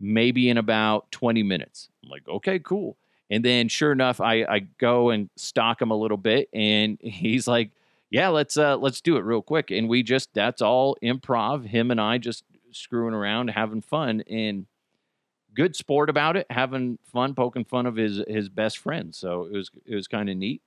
maybe 0.00 0.48
in 0.48 0.58
about 0.58 1.10
20 1.12 1.42
minutes. 1.42 1.88
I'm 2.02 2.10
like, 2.10 2.26
okay, 2.28 2.58
cool. 2.58 2.96
And 3.30 3.44
then 3.44 3.68
sure 3.68 3.92
enough, 3.92 4.20
I, 4.20 4.44
I 4.44 4.60
go 4.78 5.10
and 5.10 5.30
stalk 5.36 5.80
him 5.80 5.90
a 5.90 5.96
little 5.96 6.16
bit 6.16 6.48
and 6.52 6.98
he's 7.02 7.46
like, 7.46 7.70
yeah, 8.10 8.28
let's 8.28 8.56
uh 8.56 8.76
let's 8.76 9.00
do 9.00 9.16
it 9.16 9.24
real 9.24 9.42
quick. 9.42 9.70
And 9.70 9.88
we 9.88 10.02
just 10.02 10.34
that's 10.34 10.60
all 10.60 10.96
improv, 11.02 11.64
him 11.66 11.90
and 11.90 12.00
I 12.00 12.18
just 12.18 12.44
screwing 12.72 13.14
around, 13.14 13.48
having 13.48 13.82
fun. 13.82 14.22
And 14.28 14.66
good 15.54 15.76
sport 15.76 16.10
about 16.10 16.36
it, 16.36 16.46
having 16.50 16.98
fun, 17.04 17.34
poking 17.34 17.64
fun 17.64 17.86
of 17.86 17.96
his 17.96 18.22
his 18.26 18.48
best 18.48 18.78
friend. 18.78 19.14
So 19.14 19.44
it 19.44 19.52
was 19.52 19.70
it 19.86 19.94
was 19.94 20.08
kind 20.08 20.28
of 20.28 20.36
neat. 20.36 20.62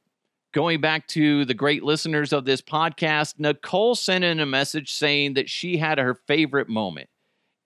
Going 0.53 0.81
back 0.81 1.07
to 1.09 1.45
the 1.45 1.55
great 1.55 1.83
listeners 1.83 2.31
of 2.31 2.45
this 2.45 2.61
podcast, 2.61 3.39
Nicole 3.39 3.95
sent 3.95 4.23
in 4.23 4.39
a 4.39 4.45
message 4.45 4.93
saying 4.93 5.33
that 5.33 5.49
she 5.49 5.77
had 5.77 5.97
her 5.97 6.13
favorite 6.13 6.69
moment. 6.69 7.09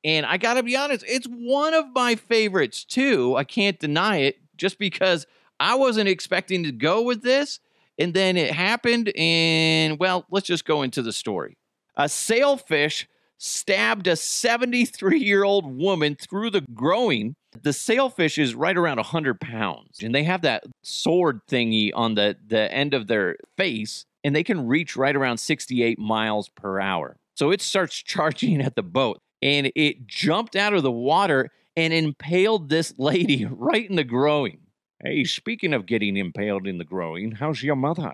And 0.05 0.25
I 0.25 0.37
got 0.37 0.53
to 0.53 0.63
be 0.63 0.77
honest, 0.77 1.03
it's 1.05 1.27
one 1.27 1.73
of 1.73 1.85
my 1.93 2.15
favorites 2.15 2.85
too. 2.85 3.35
I 3.35 3.43
can't 3.43 3.77
deny 3.77 4.19
it 4.19 4.37
just 4.55 4.79
because 4.79 5.27
I 5.59 5.75
wasn't 5.75 6.07
expecting 6.07 6.63
to 6.63 6.71
go 6.71 7.01
with 7.01 7.23
this. 7.23 7.59
And 7.99 8.13
then 8.13 8.37
it 8.37 8.53
happened. 8.53 9.11
And 9.17 9.99
well, 9.99 10.25
let's 10.31 10.47
just 10.47 10.63
go 10.63 10.81
into 10.81 11.01
the 11.01 11.11
story. 11.11 11.57
A 11.97 12.07
sailfish 12.07 13.05
stabbed 13.37 14.07
a 14.07 14.15
73 14.15 15.19
year 15.19 15.43
old 15.43 15.77
woman 15.77 16.15
through 16.15 16.51
the 16.51 16.61
groin. 16.73 17.35
The 17.63 17.73
sailfish 17.73 18.37
is 18.37 18.55
right 18.55 18.77
around 18.77 18.97
100 18.97 19.39
pounds, 19.39 19.99
and 20.01 20.13
they 20.13 20.23
have 20.23 20.41
that 20.41 20.63
sword 20.83 21.41
thingy 21.49 21.91
on 21.93 22.15
the, 22.15 22.37
the 22.45 22.71
end 22.73 22.93
of 22.93 23.07
their 23.07 23.37
face, 23.57 24.05
and 24.23 24.35
they 24.35 24.43
can 24.43 24.67
reach 24.67 24.95
right 24.95 25.15
around 25.15 25.37
68 25.37 25.99
miles 25.99 26.49
per 26.49 26.79
hour. 26.79 27.17
So 27.35 27.51
it 27.51 27.61
starts 27.61 27.95
charging 28.03 28.61
at 28.61 28.75
the 28.75 28.83
boat, 28.83 29.19
and 29.41 29.71
it 29.75 30.07
jumped 30.07 30.55
out 30.55 30.73
of 30.73 30.83
the 30.83 30.91
water 30.91 31.51
and 31.75 31.93
impaled 31.93 32.69
this 32.69 32.93
lady 32.97 33.45
right 33.49 33.89
in 33.89 33.95
the 33.95 34.03
groin. 34.03 34.59
Hey, 35.03 35.23
speaking 35.25 35.73
of 35.73 35.85
getting 35.85 36.17
impaled 36.17 36.65
in 36.65 36.79
the 36.79 36.83
groin, 36.83 37.33
how's 37.33 37.61
your 37.61 37.75
mother? 37.75 38.13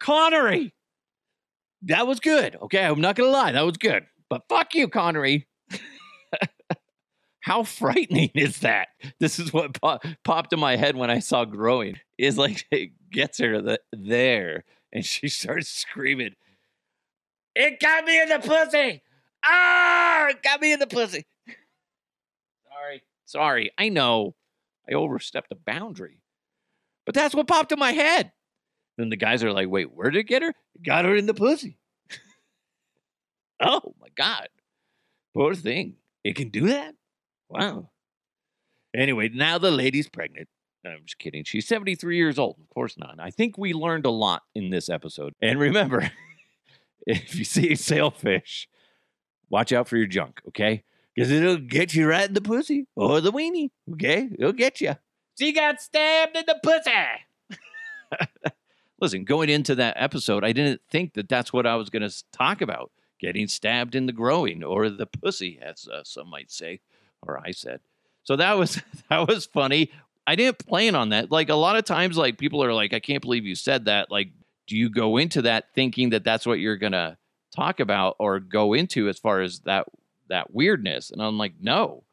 Connery! 0.00 0.72
That 1.82 2.06
was 2.06 2.18
good. 2.18 2.56
Okay, 2.62 2.84
I'm 2.84 3.00
not 3.00 3.14
gonna 3.14 3.30
lie, 3.30 3.52
that 3.52 3.66
was 3.66 3.76
good. 3.76 4.06
But 4.28 4.48
fuck 4.48 4.74
you, 4.74 4.88
Connery. 4.88 5.46
How 7.48 7.62
frightening 7.62 8.30
is 8.34 8.58
that? 8.58 8.88
This 9.20 9.38
is 9.38 9.54
what 9.54 9.80
pop- 9.80 10.04
popped 10.22 10.52
in 10.52 10.60
my 10.60 10.76
head 10.76 10.96
when 10.96 11.10
I 11.10 11.20
saw 11.20 11.46
growing. 11.46 11.98
Is 12.18 12.36
like 12.36 12.66
it 12.70 12.90
gets 13.10 13.38
her 13.38 13.62
the, 13.62 13.80
there, 13.90 14.64
and 14.92 15.02
she 15.02 15.28
starts 15.30 15.70
screaming, 15.70 16.34
"It 17.54 17.80
got 17.80 18.04
me 18.04 18.20
in 18.20 18.28
the 18.28 18.38
pussy! 18.38 19.02
Ah, 19.42 20.28
it 20.28 20.42
got 20.42 20.60
me 20.60 20.74
in 20.74 20.78
the 20.78 20.86
pussy!" 20.86 21.24
Sorry, 22.68 23.02
sorry. 23.24 23.70
I 23.78 23.88
know 23.88 24.34
I 24.86 24.92
overstepped 24.92 25.50
a 25.50 25.54
boundary, 25.56 26.20
but 27.06 27.14
that's 27.14 27.34
what 27.34 27.48
popped 27.48 27.72
in 27.72 27.78
my 27.78 27.92
head. 27.92 28.30
Then 28.98 29.08
the 29.08 29.16
guys 29.16 29.42
are 29.42 29.54
like, 29.54 29.70
"Wait, 29.70 29.90
where 29.90 30.10
did 30.10 30.20
it 30.20 30.24
get 30.24 30.42
her? 30.42 30.50
It 30.50 30.82
got 30.82 31.06
her 31.06 31.16
in 31.16 31.24
the 31.24 31.34
pussy." 31.34 31.78
Oh 33.60 33.94
my 34.00 34.06
God. 34.14 34.46
Poor 35.34 35.52
thing. 35.52 35.96
It 36.22 36.36
can 36.36 36.50
do 36.50 36.68
that? 36.68 36.94
Wow. 37.48 37.90
Anyway, 38.94 39.30
now 39.32 39.58
the 39.58 39.70
lady's 39.70 40.08
pregnant. 40.08 40.48
I'm 40.84 41.04
just 41.04 41.18
kidding. 41.18 41.44
She's 41.44 41.66
73 41.66 42.16
years 42.16 42.38
old. 42.38 42.56
Of 42.60 42.68
course 42.70 42.96
not. 42.96 43.16
I 43.18 43.30
think 43.30 43.58
we 43.58 43.72
learned 43.72 44.06
a 44.06 44.10
lot 44.10 44.42
in 44.54 44.70
this 44.70 44.88
episode. 44.88 45.34
And 45.42 45.58
remember, 45.58 46.10
if 47.06 47.34
you 47.34 47.44
see 47.44 47.72
a 47.72 47.76
sailfish, 47.76 48.68
watch 49.50 49.72
out 49.72 49.88
for 49.88 49.96
your 49.96 50.06
junk, 50.06 50.40
okay? 50.48 50.84
Because 51.14 51.30
it'll 51.30 51.58
get 51.58 51.94
you 51.94 52.08
right 52.08 52.28
in 52.28 52.34
the 52.34 52.40
pussy 52.40 52.86
or 52.94 53.20
the 53.20 53.32
weenie, 53.32 53.70
okay? 53.92 54.28
It'll 54.38 54.52
get 54.52 54.80
you. 54.80 54.94
She 55.38 55.52
got 55.52 55.80
stabbed 55.80 56.36
in 56.36 56.44
the 56.46 56.58
pussy. 56.62 57.58
Listen, 59.00 59.24
going 59.24 59.48
into 59.48 59.74
that 59.76 59.94
episode, 59.96 60.44
I 60.44 60.52
didn't 60.52 60.80
think 60.90 61.14
that 61.14 61.28
that's 61.28 61.52
what 61.52 61.66
I 61.66 61.76
was 61.76 61.90
going 61.90 62.08
to 62.08 62.24
talk 62.32 62.60
about 62.60 62.90
getting 63.20 63.48
stabbed 63.48 63.94
in 63.94 64.06
the 64.06 64.12
groin 64.12 64.62
or 64.62 64.88
the 64.88 65.06
pussy, 65.06 65.58
as 65.60 65.88
uh, 65.88 66.02
some 66.04 66.28
might 66.28 66.50
say, 66.50 66.80
or 67.26 67.40
I 67.44 67.52
said. 67.52 67.80
So 68.24 68.36
that 68.36 68.58
was 68.58 68.80
that 69.10 69.26
was 69.26 69.46
funny. 69.46 69.90
I 70.26 70.36
didn't 70.36 70.58
plan 70.58 70.94
on 70.94 71.10
that. 71.10 71.30
Like 71.30 71.48
a 71.48 71.54
lot 71.54 71.76
of 71.76 71.84
times, 71.84 72.16
like 72.16 72.38
people 72.38 72.62
are 72.62 72.74
like, 72.74 72.92
"I 72.92 73.00
can't 73.00 73.22
believe 73.22 73.46
you 73.46 73.54
said 73.54 73.86
that." 73.86 74.10
Like, 74.10 74.30
do 74.66 74.76
you 74.76 74.90
go 74.90 75.16
into 75.16 75.42
that 75.42 75.72
thinking 75.74 76.10
that 76.10 76.24
that's 76.24 76.46
what 76.46 76.58
you're 76.58 76.76
gonna 76.76 77.16
talk 77.54 77.80
about 77.80 78.16
or 78.18 78.38
go 78.38 78.74
into 78.74 79.08
as 79.08 79.18
far 79.18 79.40
as 79.40 79.60
that 79.60 79.86
that 80.28 80.52
weirdness? 80.52 81.10
And 81.10 81.22
I'm 81.22 81.38
like, 81.38 81.54
no. 81.60 82.04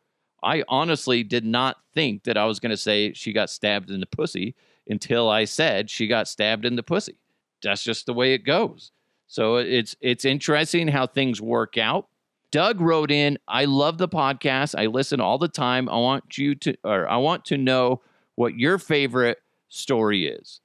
I 0.44 0.64
honestly 0.70 1.24
did 1.24 1.44
not 1.44 1.78
think 1.96 2.24
that 2.26 2.38
I 2.38 2.46
was 2.46 2.60
gonna 2.60 2.78
say 2.78 3.14
she 3.14 3.34
got 3.34 3.50
stabbed 3.50 3.90
in 3.90 4.00
the 4.00 4.06
pussy 4.06 4.56
until 4.88 5.28
I 5.28 5.46
said 5.46 5.90
she 5.90 6.08
got 6.08 6.28
stabbed 6.28 6.66
in 6.66 6.76
the 6.76 6.84
pussy. 6.84 7.18
That's 7.64 7.84
just 7.84 8.06
the 8.06 8.14
way 8.14 8.34
it 8.34 8.46
goes. 8.46 8.92
So 9.28 9.58
it's 9.58 9.96
it's 10.02 10.24
interesting 10.24 10.88
how 10.88 11.08
things 11.08 11.42
work 11.42 11.78
out. 11.78 12.08
Doug 12.56 12.80
wrote 12.80 13.12
in, 13.12 13.38
I 13.50 13.66
love 13.66 13.98
the 13.98 14.08
podcast. 14.08 14.80
I 14.80 14.86
listen 14.86 15.20
all 15.20 15.38
the 15.38 15.50
time. 15.50 15.90
I 15.90 15.98
want 15.98 16.38
you 16.38 16.56
to 16.56 16.74
or 16.86 17.06
I 17.06 17.18
want 17.18 17.44
to 17.48 17.58
know 17.58 18.02
what 18.36 18.58
your 18.58 18.78
favorite 18.78 19.40
story 19.68 20.26
is. 20.28 20.62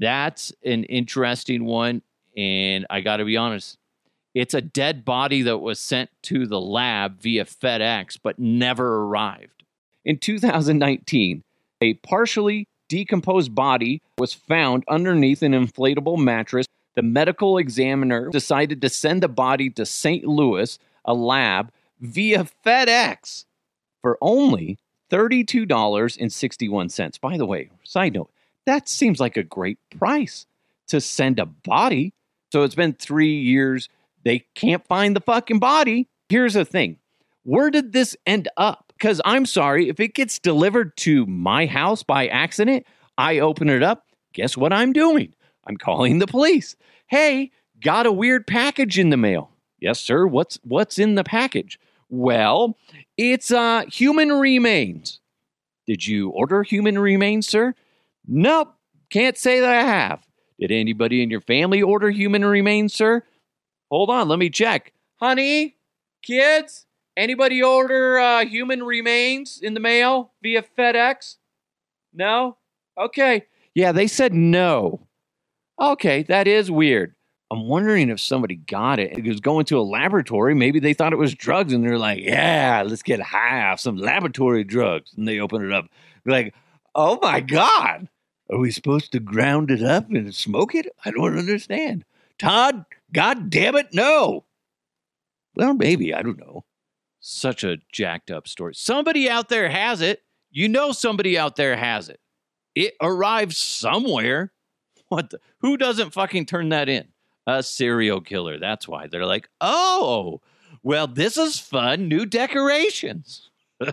That's 0.00 0.52
an 0.64 0.82
interesting 0.82 1.64
one 1.64 2.02
and 2.36 2.86
I 2.90 3.02
got 3.02 3.18
to 3.18 3.24
be 3.24 3.36
honest. 3.36 3.78
It's 4.34 4.52
a 4.52 4.60
dead 4.60 5.04
body 5.04 5.42
that 5.42 5.58
was 5.58 5.78
sent 5.78 6.10
to 6.22 6.44
the 6.44 6.60
lab 6.60 7.22
via 7.22 7.44
FedEx 7.44 8.18
but 8.20 8.40
never 8.40 9.04
arrived. 9.04 9.62
In 10.04 10.18
2019, 10.18 11.44
a 11.80 11.94
partially 11.94 12.66
decomposed 12.88 13.54
body 13.54 14.02
was 14.18 14.34
found 14.34 14.82
underneath 14.88 15.44
an 15.44 15.52
inflatable 15.52 16.18
mattress 16.18 16.66
the 16.94 17.02
medical 17.02 17.56
examiner 17.56 18.28
decided 18.28 18.82
to 18.82 18.88
send 18.88 19.22
the 19.22 19.28
body 19.28 19.70
to 19.70 19.86
St. 19.86 20.24
Louis, 20.26 20.78
a 21.04 21.14
lab, 21.14 21.72
via 22.00 22.46
FedEx 22.64 23.44
for 24.00 24.18
only 24.20 24.78
$32.61. 25.10 27.20
By 27.20 27.36
the 27.36 27.46
way, 27.46 27.70
side 27.84 28.14
note, 28.14 28.30
that 28.66 28.88
seems 28.88 29.20
like 29.20 29.36
a 29.36 29.42
great 29.42 29.78
price 29.98 30.46
to 30.88 31.00
send 31.00 31.38
a 31.38 31.46
body. 31.46 32.12
So 32.50 32.64
it's 32.64 32.74
been 32.74 32.94
three 32.94 33.40
years. 33.40 33.88
They 34.24 34.40
can't 34.54 34.86
find 34.86 35.16
the 35.16 35.20
fucking 35.20 35.58
body. 35.58 36.08
Here's 36.28 36.54
the 36.54 36.64
thing 36.64 36.98
where 37.44 37.70
did 37.70 37.92
this 37.92 38.16
end 38.26 38.48
up? 38.56 38.92
Because 38.96 39.20
I'm 39.24 39.46
sorry, 39.46 39.88
if 39.88 40.00
it 40.00 40.14
gets 40.14 40.38
delivered 40.38 40.96
to 40.98 41.26
my 41.26 41.66
house 41.66 42.02
by 42.02 42.28
accident, 42.28 42.86
I 43.18 43.40
open 43.40 43.68
it 43.68 43.82
up. 43.82 44.06
Guess 44.32 44.56
what 44.56 44.72
I'm 44.72 44.92
doing? 44.92 45.34
I'm 45.66 45.76
calling 45.76 46.18
the 46.18 46.26
police. 46.26 46.76
Hey, 47.06 47.50
got 47.80 48.06
a 48.06 48.12
weird 48.12 48.46
package 48.46 48.98
in 48.98 49.10
the 49.10 49.16
mail. 49.16 49.51
Yes, 49.82 50.00
sir. 50.00 50.28
What's 50.28 50.60
what's 50.62 50.96
in 50.96 51.16
the 51.16 51.24
package? 51.24 51.76
Well, 52.08 52.78
it's 53.16 53.50
uh 53.50 53.82
human 53.90 54.30
remains. 54.30 55.18
Did 55.88 56.06
you 56.06 56.30
order 56.30 56.62
human 56.62 57.00
remains, 57.00 57.48
sir? 57.48 57.74
Nope. 58.26 58.74
Can't 59.10 59.36
say 59.36 59.58
that 59.58 59.72
I 59.72 59.82
have. 59.82 60.24
Did 60.60 60.70
anybody 60.70 61.20
in 61.20 61.30
your 61.30 61.40
family 61.40 61.82
order 61.82 62.10
human 62.10 62.44
remains, 62.44 62.94
sir? 62.94 63.24
Hold 63.90 64.08
on, 64.08 64.28
let 64.28 64.38
me 64.38 64.50
check. 64.50 64.92
Honey, 65.16 65.74
kids, 66.22 66.86
anybody 67.16 67.60
order 67.60 68.20
uh, 68.20 68.44
human 68.44 68.84
remains 68.84 69.58
in 69.60 69.74
the 69.74 69.80
mail 69.80 70.30
via 70.44 70.62
FedEx? 70.62 71.38
No? 72.14 72.56
Okay. 72.96 73.46
Yeah, 73.74 73.90
they 73.90 74.06
said 74.06 74.32
no. 74.32 75.08
Okay, 75.80 76.22
that 76.24 76.46
is 76.46 76.70
weird. 76.70 77.16
I'm 77.52 77.68
wondering 77.68 78.08
if 78.08 78.18
somebody 78.18 78.54
got 78.54 78.98
it. 78.98 79.18
It 79.18 79.26
was 79.26 79.40
going 79.40 79.66
to 79.66 79.78
a 79.78 79.82
laboratory. 79.82 80.54
Maybe 80.54 80.80
they 80.80 80.94
thought 80.94 81.12
it 81.12 81.18
was 81.18 81.34
drugs 81.34 81.74
and 81.74 81.84
they're 81.84 81.98
like, 81.98 82.20
yeah, 82.20 82.82
let's 82.86 83.02
get 83.02 83.20
high 83.20 83.68
off 83.68 83.78
some 83.78 83.98
laboratory 83.98 84.64
drugs. 84.64 85.12
And 85.14 85.28
they 85.28 85.38
open 85.38 85.62
it 85.62 85.70
up. 85.70 85.90
They're 86.24 86.32
like, 86.32 86.54
oh 86.94 87.18
my 87.20 87.40
God. 87.40 88.08
Are 88.50 88.58
we 88.58 88.70
supposed 88.70 89.12
to 89.12 89.20
ground 89.20 89.70
it 89.70 89.82
up 89.82 90.08
and 90.08 90.34
smoke 90.34 90.74
it? 90.74 90.86
I 91.04 91.10
don't 91.10 91.38
understand. 91.38 92.06
Todd, 92.38 92.86
God 93.12 93.50
damn 93.50 93.76
it, 93.76 93.88
no. 93.92 94.46
Well, 95.54 95.74
maybe. 95.74 96.14
I 96.14 96.22
don't 96.22 96.38
know. 96.38 96.64
Such 97.20 97.64
a 97.64 97.76
jacked 97.92 98.30
up 98.30 98.48
story. 98.48 98.74
Somebody 98.74 99.28
out 99.28 99.50
there 99.50 99.68
has 99.68 100.00
it. 100.00 100.22
You 100.50 100.70
know, 100.70 100.92
somebody 100.92 101.36
out 101.36 101.56
there 101.56 101.76
has 101.76 102.08
it. 102.08 102.20
It 102.74 102.94
arrives 103.02 103.58
somewhere. 103.58 104.52
What 105.08 105.28
the? 105.28 105.40
Who 105.58 105.76
doesn't 105.76 106.14
fucking 106.14 106.46
turn 106.46 106.70
that 106.70 106.88
in? 106.88 107.11
A 107.46 107.62
serial 107.62 108.20
killer. 108.20 108.58
That's 108.58 108.86
why 108.86 109.06
they're 109.06 109.26
like, 109.26 109.48
oh, 109.60 110.40
well, 110.82 111.06
this 111.06 111.36
is 111.36 111.58
fun. 111.58 112.08
New 112.08 112.26
decorations. 112.26 113.50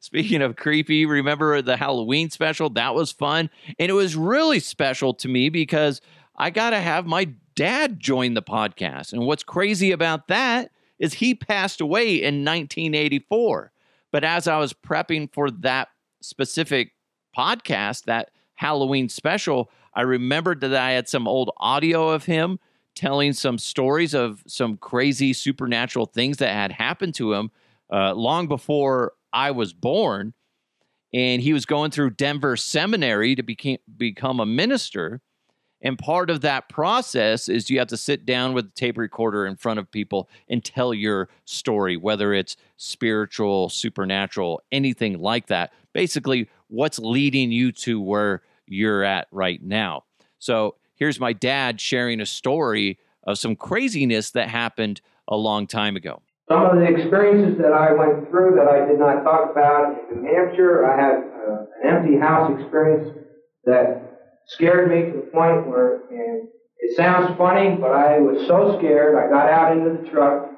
Speaking 0.00 0.42
of 0.42 0.56
creepy, 0.56 1.06
remember 1.06 1.62
the 1.62 1.76
Halloween 1.76 2.30
special? 2.30 2.70
That 2.70 2.94
was 2.94 3.12
fun. 3.12 3.50
And 3.78 3.90
it 3.90 3.94
was 3.94 4.16
really 4.16 4.60
special 4.60 5.14
to 5.14 5.28
me 5.28 5.48
because 5.48 6.00
I 6.36 6.50
got 6.50 6.70
to 6.70 6.80
have 6.80 7.06
my 7.06 7.30
dad 7.54 8.00
join 8.00 8.34
the 8.34 8.42
podcast. 8.42 9.12
And 9.12 9.26
what's 9.26 9.42
crazy 9.42 9.92
about 9.92 10.28
that 10.28 10.70
is 10.98 11.14
he 11.14 11.34
passed 11.34 11.80
away 11.80 12.14
in 12.14 12.44
1984. 12.44 13.72
But 14.12 14.24
as 14.24 14.48
I 14.48 14.58
was 14.58 14.72
prepping 14.72 15.32
for 15.32 15.50
that 15.50 15.88
specific 16.20 16.92
podcast, 17.36 18.04
that 18.04 18.30
Halloween 18.54 19.08
special, 19.08 19.70
I 19.94 20.02
remembered 20.02 20.60
that 20.60 20.74
I 20.74 20.92
had 20.92 21.08
some 21.08 21.26
old 21.26 21.50
audio 21.56 22.10
of 22.10 22.24
him 22.24 22.58
telling 22.94 23.32
some 23.32 23.58
stories 23.58 24.14
of 24.14 24.42
some 24.46 24.76
crazy 24.76 25.32
supernatural 25.32 26.06
things 26.06 26.38
that 26.38 26.52
had 26.52 26.72
happened 26.72 27.14
to 27.14 27.32
him 27.32 27.50
uh, 27.92 28.14
long 28.14 28.46
before 28.46 29.12
I 29.32 29.50
was 29.50 29.72
born, 29.72 30.34
and 31.12 31.42
he 31.42 31.52
was 31.52 31.66
going 31.66 31.90
through 31.90 32.10
Denver 32.10 32.56
Seminary 32.56 33.34
to 33.34 33.42
became, 33.42 33.78
become 33.96 34.40
a 34.40 34.46
minister. 34.46 35.20
And 35.82 35.98
part 35.98 36.28
of 36.28 36.42
that 36.42 36.68
process 36.68 37.48
is 37.48 37.70
you 37.70 37.78
have 37.78 37.88
to 37.88 37.96
sit 37.96 38.26
down 38.26 38.52
with 38.52 38.66
a 38.66 38.72
tape 38.74 38.98
recorder 38.98 39.46
in 39.46 39.56
front 39.56 39.78
of 39.78 39.90
people 39.90 40.28
and 40.48 40.62
tell 40.62 40.92
your 40.92 41.30
story, 41.46 41.96
whether 41.96 42.34
it's 42.34 42.56
spiritual, 42.76 43.70
supernatural, 43.70 44.62
anything 44.70 45.18
like 45.20 45.46
that. 45.46 45.72
Basically, 45.94 46.48
what's 46.68 46.98
leading 46.98 47.50
you 47.50 47.72
to 47.72 48.00
where 48.00 48.42
you're 48.70 49.04
at 49.04 49.28
right 49.30 49.62
now. 49.62 50.04
So 50.38 50.76
here's 50.94 51.20
my 51.20 51.32
dad 51.32 51.80
sharing 51.80 52.20
a 52.20 52.26
story 52.26 52.98
of 53.24 53.38
some 53.38 53.56
craziness 53.56 54.30
that 54.32 54.48
happened 54.48 55.00
a 55.28 55.36
long 55.36 55.66
time 55.66 55.96
ago. 55.96 56.22
Some 56.48 56.66
of 56.66 56.76
the 56.76 56.84
experiences 56.84 57.58
that 57.62 57.72
I 57.72 57.92
went 57.92 58.28
through 58.28 58.56
that 58.56 58.66
I 58.66 58.86
did 58.86 58.98
not 58.98 59.22
talk 59.22 59.52
about 59.52 59.96
in 60.10 60.22
New 60.22 60.34
Hampshire, 60.34 60.84
I 60.84 61.00
had 61.00 61.14
uh, 61.14 61.64
an 61.82 61.96
empty 61.96 62.18
house 62.18 62.50
experience 62.60 63.16
that 63.64 64.10
scared 64.48 64.90
me 64.90 65.12
to 65.12 65.16
the 65.18 65.30
point 65.30 65.68
where, 65.68 66.02
and 66.10 66.48
it 66.78 66.96
sounds 66.96 67.36
funny, 67.38 67.76
but 67.76 67.92
I 67.92 68.18
was 68.18 68.46
so 68.48 68.78
scared. 68.78 69.14
I 69.14 69.30
got 69.30 69.48
out 69.48 69.76
into 69.76 70.02
the 70.02 70.10
truck. 70.10 70.50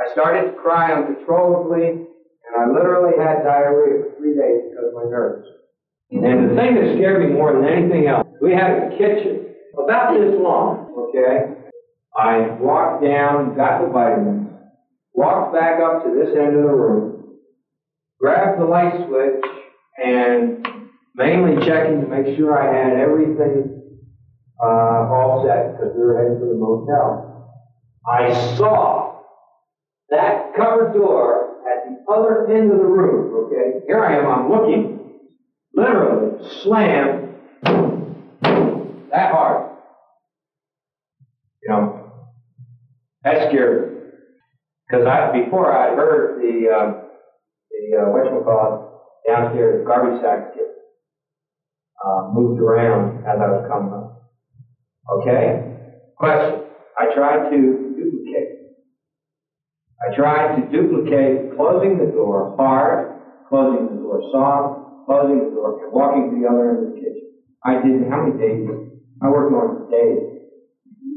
I 0.00 0.10
started 0.12 0.50
to 0.50 0.56
cry 0.56 0.92
uncontrollably, 0.92 1.86
and 1.86 2.52
I 2.58 2.66
literally 2.66 3.16
had 3.16 3.44
diarrhea 3.44 4.10
for 4.10 4.18
three 4.18 4.34
days 4.34 4.70
because 4.70 4.88
of 4.88 4.94
my 4.94 5.10
nerves. 5.10 5.46
And 6.10 6.50
the 6.50 6.54
thing 6.54 6.74
that 6.74 6.94
scared 6.96 7.20
me 7.28 7.34
more 7.34 7.52
than 7.52 7.68
anything 7.68 8.06
else, 8.06 8.26
we 8.40 8.52
had 8.52 8.70
a 8.70 8.96
kitchen 8.96 9.54
about 9.78 10.14
this 10.14 10.34
long, 10.40 10.94
okay? 11.08 11.54
I 12.16 12.48
walked 12.60 13.04
down, 13.04 13.56
got 13.56 13.82
the 13.82 13.88
vitamins, 13.88 14.48
walked 15.12 15.52
back 15.52 15.80
up 15.80 16.04
to 16.04 16.10
this 16.10 16.34
end 16.36 16.56
of 16.56 16.62
the 16.62 16.74
room, 16.74 17.36
grabbed 18.18 18.60
the 18.60 18.64
light 18.64 19.06
switch, 19.06 19.44
and 20.02 20.66
mainly 21.14 21.64
checking 21.66 22.00
to 22.00 22.06
make 22.06 22.36
sure 22.36 22.56
I 22.56 22.72
had 22.72 22.96
everything 22.98 23.82
uh, 24.62 25.12
all 25.12 25.44
set 25.46 25.72
because 25.72 25.94
we 25.94 26.02
were 26.02 26.18
heading 26.18 26.38
for 26.38 26.46
the 26.46 26.54
motel. 26.54 27.52
I 28.10 28.56
saw 28.56 29.20
that 30.10 30.54
covered 30.56 30.94
door 30.94 31.58
at 31.70 31.84
the 31.88 32.12
other 32.12 32.50
end 32.50 32.72
of 32.72 32.78
the 32.78 32.84
room, 32.84 33.46
okay? 33.46 33.84
Here 33.86 34.02
I 34.02 34.16
am, 34.16 34.26
I'm 34.26 34.50
looking, 34.50 34.97
literally 35.78 36.44
slammed 36.62 37.34
that 39.12 39.32
hard. 39.32 39.70
You 41.62 41.68
know, 41.68 42.10
that 43.22 43.48
scared 43.48 43.92
me. 43.92 43.98
Because 44.88 45.06
I, 45.06 45.32
before 45.32 45.72
I 45.72 45.94
heard 45.94 46.40
the, 46.40 46.68
uh, 46.68 46.92
the, 47.70 47.96
uh, 47.96 48.04
whatchamacallit, 48.10 48.88
downstairs 49.26 49.86
garbage 49.86 50.20
sack 50.22 50.54
get 50.54 50.64
uh, 52.04 52.28
moved 52.32 52.60
around 52.60 53.24
as 53.26 53.38
I 53.38 53.48
was 53.48 53.66
coming 53.68 53.92
up. 53.92 54.14
Okay? 55.20 55.60
Question. 56.16 56.62
I 56.98 57.14
tried 57.14 57.50
to 57.50 57.94
duplicate. 57.96 58.48
I 60.00 60.16
tried 60.16 60.56
to 60.56 60.70
duplicate 60.70 61.56
closing 61.56 61.98
the 61.98 62.06
door 62.12 62.54
hard, 62.56 63.10
closing 63.48 63.86
the 63.94 64.02
door 64.02 64.20
soft, 64.32 64.87
closing 65.08 65.38
the 65.38 65.50
door, 65.54 65.90
walking 65.90 66.30
to 66.30 66.40
the 66.40 66.46
other 66.46 66.68
end 66.68 66.86
of 66.86 66.92
the 66.92 67.00
kitchen. 67.00 67.32
I 67.64 67.74
did 67.80 68.10
how 68.10 68.26
many 68.26 68.38
days? 68.38 68.68
I 69.22 69.28
worked 69.30 69.54
on 69.54 69.86
for 69.86 69.90
days. 69.90 70.18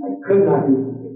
I 0.02 0.08
could 0.26 0.46
not 0.46 0.66
duplicate. 0.66 1.12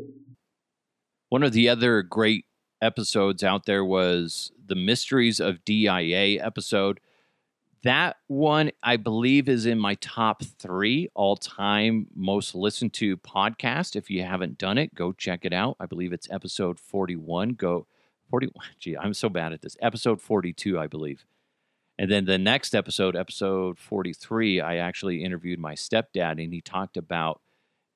One 1.29 1.43
of 1.43 1.53
the 1.53 1.69
other 1.69 2.03
great 2.03 2.45
episodes 2.81 3.43
out 3.43 3.65
there 3.65 3.83
was 3.83 4.51
the 4.63 4.75
Mysteries 4.75 5.39
of 5.39 5.63
DIA 5.63 6.43
episode. 6.43 6.99
That 7.83 8.17
one, 8.27 8.71
I 8.83 8.97
believe, 8.97 9.47
is 9.47 9.65
in 9.65 9.79
my 9.79 9.95
top 9.95 10.43
three 10.43 11.07
all 11.13 11.37
time 11.37 12.07
most 12.13 12.55
listened 12.55 12.93
to 12.95 13.15
podcast. 13.17 13.95
If 13.95 14.09
you 14.09 14.23
haven't 14.23 14.57
done 14.57 14.77
it, 14.77 14.93
go 14.93 15.13
check 15.13 15.45
it 15.45 15.53
out. 15.53 15.77
I 15.79 15.85
believe 15.85 16.11
it's 16.11 16.29
episode 16.29 16.79
41. 16.79 17.51
Go 17.51 17.87
41. 18.29 18.53
Gee, 18.79 18.97
I'm 18.97 19.13
so 19.13 19.29
bad 19.29 19.53
at 19.53 19.61
this. 19.61 19.77
Episode 19.81 20.19
42, 20.19 20.77
I 20.77 20.87
believe. 20.87 21.25
And 21.97 22.11
then 22.11 22.25
the 22.25 22.37
next 22.37 22.75
episode, 22.75 23.15
episode 23.15 23.79
43, 23.79 24.59
I 24.59 24.77
actually 24.77 25.23
interviewed 25.23 25.59
my 25.59 25.75
stepdad 25.75 26.43
and 26.43 26.53
he 26.53 26.61
talked 26.61 26.97
about 26.97 27.41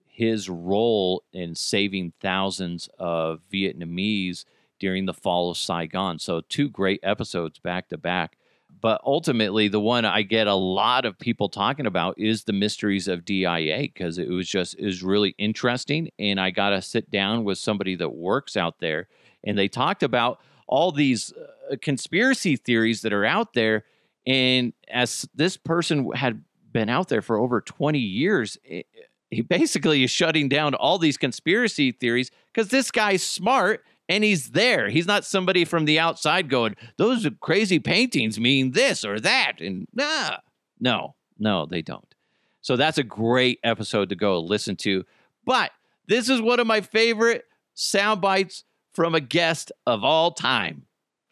his 0.06 0.50
role 0.50 1.24
in 1.32 1.56
saving 1.56 2.14
thousands 2.20 2.90
of 2.98 3.40
Vietnamese 3.52 4.46
during 4.80 5.06
the 5.06 5.14
fall 5.14 5.50
of 5.52 5.58
Saigon. 5.58 6.20
So, 6.20 6.42
two 6.42 6.70
great 6.70 7.00
episodes 7.04 7.60
back 7.60 7.90
to 7.90 7.98
back. 7.98 8.38
But 8.82 9.02
ultimately, 9.06 9.68
the 9.68 9.80
one 9.80 10.06
I 10.06 10.22
get 10.22 10.48
a 10.48 10.54
lot 10.54 11.06
of 11.06 11.20
people 11.20 11.50
talking 11.50 11.86
about 11.86 12.18
is 12.18 12.44
the 12.44 12.54
mysteries 12.54 13.08
of 13.08 13.26
DIA 13.26 13.80
because 13.82 14.18
it 14.18 14.30
was 14.30 14.48
just 14.48 14.78
is 14.80 15.04
really 15.04 15.36
interesting. 15.38 16.10
And 16.18 16.40
I 16.40 16.52
got 16.52 16.70
to 16.70 16.82
sit 16.82 17.10
down 17.12 17.44
with 17.44 17.58
somebody 17.58 17.96
that 17.96 18.16
works 18.16 18.56
out 18.56 18.80
there, 18.80 19.08
and 19.44 19.58
they 19.58 19.68
talked 19.68 20.04
about 20.04 20.40
all 20.68 20.92
these 20.92 21.34
uh, 21.34 21.76
conspiracy 21.82 22.56
theories 22.56 23.02
that 23.02 23.14
are 23.14 23.26
out 23.26 23.54
there. 23.54 23.84
And 24.26 24.74
as 24.90 25.28
this 25.34 25.58
person 25.58 26.12
had 26.12 26.44
been 26.72 26.90
out 26.90 27.10
there 27.10 27.22
for 27.22 27.38
over 27.38 27.62
20 27.62 28.00
years, 28.00 28.58
it, 28.64 28.86
he 29.32 29.42
basically 29.42 30.04
is 30.04 30.12
shutting 30.12 30.50
down 30.50 30.74
all 30.74 30.98
these 30.98 31.18
conspiracy 31.18 31.92
theories 31.92 32.32
because 32.54 32.70
this 32.70 32.92
guy's 32.92 33.24
smart 33.24 33.84
and 34.08 34.24
he's 34.24 34.52
there. 34.52 34.90
He's 34.90 35.06
not 35.06 35.24
somebody 35.24 35.66
from 35.66 35.86
the 35.86 36.00
outside 36.00 36.50
going, 36.50 36.76
those 36.98 37.28
crazy 37.40 37.80
paintings 37.80 38.40
mean 38.40 38.72
this 38.72 39.06
or 39.06 39.20
that. 39.20 39.62
And 39.62 39.88
nah, 39.94 40.38
no, 40.80 41.16
no, 41.38 41.68
they 41.68 41.84
don't. 41.84 42.16
So 42.62 42.76
that's 42.76 42.98
a 42.98 43.04
great 43.04 43.60
episode 43.64 44.10
to 44.10 44.16
go 44.16 44.40
listen 44.40 44.76
to. 44.78 45.06
But 45.46 45.72
this 46.08 46.28
is 46.28 46.42
one 46.42 46.60
of 46.60 46.68
my 46.68 46.82
favorite 46.82 47.46
sound 47.76 48.20
bites 48.20 48.64
from 48.94 49.16
a 49.16 49.22
guest 49.22 49.72
of 49.86 50.04
all 50.04 50.32
time. 50.32 50.84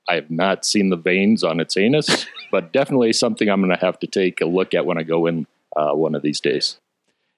I 0.07 0.15
have 0.15 0.31
not 0.31 0.63
seen 0.63 0.89
the 0.89 0.95
veins 0.95 1.43
on 1.43 1.59
its 1.59 1.75
anus, 1.75 2.25
but 2.51 2.71
definitely 2.71 3.13
something 3.13 3.49
I'm 3.49 3.61
going 3.61 3.75
to 3.75 3.85
have 3.85 3.99
to 3.99 4.07
take 4.07 4.41
a 4.41 4.45
look 4.45 4.73
at 4.73 4.85
when 4.85 4.97
I 4.97 5.03
go 5.03 5.25
in 5.25 5.47
uh, 5.75 5.93
one 5.93 6.15
of 6.15 6.21
these 6.21 6.39
days. 6.39 6.79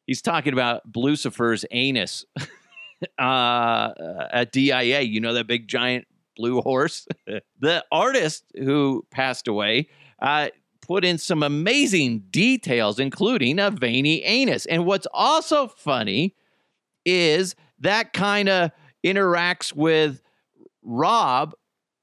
He's 0.06 0.22
talking 0.22 0.54
about 0.54 0.82
Lucifer's 0.96 1.66
anus 1.72 2.26
uh, 3.20 3.92
at 4.32 4.52
DIA. 4.52 5.02
You 5.02 5.20
know 5.22 5.34
that 5.34 5.48
big 5.48 5.68
giant 5.68 6.08
blue 6.36 6.62
horse? 6.62 7.08
the 7.60 7.86
artist 7.92 8.44
who 8.56 9.06
passed 9.12 9.48
away 9.48 9.88
uh, 10.22 10.50
put 10.82 11.06
in 11.06 11.18
some 11.18 11.44
amazing 11.44 12.24
details, 12.32 13.00
including 13.00 13.60
a 13.60 13.70
veiny 13.70 14.24
anus. 14.24 14.66
And 14.66 14.86
what's 14.86 15.08
also 15.14 15.68
funny 15.68 16.36
is 17.06 17.56
that 17.80 18.14
kind 18.14 18.50
of 18.50 18.72
interacts 19.06 19.74
with 19.74 20.22
Rob, 20.82 21.54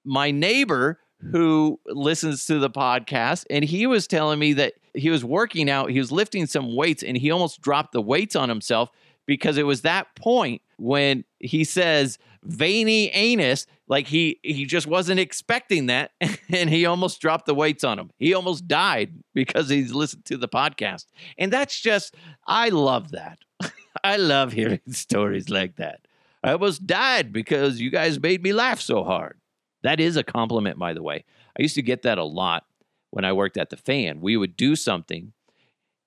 my 0.05 0.31
neighbor 0.31 1.01
who 1.31 1.81
listens 1.87 2.45
to 2.47 2.59
the 2.59 2.71
podcast, 2.71 3.45
and 3.51 3.65
he 3.65 3.87
was 3.87 4.07
telling 4.07 4.39
me 4.39 4.53
that 4.55 4.75
he 4.95 5.11
was 5.11 5.25
working 5.25 5.69
out, 5.71 5.91
he 5.91 5.99
was 5.99 6.13
lifting 6.13 6.47
some 6.47 6.75
weights, 6.75 7.03
and 7.03 7.17
he 7.17 7.31
almost 7.31 7.61
dropped 7.61 7.93
the 7.93 8.03
weights 8.03 8.37
on 8.37 8.49
himself 8.49 8.91
because 9.27 9.59
it 9.59 9.65
was 9.65 9.83
that 9.83 10.15
point 10.15 10.63
when 10.79 11.25
he 11.41 11.65
says 11.65 12.19
veiny 12.45 13.11
anus, 13.11 13.67
like 13.89 14.07
he 14.07 14.39
he 14.43 14.65
just 14.65 14.87
wasn't 14.87 15.21
expecting 15.21 15.87
that, 15.87 16.13
and 16.49 16.71
he 16.71 16.87
almost 16.87 17.21
dropped 17.21 17.47
the 17.47 17.55
weights 17.55 17.85
on 17.85 17.99
him. 17.99 18.11
He 18.19 18.35
almost 18.35 18.67
died 18.69 19.13
because 19.35 19.69
he's 19.69 19.93
listened 19.93 20.25
to 20.27 20.37
the 20.37 20.49
podcast, 20.49 21.07
and 21.39 21.53
that's 21.53 21.81
just 21.81 22.15
I 22.47 22.69
love 22.71 23.11
that. 23.13 23.39
I 24.05 24.17
love 24.17 24.53
hearing 24.53 24.81
stories 24.91 25.51
like 25.51 25.77
that. 25.77 26.01
I 26.43 26.53
almost 26.53 26.87
died 26.87 27.33
because 27.33 27.81
you 27.81 27.91
guys 27.91 28.21
made 28.21 28.43
me 28.43 28.53
laugh 28.53 28.81
so 28.81 29.03
hard. 29.03 29.39
That 29.83 30.01
is 30.01 30.17
a 30.17 30.25
compliment, 30.25 30.79
by 30.79 30.95
the 30.95 31.03
way. 31.03 31.25
I 31.59 31.63
used 31.63 31.75
to 31.77 31.83
get 31.83 32.03
that 32.03 32.19
a 32.19 32.25
lot 32.25 32.65
when 33.11 33.25
I 33.25 33.33
worked 33.33 33.57
at 33.57 33.71
the 33.71 33.77
fan. 33.77 34.21
We 34.21 34.37
would 34.37 34.57
do 34.57 34.77
something, 34.77 35.33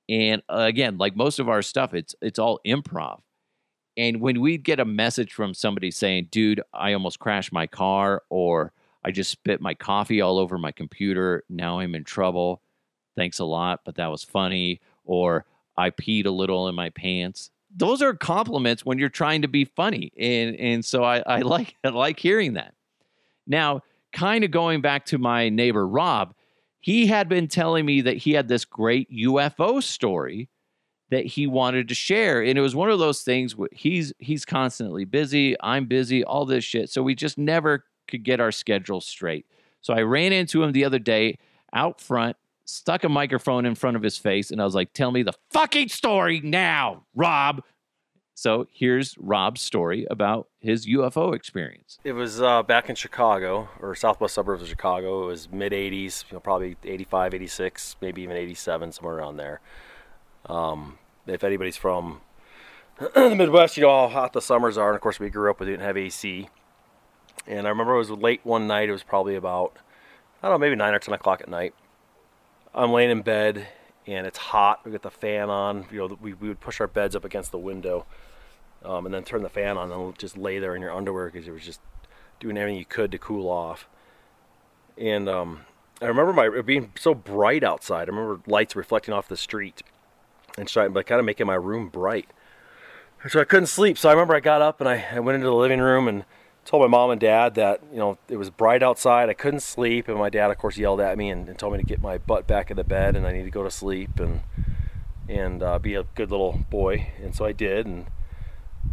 and 0.08 0.42
uh, 0.50 0.60
again, 0.62 0.98
like 0.98 1.16
most 1.16 1.40
of 1.40 1.50
our 1.50 1.62
stuff, 1.62 1.94
it's 1.94 2.16
it's 2.22 2.40
all 2.40 2.60
improv. 2.66 3.22
And 3.98 4.22
when 4.22 4.42
we'd 4.42 4.64
get 4.64 4.80
a 4.80 4.86
message 4.86 5.34
from 5.34 5.54
somebody 5.54 5.92
saying, 5.92 6.30
"Dude, 6.32 6.62
I 6.74 6.94
almost 6.94 7.20
crashed 7.20 7.52
my 7.52 7.68
car," 7.68 8.24
or 8.30 8.74
"I 9.04 9.12
just 9.12 9.32
spit 9.32 9.62
my 9.62 9.74
coffee 9.74 10.22
all 10.22 10.40
over 10.40 10.58
my 10.58 10.72
computer. 10.72 11.44
Now 11.50 11.80
I'm 11.80 11.96
in 11.96 12.04
trouble. 12.04 12.62
Thanks 13.16 13.40
a 13.40 13.46
lot, 13.46 13.82
but 13.86 13.96
that 13.96 14.08
was 14.12 14.24
funny," 14.24 14.82
or 15.06 15.46
"I 15.78 15.92
peed 15.92 16.26
a 16.26 16.32
little 16.32 16.68
in 16.68 16.76
my 16.76 16.90
pants." 16.90 17.52
Those 17.76 18.02
are 18.02 18.14
compliments 18.16 18.84
when 18.86 18.98
you're 18.98 19.10
trying 19.10 19.44
to 19.44 19.48
be 19.48 19.66
funny, 19.66 20.12
and 20.18 20.56
and 20.56 20.86
so 20.86 21.04
I, 21.04 21.20
I 21.26 21.40
like 21.42 21.76
I 21.84 21.90
like 21.90 22.20
hearing 22.20 22.54
that. 22.54 22.74
Now, 23.50 23.82
kind 24.14 24.46
of 24.46 24.52
going 24.52 24.80
back 24.80 25.06
to 25.08 25.18
my 25.18 25.50
neighbor 25.50 25.86
Rob, 25.86 26.34
he 26.80 27.08
had 27.08 27.28
been 27.28 27.50
telling 27.50 27.86
me 27.86 28.00
that 28.02 28.18
he 28.18 28.32
had 28.32 28.48
this 28.48 28.64
great 28.64 29.12
UFO 29.12 29.84
story 29.84 30.50
that 31.10 31.26
he 31.26 31.48
wanted 31.48 31.90
to 31.90 31.96
share 31.96 32.42
and 32.42 32.58
it 32.58 32.62
was 32.62 32.76
one 32.76 32.90
of 32.90 33.00
those 33.00 33.24
things 33.24 33.56
where 33.56 33.70
he's 33.72 34.14
he's 34.20 34.46
constantly 34.46 35.06
busy 35.06 35.56
i'm 35.62 35.88
busy 35.88 36.24
all 36.24 36.46
this 36.46 36.64
shit 36.64 36.88
so 36.88 37.02
we 37.02 37.16
just 37.16 37.36
never 37.36 37.84
could 38.08 38.24
get 38.24 38.40
our 38.40 38.52
schedule 38.52 39.02
straight 39.02 39.46
So 39.82 39.94
I 39.94 40.02
ran 40.02 40.34
into 40.34 40.62
him 40.64 40.72
the 40.72 40.86
other 40.86 41.00
day 41.00 41.38
out 41.74 42.02
front, 42.02 42.36
stuck 42.66 43.04
a 43.04 43.10
microphone 43.10 43.66
in 43.66 43.76
front 43.76 43.96
of 43.96 44.04
his 44.04 44.18
face, 44.18 44.52
and 44.52 44.62
I 44.62 44.66
was 44.66 44.76
like, 44.76 44.94
Tell 44.94 45.12
me 45.12 45.24
the 45.24 45.34
fucking 45.52 45.90
story 45.90 46.42
now, 46.42 47.06
Rob. 47.16 47.64
So 48.40 48.68
here's 48.72 49.18
Rob's 49.18 49.60
story 49.60 50.08
about 50.10 50.48
his 50.62 50.88
UFO 50.88 51.36
experience. 51.36 52.00
It 52.06 52.14
was 52.14 52.42
uh, 52.42 52.64
back 52.64 52.90
in 52.90 52.96
Chicago 52.96 53.68
or 53.82 53.94
southwest 53.96 54.34
suburbs 54.34 54.62
of 54.62 54.70
Chicago. 54.70 55.24
It 55.24 55.26
was 55.26 55.52
mid 55.52 55.74
80s, 55.74 56.24
you 56.32 56.36
know, 56.36 56.40
probably 56.40 56.78
85, 56.86 57.34
86, 57.34 57.98
maybe 58.00 58.22
even 58.22 58.38
87, 58.38 58.94
somewhere 58.94 59.18
around 59.18 59.36
there. 59.36 59.60
Um, 60.46 61.00
if 61.28 61.44
anybody's 61.44 61.76
from 61.76 62.22
the 63.14 63.36
Midwest, 63.36 63.76
you 63.76 63.84
know 63.84 64.08
how 64.08 64.08
hot 64.08 64.32
the 64.32 64.42
summers 64.42 64.78
are. 64.78 64.88
And 64.88 64.96
of 64.96 65.02
course, 65.02 65.20
we 65.20 65.30
grew 65.30 65.50
up, 65.50 65.60
we 65.60 65.66
didn't 65.66 65.82
have 65.82 65.98
AC. 65.98 66.48
And 67.46 67.68
I 67.68 67.70
remember 67.70 67.96
it 67.96 67.98
was 67.98 68.10
late 68.10 68.40
one 68.46 68.68
night. 68.68 68.88
It 68.88 68.94
was 68.94 69.04
probably 69.04 69.36
about, 69.36 69.76
I 70.42 70.48
don't 70.48 70.54
know, 70.54 70.66
maybe 70.66 70.78
9 70.78 70.94
or 70.94 71.00
10 71.00 71.14
o'clock 71.14 71.42
at 71.42 71.50
night. 71.50 71.74
I'm 72.74 72.94
laying 72.94 73.12
in 73.12 73.22
bed 73.22 73.68
and 74.10 74.26
it's 74.26 74.38
hot. 74.38 74.84
We 74.84 74.92
got 74.92 75.04
the 75.04 75.12
fan 75.12 75.50
on. 75.50 75.86
You 75.92 76.00
know, 76.00 76.18
we, 76.20 76.34
we 76.34 76.48
would 76.48 76.60
push 76.60 76.82
our 76.82 76.88
beds 76.88 77.16
up 77.16 77.24
against 77.24 77.52
the 77.52 77.60
window 77.60 78.06
um, 78.84 79.06
and 79.06 79.14
then 79.14 79.24
turn 79.24 79.44
the 79.44 79.50
fan 79.50 79.78
on 79.78 79.92
and 79.92 80.18
just 80.18 80.38
lay 80.38 80.60
there 80.60 80.76
in 80.76 80.82
your 80.82 80.94
underwear 80.94 81.28
because 81.28 81.46
you 81.46 81.54
were 81.54 81.60
just 81.60 81.82
doing 82.40 82.58
everything 82.58 82.80
you 82.80 82.86
could 82.86 83.12
to 83.12 83.18
cool 83.18 83.48
off. 83.48 83.88
And 84.98 85.30
um, 85.30 85.62
I 86.02 86.06
remember 86.06 86.34
my 86.34 86.48
it 86.48 86.66
being 86.66 86.92
so 86.98 87.14
bright 87.14 87.64
outside. 87.64 88.10
I 88.10 88.12
remember 88.12 88.42
lights 88.48 88.76
reflecting 88.76 89.14
off 89.14 89.28
the 89.28 89.38
street 89.38 89.84
and 90.58 90.68
trying, 90.68 90.92
but 90.92 91.06
kind 91.06 91.20
of 91.20 91.26
making 91.26 91.48
my 91.48 91.56
room 91.56 91.90
bright. 91.90 92.30
So 93.28 93.42
I 93.42 93.44
couldn't 93.44 93.68
sleep. 93.68 93.98
So 93.98 94.10
I 94.10 94.14
remember 94.14 94.34
I 94.34 94.40
got 94.40 94.62
up 94.62 94.80
and 94.80 94.90
I, 94.90 95.06
I 95.14 95.20
went 95.20 95.36
into 95.36 95.48
the 95.48 95.54
living 95.54 95.80
room 95.80 96.08
and 96.08 96.24
told 96.70 96.84
my 96.84 96.88
mom 96.88 97.10
and 97.10 97.20
dad 97.20 97.56
that 97.56 97.82
you 97.92 97.98
know 97.98 98.20
it 98.28 98.38
was 98.38 98.52
bright 98.52 98.84
outside. 98.84 99.28
I 99.28 99.34
couldn't 99.34 99.62
sleep, 99.62 100.08
and 100.08 100.20
my 100.20 100.30
dad, 100.30 100.52
of 100.52 100.60
course, 100.60 100.78
yelled 100.78 101.02
at 101.02 101.18
me 101.18 101.32
and, 101.32 101.50
and 101.50 101.58
told 101.58 101.74
me 101.74 101.80
to 101.80 101.86
get 101.86 102.00
my 102.00 102.20
butt 102.20 102.46
back 102.46 102.70
in 102.70 102.78
the 102.78 102.84
bed 102.84 103.16
and 103.16 103.26
I 103.26 103.32
need 103.32 103.46
to 103.46 103.50
go 103.50 103.64
to 103.64 103.72
sleep 103.72 104.20
and 104.20 104.42
and 105.28 105.64
uh, 105.64 105.80
be 105.80 105.96
a 105.96 106.04
good 106.14 106.30
little 106.30 106.60
boy. 106.70 107.12
And 107.24 107.36
so 107.36 107.44
I 107.44 107.54
did. 107.54 107.88
And 107.88 108.06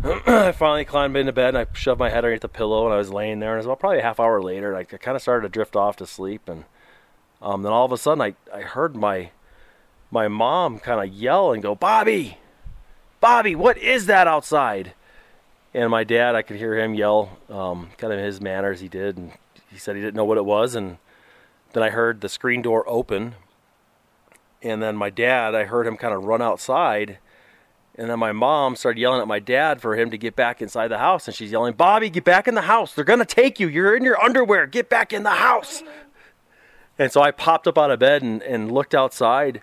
I 0.27 0.53
finally 0.53 0.87
climbed 0.87 1.19
into 1.19 1.33
bed 1.33 1.55
and 1.55 1.59
I 1.59 1.67
shoved 1.75 2.01
my 2.01 2.09
head 2.09 2.19
underneath 2.19 2.41
the 2.41 2.49
pillow 2.49 2.87
and 2.87 2.95
I 2.95 2.99
was 2.99 3.11
laying 3.11 3.41
there. 3.41 3.51
And 3.51 3.57
it 3.57 3.59
was 3.59 3.67
about 3.67 3.81
probably 3.81 3.99
a 3.99 4.03
half 4.03 4.19
hour 4.19 4.41
later, 4.41 4.73
and 4.73 4.79
I, 4.79 4.95
I 4.95 4.99
kind 4.99 5.15
of 5.15 5.21
started 5.21 5.43
to 5.43 5.53
drift 5.53 5.77
off 5.77 5.97
to 5.97 6.07
sleep. 6.07 6.49
And 6.49 6.65
um, 7.43 7.63
then 7.63 7.73
all 7.73 7.85
of 7.85 7.93
a 7.93 7.99
sudden, 7.99 8.23
I, 8.23 8.35
I 8.57 8.63
heard 8.63 8.97
my 8.97 9.33
my 10.11 10.29
mom 10.29 10.79
kind 10.79 11.07
of 11.07 11.15
yell 11.15 11.53
and 11.53 11.63
go, 11.63 11.75
"Bobby, 11.75 12.39
Bobby, 13.21 13.55
what 13.55 13.77
is 13.77 14.07
that 14.07 14.27
outside?" 14.27 14.95
And 15.77 15.91
my 15.91 16.05
dad, 16.05 16.35
I 16.35 16.41
could 16.41 16.57
hear 16.57 16.77
him 16.79 16.95
yell, 16.95 17.37
um, 17.51 17.91
kind 17.99 18.13
of 18.13 18.19
his 18.19 18.41
manner 18.41 18.71
as 18.71 18.81
he 18.81 18.89
did, 18.89 19.19
and 19.19 19.33
he 19.71 19.79
said 19.79 19.95
he 19.95 20.01
didn't 20.01 20.17
know 20.17 20.25
what 20.25 20.39
it 20.39 20.45
was. 20.45 20.75
And 20.75 20.97
then 21.73 21.83
I 21.83 21.91
heard 21.91 22.23
the 22.23 22.29
screen 22.29 22.63
door 22.63 22.89
open, 22.89 23.35
and 24.63 24.83
then 24.83 24.97
my 24.97 25.11
dad, 25.11 25.55
I 25.55 25.65
heard 25.65 25.87
him 25.87 25.97
kind 25.97 26.15
of 26.15 26.25
run 26.25 26.41
outside 26.41 27.19
and 27.99 28.11
then 28.11 28.19
my 28.19 28.33
mom 28.33 28.77
started 28.77 29.01
yelling 29.01 29.23
at 29.23 29.29
my 29.29 29.39
dad 29.39 29.81
for 29.81 29.97
him 29.97 30.11
to 30.11 30.19
get 30.19 30.37
back 30.37 30.61
inside 30.61 30.89
the 30.89 30.99
house. 30.99 31.27
And 31.27 31.35
she's 31.35 31.51
yelling, 31.51 31.73
Bobby, 31.73 32.11
get 32.11 32.25
back 32.25 32.47
in 32.47 32.55
the 32.55 32.63
house. 32.63 32.95
They're 32.95 33.05
going 33.05 33.21
to 33.21 33.25
take 33.25 33.59
you. 33.59 33.69
You're 33.69 33.97
in 33.97 34.05
your 34.05 34.21
underwear. 34.21 34.67
Get 34.67 34.91
back 34.91 35.15
in 35.15 35.23
the 35.23 35.31
house. 35.31 35.83
And 36.99 37.11
so 37.11 37.23
I 37.23 37.31
popped 37.31 37.67
up 37.67 37.79
out 37.79 37.91
of 37.91 37.99
bed 37.99 38.23
and, 38.23 38.43
and 38.43 38.71
looked 38.71 38.95
outside 38.95 39.63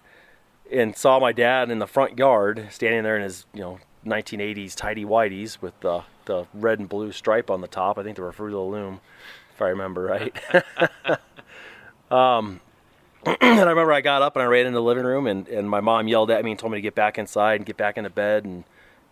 and 0.72 0.98
saw 0.98 1.20
my 1.20 1.32
dad 1.32 1.70
in 1.70 1.78
the 1.78 1.86
front 1.86 2.18
yard 2.18 2.70
standing 2.72 3.04
there 3.04 3.16
in 3.16 3.22
his, 3.22 3.46
you 3.54 3.62
know, 3.62 3.80
1980s 4.06 4.76
tidy 4.76 5.06
whities 5.06 5.62
with 5.62 5.80
the, 5.82 6.04
the 6.26 6.46
red 6.54 6.80
and 6.80 6.90
blue 6.90 7.12
stripe 7.12 7.50
on 7.50 7.62
the 7.62 7.68
top. 7.68 7.98
I 7.98 8.04
think 8.04 8.18
they 8.18 8.24
were 8.24 8.32
Fruit 8.32 8.48
of 8.48 8.54
the 8.54 8.60
Loom, 8.60 9.00
if 9.54 9.62
I 9.62 9.70
remember 9.70 10.04
right. 10.04 10.36
um, 12.12 12.60
and 13.26 13.38
I 13.42 13.70
remember 13.70 13.94
I 13.94 14.02
got 14.02 14.22
up 14.22 14.36
and 14.36 14.44
I 14.44 14.48
ran 14.48 14.66
into 14.66 14.76
the 14.76 14.84
living 14.84 15.06
room 15.06 15.28
and, 15.28 15.48
and 15.48 15.70
my 15.70 15.80
mom 15.80 16.08
yelled 16.08 16.30
at 16.30 16.44
me 16.44 16.52
and 16.52 16.60
told 16.60 16.74
me 16.74 16.78
to 16.78 16.82
get 16.82 16.96
back 16.96 17.18
inside 17.18 17.56
and 17.56 17.66
get 17.66 17.78
back 17.78 17.98
into 17.98 18.10
bed 18.10 18.44
and, 18.44 18.66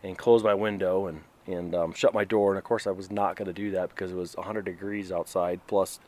and 0.04 0.18
close 0.18 0.44
my 0.44 0.54
window 0.54 1.08
and, 1.08 1.22
and 1.48 1.74
um, 1.74 1.94
shut 1.94 2.14
my 2.14 2.26
door. 2.26 2.52
And 2.52 2.58
of 2.58 2.64
course 2.64 2.86
I 2.86 2.92
was 2.92 3.10
not 3.10 3.38
going 3.38 3.46
to 3.48 3.54
do 3.54 3.72
that 3.72 3.90
because 3.90 4.12
it 4.12 4.16
was 4.16 4.36
100 4.36 4.66
degrees 4.66 5.12
outside 5.12 5.62
plus, 5.68 6.00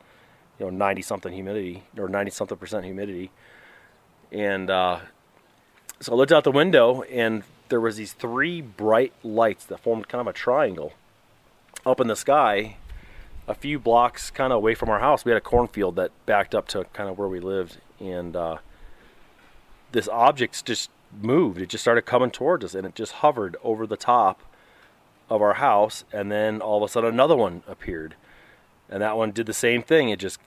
you 0.58 0.66
know, 0.66 0.70
90 0.70 1.00
something 1.02 1.32
humidity 1.32 1.84
or 1.96 2.08
90 2.08 2.30
something 2.30 2.58
percent 2.58 2.84
humidity. 2.84 3.30
And 4.30 4.68
uh, 4.68 5.00
so 6.00 6.12
I 6.12 6.16
looked 6.16 6.32
out 6.32 6.44
the 6.44 6.52
window 6.52 7.02
and 7.02 7.44
there 7.74 7.80
was 7.80 7.96
these 7.96 8.12
three 8.12 8.60
bright 8.60 9.12
lights 9.24 9.64
that 9.64 9.80
formed 9.80 10.06
kind 10.06 10.20
of 10.20 10.28
a 10.28 10.32
triangle 10.32 10.92
up 11.84 11.98
in 11.98 12.06
the 12.06 12.14
sky 12.14 12.76
a 13.48 13.54
few 13.54 13.80
blocks 13.80 14.30
kind 14.30 14.52
of 14.52 14.58
away 14.58 14.76
from 14.76 14.88
our 14.88 15.00
house. 15.00 15.24
We 15.24 15.32
had 15.32 15.38
a 15.38 15.40
cornfield 15.40 15.96
that 15.96 16.12
backed 16.24 16.54
up 16.54 16.68
to 16.68 16.84
kind 16.92 17.10
of 17.10 17.18
where 17.18 17.26
we 17.26 17.40
lived 17.40 17.78
and 17.98 18.36
uh, 18.36 18.58
this 19.90 20.06
object 20.06 20.64
just 20.64 20.88
moved. 21.20 21.60
It 21.60 21.68
just 21.68 21.82
started 21.82 22.02
coming 22.02 22.30
towards 22.30 22.64
us, 22.64 22.76
and 22.76 22.86
it 22.86 22.94
just 22.94 23.10
hovered 23.14 23.56
over 23.64 23.88
the 23.88 23.96
top 23.96 24.40
of 25.28 25.42
our 25.42 25.54
house. 25.54 26.04
And 26.12 26.30
then 26.30 26.60
all 26.60 26.76
of 26.76 26.88
a 26.88 26.92
sudden, 26.92 27.12
another 27.12 27.34
one 27.34 27.64
appeared, 27.66 28.14
and 28.88 29.02
that 29.02 29.16
one 29.16 29.32
did 29.32 29.46
the 29.46 29.52
same 29.52 29.82
thing. 29.82 30.10
It 30.10 30.20
just 30.20 30.38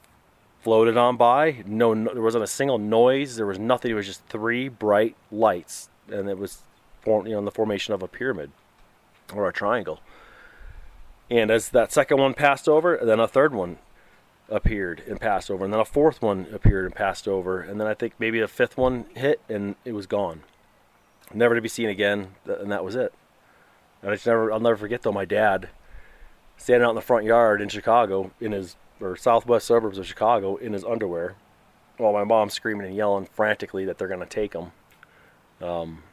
floated 0.61 0.95
on 0.95 1.17
by. 1.17 1.63
No, 1.65 1.93
no 1.93 2.13
there 2.13 2.23
wasn't 2.23 2.45
a 2.45 2.47
single 2.47 2.77
noise. 2.77 3.35
There 3.35 3.45
was 3.45 3.59
nothing. 3.59 3.91
It 3.91 3.95
was 3.95 4.07
just 4.07 4.25
three 4.27 4.69
bright 4.69 5.17
lights, 5.29 5.89
and 6.09 6.29
it 6.29 6.37
was 6.37 6.63
form, 7.01 7.25
you 7.25 7.33
know, 7.33 7.39
in 7.39 7.45
the 7.45 7.51
formation 7.51 7.93
of 7.93 8.01
a 8.01 8.07
pyramid 8.07 8.51
or 9.33 9.47
a 9.47 9.53
triangle. 9.53 9.99
And 11.29 11.51
as 11.51 11.69
that 11.69 11.91
second 11.91 12.17
one 12.17 12.33
passed 12.33 12.69
over, 12.69 12.99
then 13.03 13.19
a 13.19 13.27
third 13.27 13.53
one 13.53 13.79
appeared 14.49 15.03
and 15.07 15.19
passed 15.19 15.51
over, 15.51 15.65
and 15.65 15.73
then 15.73 15.79
a 15.79 15.85
fourth 15.85 16.21
one 16.21 16.47
appeared 16.53 16.85
and 16.85 16.95
passed 16.95 17.27
over, 17.27 17.59
and 17.61 17.79
then 17.79 17.87
I 17.87 17.93
think 17.93 18.13
maybe 18.17 18.39
a 18.39 18.47
fifth 18.47 18.77
one 18.77 19.05
hit 19.13 19.41
and 19.49 19.75
it 19.83 19.91
was 19.91 20.07
gone, 20.07 20.43
never 21.33 21.55
to 21.55 21.61
be 21.61 21.67
seen 21.67 21.89
again, 21.89 22.29
and 22.45 22.71
that 22.71 22.83
was 22.83 22.95
it. 22.95 23.13
And 24.01 24.11
I 24.11 24.15
just 24.15 24.25
never, 24.25 24.51
I'll 24.51 24.59
never 24.59 24.77
forget 24.77 25.01
though 25.01 25.11
my 25.11 25.25
dad 25.25 25.69
standing 26.55 26.85
out 26.85 26.91
in 26.91 26.95
the 26.95 27.01
front 27.01 27.25
yard 27.25 27.61
in 27.61 27.69
Chicago 27.69 28.31
in 28.39 28.51
his 28.51 28.77
or 28.99 29.15
southwest 29.15 29.67
suburbs 29.67 29.97
of 29.97 30.07
Chicago 30.07 30.55
in 30.55 30.73
his 30.73 30.83
underwear, 30.83 31.35
while 31.97 32.13
my 32.13 32.23
mom's 32.23 32.53
screaming 32.53 32.87
and 32.87 32.95
yelling 32.95 33.25
frantically 33.25 33.85
that 33.85 33.97
they're 33.97 34.07
gonna 34.07 34.25
take 34.25 34.53
him. 34.53 34.71
Um, 35.61 36.03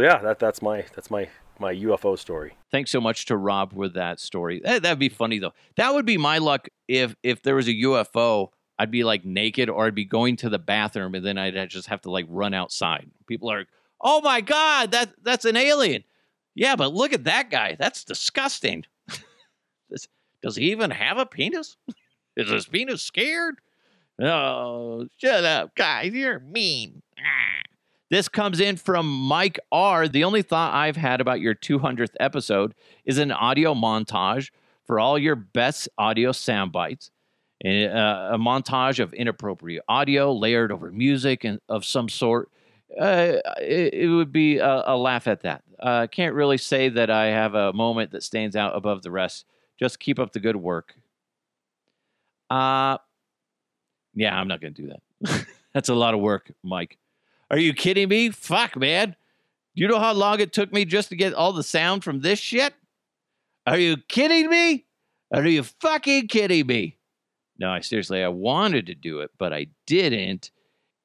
so 0.00 0.04
yeah, 0.04 0.18
that 0.22 0.38
that's 0.38 0.62
my 0.62 0.86
that's 0.94 1.10
my 1.10 1.28
my 1.58 1.74
UFO 1.74 2.18
story. 2.18 2.56
Thanks 2.70 2.90
so 2.90 3.02
much 3.02 3.26
to 3.26 3.36
Rob 3.36 3.74
with 3.74 3.92
that 3.94 4.18
story. 4.18 4.62
That, 4.64 4.82
that'd 4.82 4.98
be 4.98 5.10
funny 5.10 5.38
though. 5.38 5.52
That 5.76 5.92
would 5.92 6.06
be 6.06 6.16
my 6.16 6.38
luck 6.38 6.68
if 6.88 7.14
if 7.22 7.42
there 7.42 7.54
was 7.54 7.68
a 7.68 7.74
UFO. 7.74 8.48
I'd 8.78 8.90
be 8.90 9.04
like 9.04 9.26
naked, 9.26 9.68
or 9.68 9.84
I'd 9.84 9.94
be 9.94 10.06
going 10.06 10.36
to 10.36 10.48
the 10.48 10.58
bathroom, 10.58 11.14
and 11.14 11.24
then 11.24 11.36
I'd 11.36 11.68
just 11.68 11.88
have 11.88 12.00
to 12.02 12.10
like 12.10 12.24
run 12.30 12.54
outside. 12.54 13.10
People 13.26 13.52
are, 13.52 13.66
oh 14.00 14.22
my 14.22 14.40
god, 14.40 14.92
that 14.92 15.12
that's 15.22 15.44
an 15.44 15.58
alien. 15.58 16.02
Yeah, 16.54 16.76
but 16.76 16.94
look 16.94 17.12
at 17.12 17.24
that 17.24 17.50
guy. 17.50 17.76
That's 17.78 18.02
disgusting. 18.02 18.86
this, 19.90 20.08
does 20.42 20.56
he 20.56 20.70
even 20.70 20.90
have 20.92 21.18
a 21.18 21.26
penis? 21.26 21.76
Is 22.38 22.48
his 22.48 22.64
penis 22.64 23.02
scared? 23.02 23.56
Oh, 24.22 25.06
shut 25.18 25.44
up, 25.44 25.74
guys. 25.74 26.14
You're 26.14 26.40
mean. 26.40 27.02
Ah. 27.18 27.60
This 28.10 28.28
comes 28.28 28.58
in 28.58 28.76
from 28.76 29.06
Mike 29.06 29.60
R. 29.70 30.08
The 30.08 30.24
only 30.24 30.42
thought 30.42 30.74
I've 30.74 30.96
had 30.96 31.20
about 31.20 31.40
your 31.40 31.54
200th 31.54 32.14
episode 32.18 32.74
is 33.04 33.18
an 33.18 33.30
audio 33.30 33.72
montage 33.72 34.50
for 34.84 34.98
all 34.98 35.16
your 35.16 35.36
best 35.36 35.88
audio 35.96 36.32
sound 36.32 36.72
bites. 36.72 37.12
Uh, 37.64 38.32
a 38.32 38.38
montage 38.38 38.98
of 38.98 39.12
inappropriate 39.12 39.84
audio 39.88 40.32
layered 40.32 40.72
over 40.72 40.90
music 40.90 41.44
and 41.44 41.60
of 41.68 41.84
some 41.84 42.08
sort. 42.08 42.50
Uh, 42.98 43.36
it, 43.60 43.94
it, 43.94 44.08
would 44.08 44.32
be 44.32 44.58
a, 44.58 44.82
a, 44.86 44.96
laugh 44.96 45.28
at 45.28 45.42
that. 45.42 45.62
I 45.78 45.88
uh, 45.88 46.06
can't 46.08 46.34
really 46.34 46.58
say 46.58 46.88
that 46.88 47.10
I 47.10 47.26
have 47.26 47.54
a 47.54 47.72
moment 47.72 48.10
that 48.10 48.24
stands 48.24 48.56
out 48.56 48.74
above 48.74 49.02
the 49.02 49.12
rest. 49.12 49.44
Just 49.78 50.00
keep 50.00 50.18
up 50.18 50.32
the 50.32 50.40
good 50.40 50.56
work. 50.56 50.96
Uh, 52.48 52.98
yeah, 54.14 54.34
I'm 54.34 54.48
not 54.48 54.60
going 54.60 54.74
to 54.74 54.82
do 54.82 54.88
that. 54.88 55.46
That's 55.74 55.90
a 55.90 55.94
lot 55.94 56.14
of 56.14 56.20
work, 56.20 56.50
Mike. 56.64 56.98
Are 57.50 57.58
you 57.58 57.74
kidding 57.74 58.08
me? 58.08 58.30
Fuck, 58.30 58.76
man. 58.76 59.16
Do 59.74 59.82
you 59.82 59.88
know 59.88 59.98
how 59.98 60.12
long 60.12 60.40
it 60.40 60.52
took 60.52 60.72
me 60.72 60.84
just 60.84 61.08
to 61.08 61.16
get 61.16 61.34
all 61.34 61.52
the 61.52 61.62
sound 61.62 62.04
from 62.04 62.20
this 62.20 62.38
shit? 62.38 62.74
Are 63.66 63.78
you 63.78 63.96
kidding 63.96 64.48
me? 64.48 64.84
Are 65.32 65.46
you 65.46 65.62
fucking 65.62 66.28
kidding 66.28 66.66
me? 66.66 66.96
No, 67.58 67.70
I 67.70 67.80
seriously, 67.80 68.22
I 68.22 68.28
wanted 68.28 68.86
to 68.86 68.94
do 68.94 69.20
it, 69.20 69.30
but 69.38 69.52
I 69.52 69.66
didn't. 69.86 70.50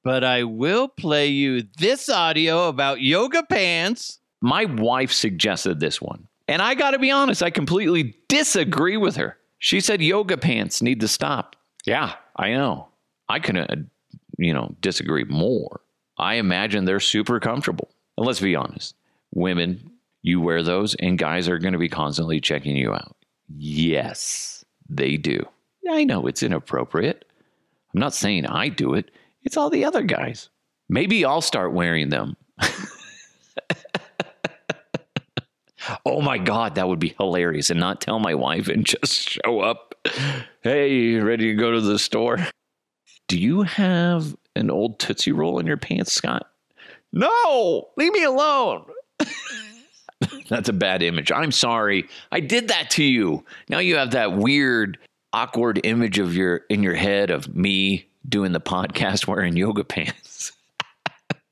But 0.04 0.24
I 0.24 0.44
will 0.44 0.88
play 0.88 1.28
you 1.28 1.64
this 1.78 2.10
audio 2.10 2.68
about 2.68 3.02
yoga 3.02 3.44
pants. 3.44 4.20
My 4.42 4.66
wife 4.66 5.12
suggested 5.12 5.80
this 5.80 6.02
one. 6.02 6.28
And 6.48 6.62
I 6.62 6.76
got 6.76 6.92
to 6.92 7.00
be 7.00 7.12
honest, 7.12 7.42
I 7.42 7.50
completely 7.50 8.16
disagree 8.28 8.98
with 8.98 9.16
her. 9.16 9.38
She 9.58 9.80
said 9.80 10.02
yoga 10.02 10.38
pants 10.38 10.82
need 10.82 11.00
to 11.00 11.08
stop. 11.08 11.56
Yeah, 11.86 12.14
I 12.36 12.52
know. 12.52 12.90
I 13.28 13.40
couldn't, 13.40 13.72
uh, 13.72 13.76
you 14.38 14.54
know, 14.54 14.76
disagree 14.80 15.24
more. 15.24 15.82
I 16.18 16.36
imagine 16.36 16.86
they're 16.86 17.00
super 17.00 17.40
comfortable. 17.40 17.90
And 18.18 18.26
let's 18.26 18.40
be 18.40 18.56
honest, 18.56 18.96
women, 19.34 19.92
you 20.22 20.42
wear 20.42 20.64
those, 20.64 20.96
and 20.96 21.18
guys 21.18 21.48
are 21.50 21.60
going 21.60 21.74
to 21.74 21.80
be 21.80 21.90
constantly 21.90 22.40
checking 22.40 22.76
you 22.78 22.94
out. 22.94 23.16
Yes, 23.48 24.66
they 24.90 25.18
do. 25.18 25.46
I 25.90 26.04
know 26.04 26.26
it's 26.26 26.42
inappropriate. 26.42 27.26
I'm 27.94 28.00
not 28.00 28.14
saying 28.14 28.46
I 28.48 28.70
do 28.70 28.94
it, 28.94 29.12
it's 29.44 29.58
all 29.58 29.70
the 29.70 29.86
other 29.86 30.02
guys. 30.02 30.50
Maybe 30.90 31.24
I'll 31.24 31.42
start 31.42 31.74
wearing 31.74 32.10
them. 32.10 32.36
oh 36.06 36.22
my 36.22 36.38
God, 36.38 36.76
that 36.76 36.88
would 36.88 37.00
be 37.00 37.16
hilarious. 37.20 37.70
And 37.70 37.80
not 37.80 38.02
tell 38.02 38.20
my 38.20 38.36
wife 38.36 38.68
and 38.68 38.86
just 38.86 39.30
show 39.30 39.60
up. 39.60 39.96
Hey, 40.62 41.16
ready 41.16 41.52
to 41.52 41.56
go 41.56 41.72
to 41.72 41.82
the 41.82 42.00
store? 42.00 42.40
Do 43.28 43.40
you 43.40 43.64
have 43.64 44.36
an 44.56 44.70
old 44.70 45.00
Tootsie 45.00 45.32
Roll 45.32 45.60
in 45.60 45.68
your 45.68 45.78
pants, 45.78 46.12
Scott? 46.12 46.48
No, 47.12 47.90
leave 47.98 48.12
me 48.12 48.24
alone. 48.24 48.86
That's 50.50 50.70
a 50.70 50.74
bad 50.74 51.02
image. 51.02 51.32
I'm 51.32 51.52
sorry. 51.52 52.08
I 52.32 52.40
did 52.40 52.68
that 52.68 52.90
to 52.92 53.04
you. 53.04 53.44
Now 53.70 53.80
you 53.80 53.96
have 53.96 54.12
that 54.12 54.38
weird, 54.38 54.98
awkward 55.34 55.80
image 55.84 56.20
of 56.20 56.36
your 56.36 56.62
in 56.70 56.84
your 56.84 56.96
head 56.96 57.32
of 57.32 57.56
me 57.56 58.08
doing 58.28 58.52
the 58.52 58.62
podcast 58.62 59.28
wearing 59.28 59.56
yoga 59.56 59.84
pants. 59.84 60.52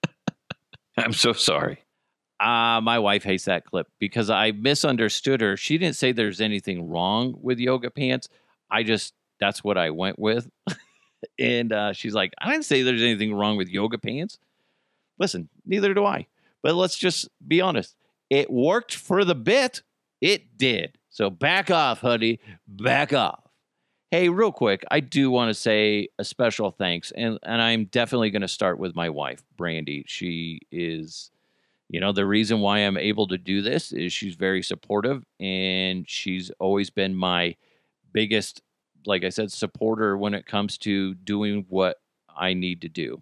I'm 0.98 1.14
so 1.14 1.34
sorry. 1.34 1.80
Uh, 2.40 2.82
my 2.82 3.00
wife 3.00 3.24
hates 3.24 3.46
that 3.46 3.66
clip 3.66 3.88
because 4.00 4.30
I 4.30 4.52
misunderstood 4.52 5.42
her. 5.42 5.56
She 5.56 5.78
didn't 5.78 5.96
say 5.96 6.12
there's 6.12 6.42
anything 6.42 6.90
wrong 6.90 7.38
with 7.42 7.58
yoga 7.58 7.90
pants. 7.90 8.28
I 8.70 8.84
just, 8.84 9.14
that's 9.40 9.64
what 9.64 9.78
I 9.78 9.92
went 9.92 10.20
with. 10.20 10.50
And 11.38 11.72
uh, 11.74 11.94
she's 11.94 12.14
like, 12.14 12.34
I 12.40 12.52
didn't 12.52 12.66
say 12.66 12.82
there's 12.82 13.02
anything 13.02 13.34
wrong 13.34 13.58
with 13.58 13.70
yoga 13.70 13.98
pants. 13.98 14.38
Listen, 15.20 15.50
neither 15.66 15.94
do 15.94 16.06
I. 16.06 16.28
But 16.62 16.76
let's 16.76 16.98
just 16.98 17.30
be 17.46 17.62
honest. 17.62 17.96
It 18.30 18.50
worked 18.50 18.96
for 18.96 19.24
the 19.24 19.36
bit. 19.36 19.84
It 20.22 20.58
did. 20.58 20.98
So 21.10 21.30
back 21.30 21.70
off, 21.70 22.02
honey. 22.02 22.40
Back 22.68 23.14
off. 23.14 23.42
Hey, 24.10 24.30
real 24.30 24.52
quick, 24.52 24.84
I 24.90 25.00
do 25.00 25.30
want 25.30 25.50
to 25.50 25.54
say 25.54 26.08
a 26.20 26.24
special 26.24 26.72
thanks, 26.72 27.12
and, 27.16 27.40
and 27.44 27.62
I'm 27.62 27.86
definitely 27.86 28.30
going 28.30 28.44
to 28.44 28.48
start 28.48 28.80
with 28.80 28.96
my 28.96 29.10
wife, 29.10 29.44
Brandy. 29.58 30.06
She 30.08 30.62
is, 30.72 31.32
you 31.90 32.00
know, 32.00 32.12
the 32.12 32.26
reason 32.26 32.60
why 32.60 32.80
I'm 32.80 32.98
able 32.98 33.28
to 33.28 33.38
do 33.38 33.62
this 33.62 33.92
is 33.92 34.14
she's 34.14 34.36
very 34.36 34.62
supportive, 34.62 35.24
and 35.40 36.08
she's 36.08 36.52
always 36.60 36.90
been 36.90 37.16
my 37.16 37.56
biggest, 38.12 38.62
like 39.06 39.24
I 39.24 39.30
said, 39.30 39.52
supporter 39.52 40.18
when 40.18 40.34
it 40.34 40.46
comes 40.46 40.78
to 40.80 41.14
doing 41.16 41.66
what 41.70 41.98
I 42.36 42.54
need 42.54 42.82
to 42.82 42.90
do. 42.90 43.22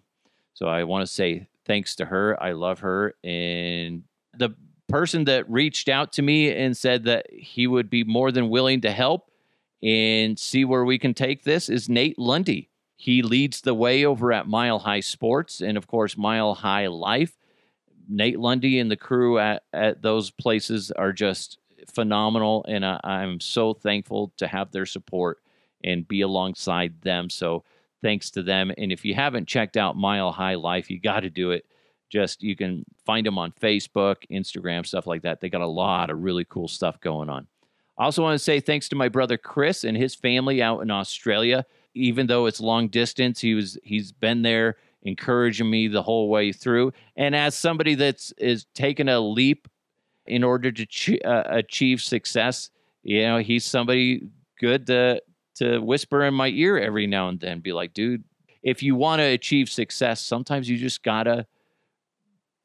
So 0.54 0.66
I 0.66 0.84
want 0.84 1.06
to 1.06 1.12
say 1.12 1.48
thanks 1.64 1.94
to 1.96 2.04
her. 2.06 2.40
I 2.42 2.52
love 2.52 2.80
her, 2.80 3.14
and 3.24 4.04
the 4.34 4.50
person 4.88 5.24
that 5.24 5.48
reached 5.50 5.88
out 5.88 6.12
to 6.12 6.22
me 6.22 6.50
and 6.50 6.76
said 6.76 7.04
that 7.04 7.26
he 7.32 7.66
would 7.66 7.88
be 7.88 8.04
more 8.04 8.30
than 8.30 8.50
willing 8.50 8.82
to 8.82 8.90
help 8.90 9.30
and 9.82 10.38
see 10.38 10.64
where 10.64 10.84
we 10.84 10.98
can 10.98 11.14
take 11.14 11.44
this 11.44 11.68
is 11.68 11.88
Nate 11.88 12.18
Lundy. 12.18 12.68
He 12.96 13.22
leads 13.22 13.62
the 13.62 13.74
way 13.74 14.04
over 14.04 14.32
at 14.32 14.46
Mile 14.46 14.78
High 14.78 15.00
Sports 15.00 15.60
and, 15.60 15.76
of 15.76 15.86
course, 15.86 16.16
Mile 16.16 16.54
High 16.54 16.86
Life. 16.86 17.36
Nate 18.08 18.38
Lundy 18.38 18.78
and 18.78 18.90
the 18.90 18.96
crew 18.96 19.38
at, 19.38 19.62
at 19.72 20.02
those 20.02 20.30
places 20.30 20.90
are 20.92 21.12
just 21.12 21.58
phenomenal, 21.92 22.64
and 22.68 22.84
I, 22.84 23.00
I'm 23.02 23.40
so 23.40 23.74
thankful 23.74 24.32
to 24.36 24.46
have 24.46 24.70
their 24.72 24.86
support 24.86 25.38
and 25.84 26.06
be 26.06 26.20
alongside 26.20 27.00
them. 27.02 27.30
So, 27.30 27.64
thanks 28.02 28.30
to 28.32 28.42
them. 28.42 28.72
And 28.76 28.92
if 28.92 29.04
you 29.04 29.14
haven't 29.14 29.48
checked 29.48 29.76
out 29.76 29.96
Mile 29.96 30.32
High 30.32 30.56
Life, 30.56 30.90
you 30.90 31.00
got 31.00 31.20
to 31.20 31.30
do 31.30 31.52
it. 31.52 31.64
Just 32.10 32.42
you 32.42 32.54
can 32.54 32.84
find 33.06 33.24
them 33.24 33.38
on 33.38 33.52
Facebook, 33.52 34.16
Instagram, 34.30 34.84
stuff 34.84 35.06
like 35.06 35.22
that. 35.22 35.40
They 35.40 35.48
got 35.48 35.62
a 35.62 35.66
lot 35.66 36.10
of 36.10 36.22
really 36.22 36.44
cool 36.44 36.68
stuff 36.68 37.00
going 37.00 37.30
on. 37.30 37.46
I 37.98 38.04
also 38.04 38.22
want 38.22 38.34
to 38.34 38.38
say 38.38 38.60
thanks 38.60 38.88
to 38.90 38.96
my 38.96 39.08
brother 39.08 39.38
Chris 39.38 39.84
and 39.84 39.96
his 39.96 40.14
family 40.14 40.62
out 40.62 40.80
in 40.80 40.90
Australia. 40.90 41.64
Even 41.94 42.26
though 42.26 42.46
it's 42.46 42.60
long 42.60 42.88
distance, 42.88 43.40
he 43.40 43.54
was 43.54 43.78
he's 43.82 44.12
been 44.12 44.42
there 44.42 44.76
encouraging 45.02 45.70
me 45.70 45.88
the 45.88 46.02
whole 46.02 46.28
way 46.28 46.52
through. 46.52 46.92
And 47.16 47.34
as 47.34 47.54
somebody 47.54 47.94
that's 47.94 48.32
is 48.32 48.66
taking 48.74 49.08
a 49.08 49.20
leap 49.20 49.68
in 50.26 50.44
order 50.44 50.70
to 50.70 50.86
ch- 50.86 51.22
uh, 51.24 51.44
achieve 51.46 52.00
success, 52.00 52.70
you 53.02 53.22
know, 53.22 53.38
he's 53.38 53.64
somebody 53.64 54.28
good 54.58 54.86
to 54.86 55.20
to 55.56 55.78
whisper 55.78 56.24
in 56.24 56.34
my 56.34 56.48
ear 56.48 56.78
every 56.78 57.06
now 57.06 57.28
and 57.28 57.40
then, 57.40 57.60
be 57.60 57.72
like, 57.72 57.94
dude, 57.94 58.24
if 58.62 58.82
you 58.82 58.94
want 58.94 59.20
to 59.20 59.24
achieve 59.24 59.68
success, 59.68 60.20
sometimes 60.20 60.68
you 60.68 60.76
just 60.76 61.02
gotta 61.02 61.46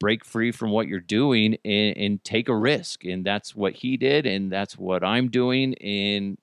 break 0.00 0.24
free 0.24 0.52
from 0.52 0.70
what 0.70 0.86
you're 0.86 1.00
doing 1.00 1.56
and, 1.64 1.96
and, 1.96 2.24
take 2.24 2.48
a 2.48 2.56
risk. 2.56 3.04
And 3.04 3.24
that's 3.24 3.54
what 3.54 3.72
he 3.74 3.96
did. 3.96 4.26
And 4.26 4.50
that's 4.50 4.78
what 4.78 5.02
I'm 5.02 5.28
doing. 5.28 5.74
And 5.74 6.38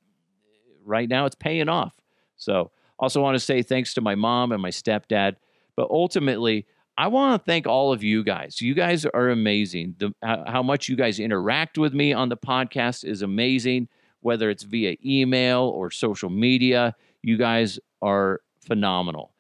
right 0.84 1.08
now 1.08 1.26
it's 1.26 1.36
paying 1.36 1.70
off. 1.70 1.96
So 2.36 2.72
also 3.00 3.22
want 3.22 3.36
to 3.36 3.40
say 3.40 3.62
thanks 3.62 3.94
to 3.94 4.02
my 4.02 4.16
mom 4.16 4.52
and 4.52 4.62
my 4.62 4.72
stepdad. 4.72 5.36
But 5.76 5.90
ultimately, 5.90 6.66
I 6.98 7.08
want 7.08 7.42
to 7.42 7.46
thank 7.46 7.68
all 7.68 7.92
of 7.92 8.04
you 8.04 8.24
guys. 8.24 8.62
You 8.62 8.74
guys 8.74 9.06
are 9.06 9.30
amazing. 9.30 9.96
The, 9.98 10.14
how 10.24 10.64
much 10.64 10.88
you 10.88 10.96
guys 10.96 11.20
interact 11.20 11.78
with 11.78 11.94
me 11.94 12.14
on 12.14 12.30
the 12.30 12.38
podcast 12.38 13.04
is 13.04 13.22
amazing, 13.22 13.90
whether 14.26 14.50
it's 14.50 14.64
via 14.64 14.96
email 15.06 15.72
or 15.76 15.92
social 15.92 16.32
media. 16.32 16.96
You 17.22 17.38
guys 17.38 17.80
are 18.02 18.42
phenomenal. 18.66 19.32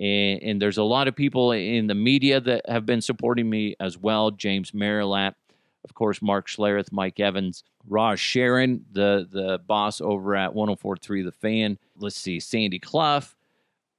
And, 0.00 0.42
and, 0.42 0.62
there's 0.62 0.78
a 0.78 0.82
lot 0.82 1.06
of 1.06 1.14
people 1.14 1.52
in 1.52 1.86
the 1.86 1.94
media 1.94 2.40
that 2.40 2.68
have 2.68 2.84
been 2.84 3.00
supporting 3.00 3.48
me 3.48 3.76
as 3.78 3.96
well. 3.96 4.32
James 4.32 4.74
Merilatt, 4.74 5.36
of 5.84 5.94
course, 5.94 6.20
Mark 6.20 6.48
Schlereth, 6.48 6.90
Mike 6.90 7.20
Evans, 7.20 7.62
Raj 7.88 8.18
Sharon, 8.18 8.84
the 8.90 9.28
the 9.30 9.60
boss 9.64 10.00
over 10.00 10.34
at 10.34 10.50
104.3 10.52 11.24
The 11.24 11.30
Fan. 11.30 11.78
Let's 11.96 12.16
see, 12.16 12.40
Sandy 12.40 12.80
Clough, 12.80 13.22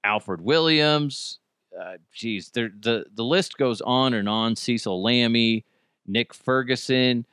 Alfred 0.04 0.42
Williams. 0.42 1.40
Uh, 1.80 1.94
the 2.22 3.06
the 3.14 3.24
list 3.24 3.58
goes 3.58 3.80
on 3.80 4.14
and 4.14 4.28
on. 4.28 4.58
Cecil 4.58 5.02
Lammey, 5.02 5.64
Nick 6.06 6.34
Ferguson, 6.34 7.26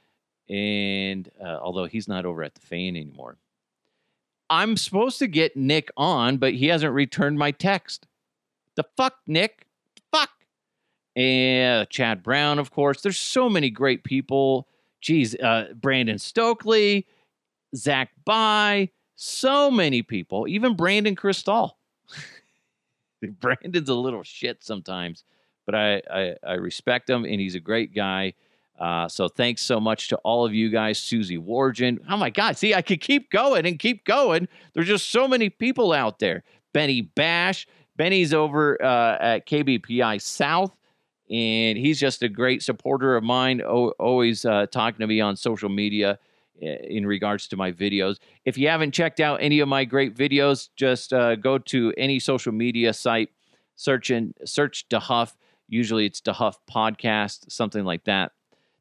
and 0.51 1.30
uh, 1.40 1.59
although 1.62 1.84
he's 1.84 2.09
not 2.09 2.26
over 2.26 2.42
at 2.42 2.55
the 2.55 2.61
Fan 2.61 2.96
anymore, 2.96 3.38
I'm 4.51 4.76
supposed 4.76 5.20
to 5.20 5.28
get 5.28 5.57
Nick 5.57 5.90
on, 5.96 6.38
but 6.38 6.55
he 6.55 6.66
hasn't 6.66 6.92
returned 6.92 7.38
my 7.38 7.53
text. 7.53 8.09
The 8.74 8.84
fuck, 8.96 9.14
Nick? 9.26 9.68
The 9.94 10.03
Fuck. 10.18 10.30
And 11.14 11.88
Chad 11.88 12.24
Brown, 12.24 12.59
of 12.59 12.72
course. 12.72 13.01
There's 13.01 13.18
so 13.18 13.48
many 13.48 13.70
great 13.70 14.03
people. 14.03 14.66
Geez, 15.01 15.36
uh, 15.36 15.68
Brandon 15.74 16.18
Stokley, 16.18 17.07
Zach 17.76 18.11
By, 18.24 18.90
so 19.14 19.70
many 19.70 20.03
people. 20.03 20.48
Even 20.48 20.74
Brandon 20.74 21.14
Krisztal. 21.14 21.72
Brandon's 23.40 23.88
a 23.88 23.94
little 23.94 24.24
shit 24.24 24.64
sometimes, 24.64 25.24
but 25.64 25.74
I, 25.74 26.03
I, 26.12 26.34
I 26.44 26.53
respect 26.55 27.09
him 27.09 27.24
and 27.24 27.40
he's 27.40 27.55
a 27.55 27.61
great 27.61 27.94
guy. 27.94 28.34
Uh, 28.81 29.07
so 29.07 29.28
thanks 29.28 29.61
so 29.62 29.78
much 29.78 30.09
to 30.09 30.16
all 30.18 30.45
of 30.47 30.55
you 30.55 30.70
guys. 30.70 30.99
Susie 30.99 31.37
Wargin. 31.37 31.99
Oh 32.09 32.16
my 32.16 32.31
God. 32.31 32.57
See, 32.57 32.74
I 32.74 32.81
could 32.81 33.01
keep 33.01 33.31
going 33.31 33.66
and 33.66 33.78
keep 33.78 34.05
going. 34.05 34.49
There's 34.72 34.89
just 34.89 35.11
so 35.11 35.28
many 35.28 35.51
people 35.51 35.93
out 35.93 36.18
there. 36.18 36.43
Benny 36.72 37.03
Bash. 37.03 37.66
Benny's 37.97 38.33
over 38.33 38.83
uh, 38.83 39.18
at 39.20 39.47
KBPI 39.47 40.22
South, 40.22 40.74
and 41.28 41.76
he's 41.76 42.01
just 42.01 42.22
a 42.22 42.28
great 42.31 42.62
supporter 42.62 43.14
of 43.14 43.22
mine, 43.22 43.61
o- 43.61 43.91
always 43.99 44.47
uh, 44.47 44.64
talking 44.72 45.01
to 45.01 45.07
me 45.07 45.20
on 45.20 45.37
social 45.37 45.68
media 45.68 46.18
in 46.61 47.07
regards 47.07 47.49
to 47.49 47.57
my 47.57 47.72
videos. 47.72 48.16
If 48.45 48.57
you 48.57 48.68
haven't 48.68 48.93
checked 48.93 49.20
out 49.20 49.43
any 49.43 49.61
of 49.61 49.68
my 49.68 49.85
great 49.85 50.16
videos, 50.16 50.70
just 50.76 51.12
uh, 51.12 51.37
go 51.37 51.59
to 51.59 51.93
any 51.99 52.18
social 52.18 52.53
media 52.53 52.93
site, 52.93 53.31
search 53.76 54.11
in, 54.11 54.35
search 54.45 54.89
DeHuff. 54.89 55.35
Usually 55.68 56.07
it's 56.07 56.20
DeHuff 56.20 56.55
Podcast, 56.70 57.51
something 57.51 57.85
like 57.85 58.05
that, 58.05 58.33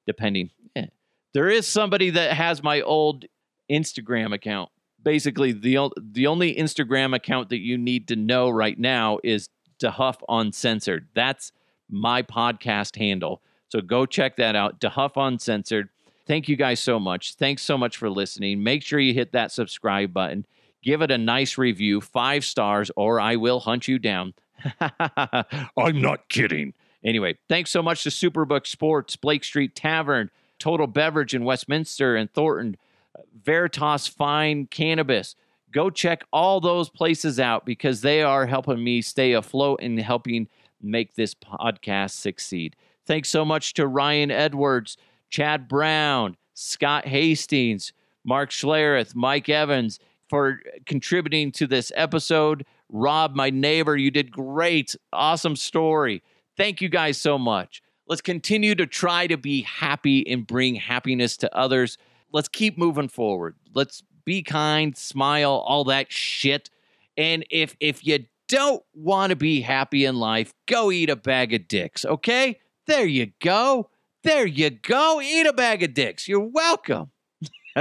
depending. 0.06 0.50
Yeah. 0.76 0.88
There 1.34 1.50
is 1.50 1.68
somebody 1.68 2.10
that 2.12 2.34
has 2.34 2.64
my 2.64 2.82
old 2.82 3.26
Instagram 3.70 4.34
account 4.34 4.70
basically 5.04 5.52
the 5.52 5.89
the 5.97 6.28
only 6.28 6.56
Instagram 6.56 7.16
account 7.16 7.50
that 7.50 7.60
you 7.60 7.78
need 7.78 8.08
to 8.08 8.16
know 8.16 8.50
right 8.50 8.78
now 8.78 9.20
is 9.24 9.50
DeHuff 9.82 10.18
Uncensored. 10.28 11.08
That's 11.14 11.52
my 11.89 12.22
podcast 12.22 12.97
handle. 12.97 13.41
So 13.70 13.82
go 13.82 14.06
check 14.06 14.38
that 14.38 14.56
out. 14.56 14.80
DeHuff 14.80 15.12
Uncensored. 15.16 15.89
Thank 16.28 16.47
you 16.47 16.56
guys 16.56 16.80
so 16.80 17.00
much. 17.00 17.36
Thanks 17.36 17.64
so 17.64 17.78
much 17.78 17.97
for 17.97 18.10
listening. 18.10 18.64
Make 18.64 18.84
sure 18.84 19.00
you 19.00 19.14
hit 19.14 19.32
that 19.32 19.52
subscribe 19.52 20.14
button. 20.14 20.45
Give 20.84 21.02
it 21.02 21.12
a 21.12 21.18
nice 21.18 21.58
review, 21.58 22.02
five 22.02 22.45
stars, 22.45 22.91
or 22.95 23.20
I 23.20 23.36
will 23.36 23.60
hunt 23.60 23.88
you 23.88 24.00
down. 24.00 24.34
I'm 24.80 26.02
not 26.02 26.30
kidding. 26.30 26.74
Anyway, 27.04 27.38
thanks 27.47 27.72
so 27.72 27.82
much 27.82 28.04
to 28.04 28.10
Superbook 28.10 28.68
Sports, 28.68 29.16
Blake 29.16 29.43
Street 29.43 29.76
Tavern, 29.76 30.30
Total 30.60 30.88
Beverage 30.88 31.34
in 31.34 31.45
Westminster 31.45 32.16
and 32.16 32.32
Thornton, 32.34 32.76
uh, 33.18 33.22
Veritas 33.43 34.08
Fine 34.08 34.68
Cannabis. 34.68 35.36
Go 35.72 35.89
check 35.89 36.24
all 36.34 36.60
those 36.60 36.89
places 36.89 37.39
out 37.39 37.66
because 37.66 38.02
they 38.02 38.22
are 38.22 38.45
helping 38.45 38.84
me 38.84 39.02
stay 39.02 39.34
afloat 39.34 39.80
and 39.82 40.00
helping 40.00 40.47
make 40.82 41.16
this 41.16 41.34
podcast 41.34 42.12
succeed. 42.12 42.76
Thanks 43.06 43.30
so 43.30 43.45
much 43.45 43.74
to 43.76 43.88
Ryan 43.88 44.32
Edwards, 44.32 44.97
Chad 45.30 45.68
Brown, 45.68 46.38
Scott 46.54 47.08
Hastings, 47.08 47.93
Mark 48.24 48.50
Schlereth, 48.50 49.16
Mike 49.16 49.50
Evans, 49.50 50.00
for 50.28 50.60
contributing 50.86 51.52
to 51.54 51.68
this 51.68 51.91
episode. 51.95 52.66
Rob, 52.89 53.36
my 53.36 53.50
neighbor, 53.50 53.95
you 53.95 54.12
did 54.12 54.32
great. 54.32 54.95
Awesome 55.14 55.56
story. 55.56 56.22
Thank 56.60 56.82
you 56.82 56.89
guys 56.89 57.18
so 57.18 57.38
much. 57.38 57.82
Let's 58.05 58.22
continue 58.22 58.76
to 58.76 58.86
try 58.86 59.28
to 59.28 59.38
be 59.38 59.62
happy 59.62 60.28
and 60.28 60.45
bring 60.45 60.76
happiness 60.76 61.38
to 61.38 61.55
others. 61.55 61.97
Let's 62.34 62.49
keep 62.49 62.78
moving 62.78 63.07
forward. 63.07 63.55
Let's 63.74 64.03
be 64.26 64.43
kind, 64.43 64.97
smile, 64.97 65.64
all 65.66 65.86
that 65.86 66.12
shit. 66.12 66.70
And 67.16 67.45
if 67.49 67.78
if 67.80 68.05
you 68.05 68.26
don't 68.49 68.84
want 68.93 69.30
to 69.30 69.38
be 69.38 69.62
happy 69.62 70.03
in 70.03 70.18
life, 70.18 70.53
go 70.68 70.91
eat 70.91 71.10
a 71.10 71.16
bag 71.16 71.53
of 71.53 71.70
dicks, 71.70 72.03
okay? 72.03 72.60
There 72.88 73.05
you 73.05 73.32
go. 73.41 73.89
There 74.26 74.45
you 74.45 74.70
go. 74.70 75.22
Eat 75.22 75.47
a 75.47 75.53
bag 75.53 75.82
of 75.82 75.93
dicks. 75.93 76.28
You're 76.28 76.41
welcome. 76.41 77.12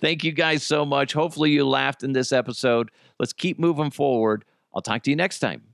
Thank 0.00 0.22
you 0.22 0.30
guys 0.30 0.62
so 0.62 0.84
much. 0.84 1.12
Hopefully, 1.12 1.50
you 1.50 1.66
laughed 1.66 2.04
in 2.04 2.12
this 2.12 2.30
episode. 2.30 2.92
Let's 3.18 3.32
keep 3.32 3.58
moving 3.58 3.90
forward. 3.90 4.44
I'll 4.72 4.80
talk 4.80 5.02
to 5.02 5.10
you 5.10 5.16
next 5.16 5.40
time. 5.40 5.73